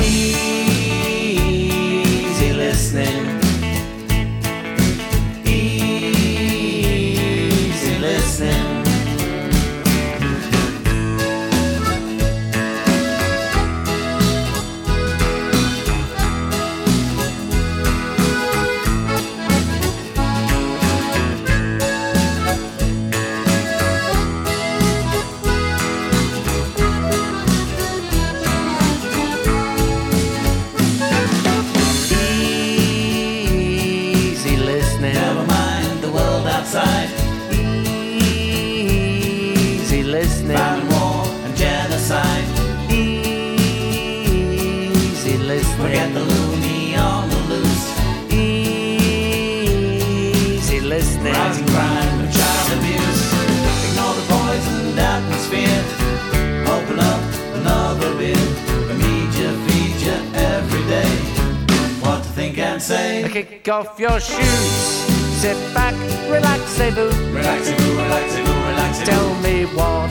kick 63.45 63.69
off 63.69 63.99
your 63.99 64.21
shoes. 64.21 65.01
Sit 65.41 65.57
back, 65.75 65.95
relaxable. 66.29 67.11
Relaxable, 67.33 67.97
relaxable, 67.97 68.59
relaxable. 68.69 69.05
Tell 69.05 69.35
me 69.41 69.65
what 69.77 70.11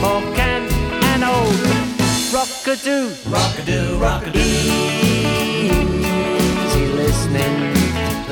for 0.00 0.20
can 0.34 0.62
an 1.12 1.22
old. 1.24 1.60
Rock-a-doo. 2.32 3.08
rockadoodle. 3.28 4.34
Easy 6.64 6.86
listening. 6.86 7.54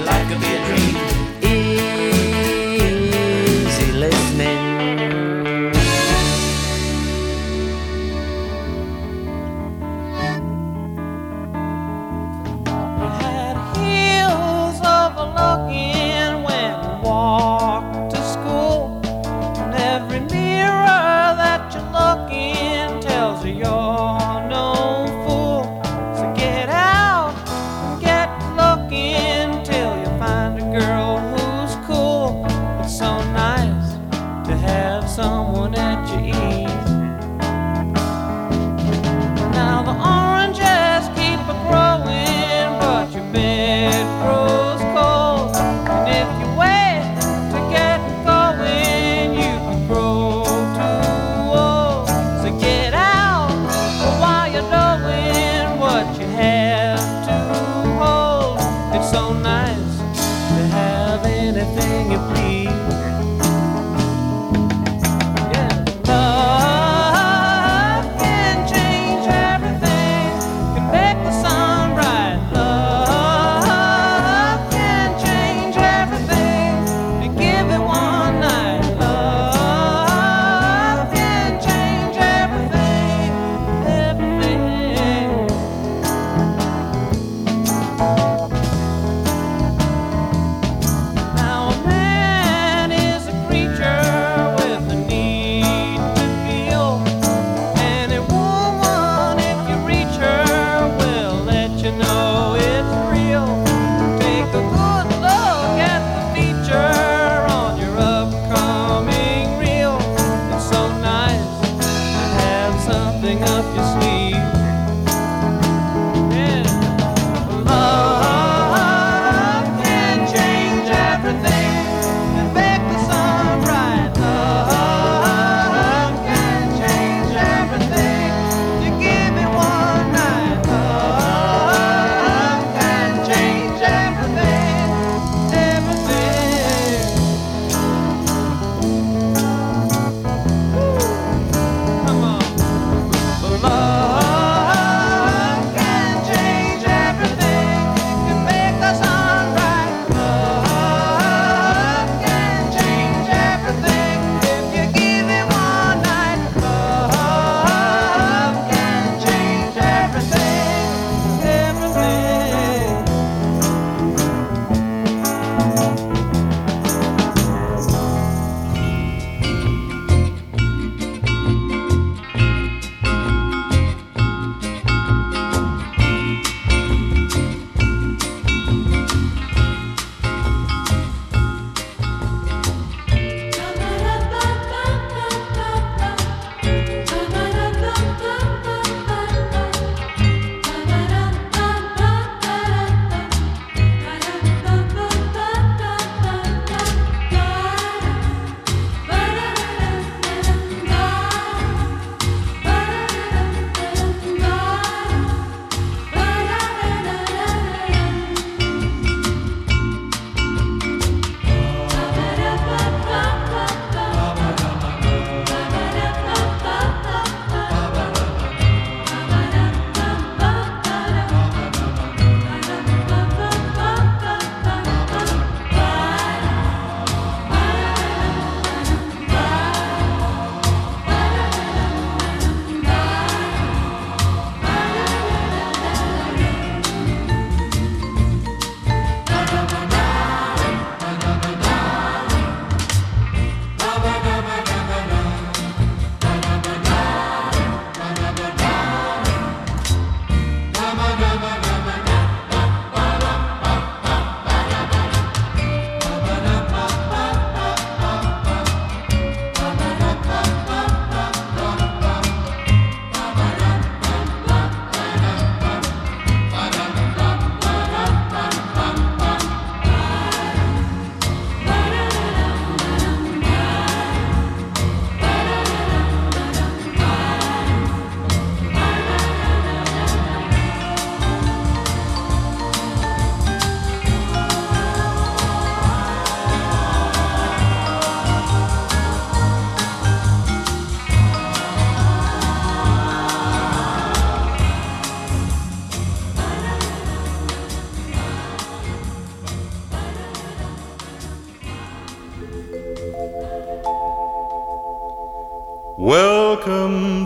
like 0.04 0.28
could 0.28 0.40
be 0.40 0.46
a 0.46 0.58
dream. 0.66 1.21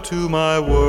To 0.06 0.28
my 0.28 0.60
world. 0.60 0.85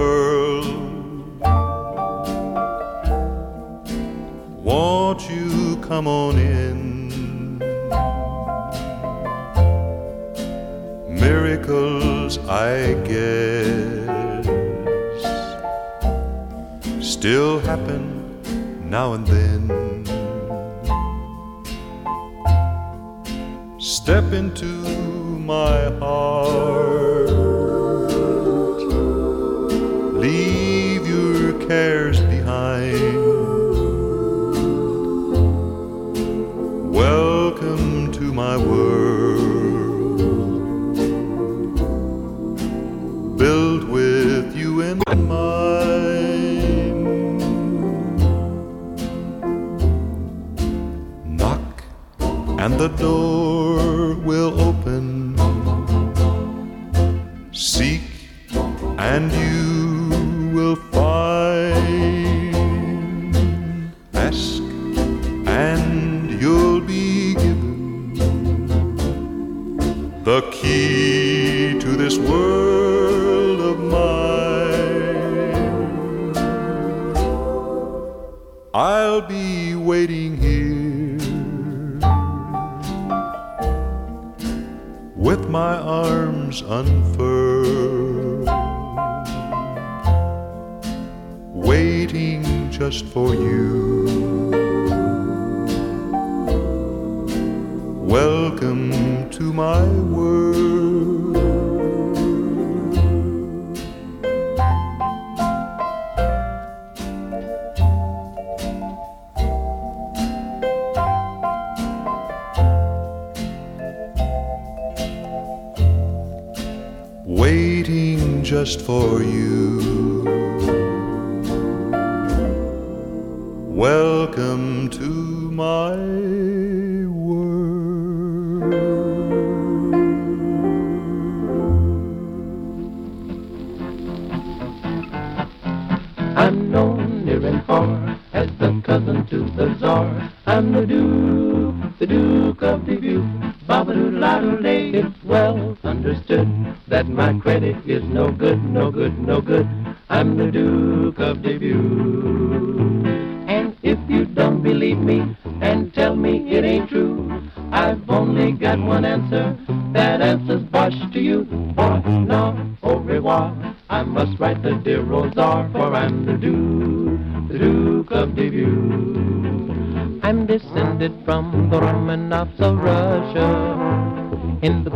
Just 118.67 118.81
for 118.85 119.23
you. 119.23 119.36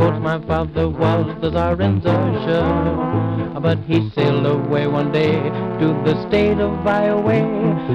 Course 0.01 0.19
my 0.19 0.39
father 0.47 0.89
was 0.89 1.27
the 1.41 1.51
Tsar 1.51 1.80
in 1.80 2.01
Zussia. 2.01 3.61
But 3.61 3.77
he 3.85 4.09
sailed 4.15 4.47
away 4.47 4.88
one 4.88 5.11
day 5.11 5.35
to 5.81 5.88
the 6.05 6.15
state 6.27 6.57
of 6.57 6.73
Iowa. 6.88 7.35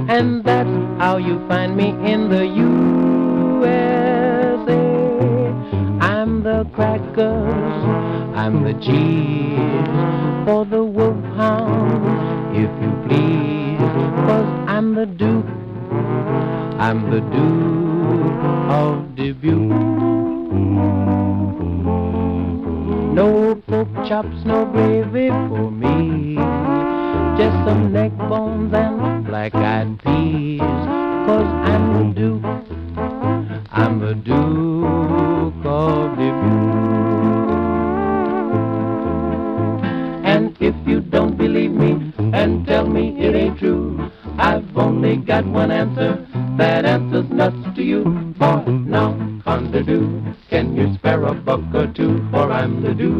And 0.08 0.44
that's 0.44 0.76
how 1.02 1.16
you 1.16 1.44
find 1.48 1.76
me 1.76 1.88
in 2.12 2.28
the 2.28 2.46
USA. 2.46 3.72
I'm 6.00 6.44
the 6.44 6.64
crackers, 6.76 7.84
I'm 8.36 8.62
the 8.62 8.74
cheese 8.74 9.88
for 10.46 10.64
the 10.64 10.84
wolfhound, 10.84 12.54
if 12.54 12.70
you 12.82 12.92
please. 13.06 13.80
Cause 14.28 14.50
I'm 14.68 14.94
the 14.94 15.06
Duke, 15.06 15.50
I'm 16.78 17.10
the 17.10 17.20
Duke 17.34 18.44
of 18.70 19.16
Dubuque. 19.16 20.05
Chops, 24.08 24.44
no 24.44 24.64
gravy 24.66 25.28
for 25.48 25.70
me. 25.70 26.36
Just 27.36 27.56
some 27.66 27.92
neck 27.92 28.16
bones 28.16 28.72
and 28.72 29.26
black-eyed 29.26 29.98
peas. 29.98 30.60
Cause 30.60 31.50
I'm 31.70 31.84
the 31.92 32.04
Duke, 32.14 32.44
I'm 33.72 33.98
the 33.98 34.14
Duke 34.14 35.66
of 35.66 36.16
Dubuque. 36.16 36.86
And 40.24 40.56
if 40.60 40.74
you 40.86 41.00
don't 41.00 41.36
believe 41.36 41.72
me 41.72 42.12
and 42.32 42.64
tell 42.64 42.86
me 42.86 43.18
it 43.18 43.34
ain't 43.34 43.58
true, 43.58 44.10
I've 44.38 44.76
only 44.76 45.16
got 45.16 45.44
one 45.46 45.72
answer. 45.72 46.24
That 46.58 46.84
answer's 46.84 47.28
nuts 47.28 47.74
to 47.74 47.82
you. 47.82 48.04
Boy, 48.38 48.62
now, 48.66 49.14
do. 49.86 50.22
Can 50.48 50.74
you 50.76 50.94
spare 50.94 51.22
a 51.24 51.34
buck 51.34 51.60
or 51.74 51.86
two? 51.86 52.26
For 52.30 52.50
I'm 52.50 52.82
the 52.82 52.94
Duke, 52.94 53.15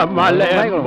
a 0.00 0.79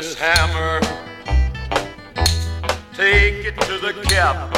this 0.00 0.14
hammer, 0.14 0.80
take 2.94 3.44
it 3.44 3.60
to 3.60 3.76
the 3.78 3.92
cap. 4.08 4.49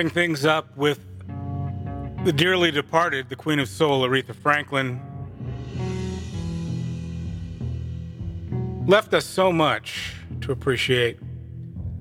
Wrapping 0.00 0.14
things 0.14 0.46
up 0.46 0.74
with 0.78 0.98
the 2.24 2.32
dearly 2.32 2.70
departed, 2.70 3.28
the 3.28 3.36
Queen 3.36 3.58
of 3.58 3.68
Soul, 3.68 4.00
Aretha 4.00 4.34
Franklin. 4.34 4.98
Left 8.86 9.12
us 9.12 9.26
so 9.26 9.52
much 9.52 10.14
to 10.40 10.52
appreciate. 10.52 11.18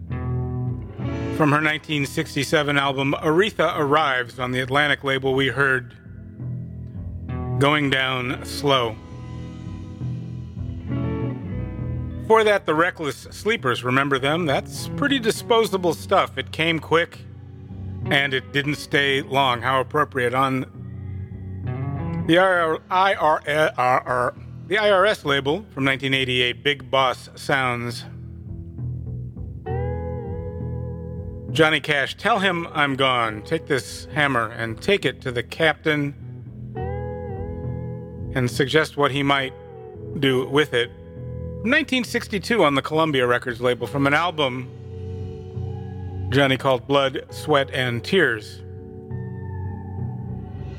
From 0.08 1.50
her 1.52 1.60
1967 1.60 2.78
album, 2.78 3.16
Aretha 3.20 3.78
Arrives 3.78 4.40
on 4.40 4.54
the 4.54 4.62
Atlantic 4.62 5.04
label, 5.04 5.36
we 5.36 5.48
heard 5.48 5.94
Going 7.60 7.90
Down 7.90 8.46
Slow. 8.46 8.96
Before 12.22 12.46
that, 12.46 12.66
the 12.66 12.76
Reckless 12.76 13.28
Sleepers, 13.32 13.84
remember 13.84 14.18
them? 14.20 14.46
That's 14.46 14.88
pretty 14.96 15.20
disposable 15.20 15.94
stuff. 15.94 16.38
It 16.38 16.54
came 16.54 16.80
quick 16.80 17.26
Mm-hmm. 18.10 18.24
and 18.24 18.34
it 18.34 18.52
didn't 18.52 18.76
stay 18.76 19.22
long. 19.22 19.62
How 19.62 19.80
appropriate. 19.80 20.34
On 20.34 20.62
the 24.68 24.76
IRS 24.76 25.26
label 25.26 25.58
from 25.70 25.86
1988, 25.86 26.64
Big 26.64 26.90
Boss 26.90 27.30
Sounds. 27.36 28.06
Johnny 31.52 31.80
Cash, 31.80 32.18
tell 32.18 32.40
him 32.40 32.68
I'm 32.72 32.96
gone. 32.96 33.44
Take 33.44 33.68
this 33.68 34.06
hammer 34.06 34.48
and 34.50 34.82
take 34.82 35.06
it 35.06 35.22
to 35.22 35.32
the 35.32 35.44
captain 35.44 36.16
and 38.34 38.50
suggest 38.50 38.98
what 38.98 39.12
he 39.12 39.22
might 39.22 39.54
do 40.20 40.48
with 40.48 40.74
it. 40.74 40.90
1962 41.62 42.64
on 42.64 42.74
the 42.74 42.82
Columbia 42.82 43.28
Records 43.28 43.62
label 43.62 43.86
from 43.86 44.08
an 44.08 44.16
album 44.16 44.68
Johnny 46.30 46.58
called 46.58 46.88
Blood, 46.88 47.26
Sweat, 47.32 47.72
and 47.74 48.04
Tears. 48.04 48.62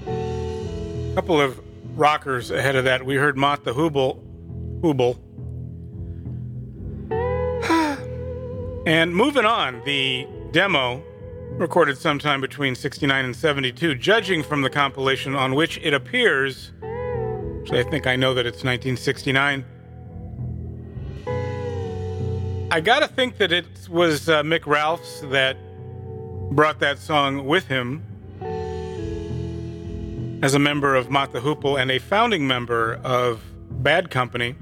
A 0.07 1.13
couple 1.17 1.41
of 1.41 1.61
rockers 1.99 2.53
ahead 2.53 2.77
of 2.77 2.85
that, 2.85 3.05
we 3.05 3.17
heard 3.17 3.37
Mott 3.37 3.65
the. 3.65 3.75
Hoople. 3.75 5.19
and 8.87 9.15
moving 9.15 9.45
on, 9.45 9.83
the 9.85 10.29
demo, 10.53 11.03
recorded 11.59 11.99
sometime 11.99 12.41
between 12.41 12.77
69 12.77 13.25
and 13.25 13.35
72, 13.35 13.97
judging 13.97 14.45
from 14.45 14.63
the 14.63 14.71
compilation 14.71 15.35
on 15.35 15.57
which 15.57 15.79
it 15.83 15.93
appears, 15.93 16.71
so 17.67 17.77
I 17.77 17.83
think 17.91 18.07
I 18.07 18.15
know 18.15 18.35
that 18.35 18.47
it's 18.47 18.63
1969. 18.63 19.65
I 22.73 22.81
gotta 22.81 23.09
think 23.09 23.39
that 23.39 23.51
it 23.51 23.67
was 23.89 24.29
uh, 24.29 24.45
Mick 24.45 24.65
Ralphs 24.65 25.23
that 25.23 25.57
brought 26.53 26.79
that 26.79 27.01
song 27.01 27.45
with 27.45 27.67
him 27.67 28.05
as 30.41 30.55
a 30.55 30.59
member 30.61 30.95
of 30.95 31.11
Mott 31.11 31.33
the 31.33 31.41
Hoople 31.41 31.81
and 31.81 31.91
a 31.91 31.99
founding 31.99 32.47
member 32.47 33.01
of 33.03 33.43
Bad 33.83 34.09
Company. 34.09 34.55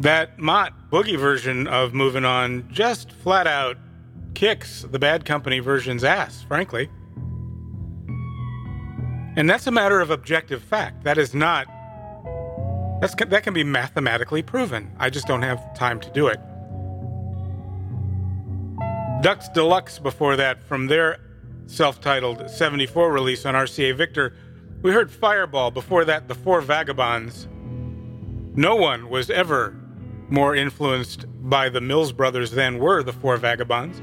That 0.00 0.36
Mott 0.36 0.90
boogie 0.90 1.16
version 1.16 1.68
of 1.68 1.94
Moving 1.94 2.24
On 2.24 2.68
just 2.72 3.12
flat 3.12 3.46
out 3.46 3.76
kicks 4.34 4.82
the 4.82 4.98
Bad 4.98 5.24
Company 5.24 5.60
version's 5.60 6.02
ass, 6.02 6.42
frankly. 6.42 6.88
And 9.36 9.48
that's 9.48 9.68
a 9.68 9.70
matter 9.70 10.00
of 10.00 10.10
objective 10.10 10.60
fact. 10.60 11.04
That 11.04 11.18
is 11.18 11.34
not 11.34 11.68
that's, 13.00 13.14
that 13.14 13.42
can 13.42 13.54
be 13.54 13.64
mathematically 13.64 14.42
proven. 14.42 14.90
I 14.98 15.10
just 15.10 15.26
don't 15.26 15.42
have 15.42 15.74
time 15.74 16.00
to 16.00 16.10
do 16.10 16.28
it. 16.28 16.40
Ducks 19.22 19.48
Deluxe 19.48 19.98
before 19.98 20.36
that, 20.36 20.62
from 20.62 20.86
their 20.86 21.18
self 21.66 22.00
titled 22.00 22.48
74 22.48 23.12
release 23.12 23.44
on 23.44 23.54
RCA 23.54 23.96
Victor, 23.96 24.34
we 24.82 24.92
heard 24.92 25.10
Fireball. 25.10 25.70
Before 25.70 26.04
that, 26.04 26.28
The 26.28 26.34
Four 26.34 26.60
Vagabonds. 26.60 27.48
No 28.54 28.76
one 28.76 29.08
was 29.08 29.30
ever 29.30 29.74
more 30.28 30.54
influenced 30.54 31.26
by 31.48 31.68
the 31.68 31.80
Mills 31.80 32.12
Brothers 32.12 32.50
than 32.52 32.78
were 32.78 33.02
the 33.02 33.12
Four 33.12 33.36
Vagabonds. 33.36 33.98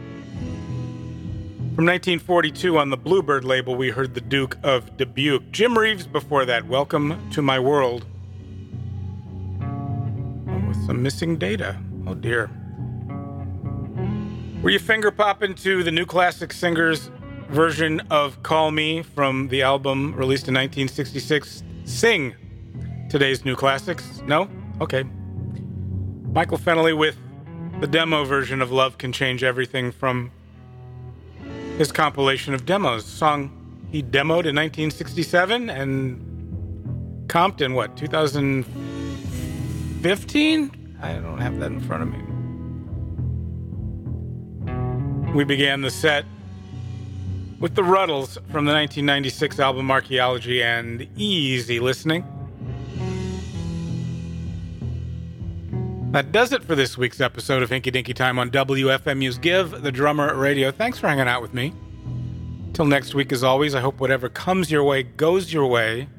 From 1.75 1.85
1942 1.85 2.77
on 2.77 2.89
the 2.89 2.97
Bluebird 2.97 3.43
label, 3.43 3.75
we 3.75 3.89
heard 3.89 4.13
The 4.13 4.21
Duke 4.21 4.57
of 4.61 4.95
Dubuque. 4.97 5.51
Jim 5.51 5.77
Reeves 5.77 6.05
before 6.05 6.45
that, 6.45 6.67
Welcome 6.67 7.29
to 7.31 7.41
My 7.41 7.59
World 7.59 8.05
with 10.73 10.85
some 10.85 11.03
missing 11.03 11.37
data. 11.37 11.77
Oh 12.07 12.15
dear. 12.15 12.49
Were 14.61 14.69
you 14.69 14.79
finger 14.79 15.11
popping 15.11 15.55
to 15.55 15.83
the 15.83 15.91
new 15.91 16.05
classic 16.05 16.53
singers 16.53 17.11
version 17.49 17.99
of 18.09 18.41
Call 18.43 18.71
Me 18.71 19.03
from 19.03 19.49
the 19.49 19.61
album 19.61 20.15
released 20.15 20.47
in 20.47 20.53
1966? 20.53 21.63
Sing 21.85 22.33
today's 23.09 23.45
new 23.45 23.55
classics? 23.55 24.21
No? 24.25 24.49
Okay. 24.81 25.03
Michael 26.31 26.57
Fennelly 26.57 26.97
with 26.97 27.17
the 27.79 27.87
demo 27.87 28.23
version 28.23 28.61
of 28.61 28.71
Love 28.71 28.97
Can 28.97 29.11
Change 29.11 29.43
Everything 29.43 29.91
from 29.91 30.31
his 31.77 31.91
compilation 31.91 32.53
of 32.53 32.65
demos. 32.65 33.05
Song 33.05 33.51
he 33.91 34.01
demoed 34.01 34.47
in 34.47 34.55
1967 34.55 35.69
and 35.69 37.27
Compton, 37.27 37.73
what, 37.73 37.95
2000? 37.97 39.02
15? 40.03 40.97
I 41.01 41.13
don't 41.13 41.39
have 41.39 41.59
that 41.59 41.71
in 41.71 41.79
front 41.79 42.03
of 42.03 42.09
me. 42.09 42.19
We 45.33 45.45
began 45.45 45.79
the 45.79 45.89
set 45.89 46.25
with 47.61 47.75
the 47.75 47.83
Rutles 47.83 48.33
from 48.51 48.65
the 48.65 48.73
1996 48.73 49.59
album 49.61 49.89
Archaeology 49.89 50.61
and 50.61 51.07
Easy 51.15 51.79
Listening. 51.79 52.25
That 56.11 56.33
does 56.33 56.51
it 56.51 56.65
for 56.65 56.75
this 56.75 56.97
week's 56.97 57.21
episode 57.21 57.63
of 57.63 57.69
Hinky 57.69 57.91
Dinky 57.91 58.13
Time 58.13 58.37
on 58.37 58.51
WFMU's 58.51 59.37
Give 59.37 59.81
the 59.81 59.91
Drummer 59.91 60.35
Radio. 60.35 60.69
Thanks 60.69 60.99
for 60.99 61.07
hanging 61.07 61.29
out 61.29 61.41
with 61.41 61.53
me. 61.53 61.73
Till 62.73 62.85
next 62.85 63.15
week, 63.15 63.31
as 63.31 63.41
always, 63.41 63.73
I 63.73 63.79
hope 63.79 64.01
whatever 64.01 64.27
comes 64.27 64.69
your 64.69 64.83
way 64.83 65.03
goes 65.03 65.53
your 65.53 65.65
way. 65.65 66.09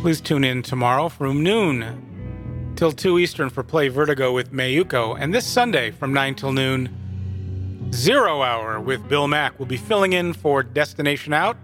Please 0.00 0.20
tune 0.20 0.44
in 0.44 0.62
tomorrow 0.62 1.08
from 1.08 1.42
noon 1.42 2.72
till 2.76 2.92
2 2.92 3.18
Eastern 3.18 3.50
for 3.50 3.64
Play 3.64 3.88
Vertigo 3.88 4.32
with 4.32 4.52
Mayuko. 4.52 5.16
And 5.18 5.34
this 5.34 5.44
Sunday 5.44 5.90
from 5.90 6.12
9 6.12 6.36
till 6.36 6.52
noon, 6.52 7.90
Zero 7.92 8.42
Hour 8.42 8.78
with 8.78 9.08
Bill 9.08 9.26
Mack 9.26 9.58
will 9.58 9.66
be 9.66 9.76
filling 9.76 10.12
in 10.12 10.34
for 10.34 10.62
Destination 10.62 11.32
Out, 11.32 11.56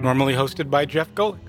normally 0.00 0.32
hosted 0.32 0.70
by 0.70 0.86
Jeff 0.86 1.14
Golick. 1.14 1.40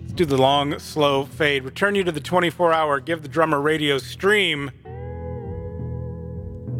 Let's 0.00 0.14
do 0.14 0.24
the 0.24 0.36
long, 0.36 0.76
slow 0.80 1.26
fade. 1.26 1.62
Return 1.62 1.94
you 1.94 2.02
to 2.02 2.10
the 2.10 2.20
24 2.20 2.72
hour 2.72 2.98
Give 2.98 3.22
the 3.22 3.28
Drummer 3.28 3.60
radio 3.60 3.98
stream. 3.98 4.72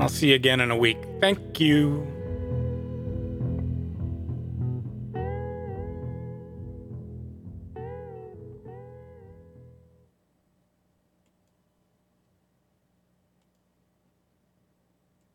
I'll 0.00 0.08
see 0.08 0.30
you 0.30 0.34
again 0.34 0.60
in 0.60 0.72
a 0.72 0.76
week. 0.76 0.98
Thank 1.20 1.60
you. 1.60 2.19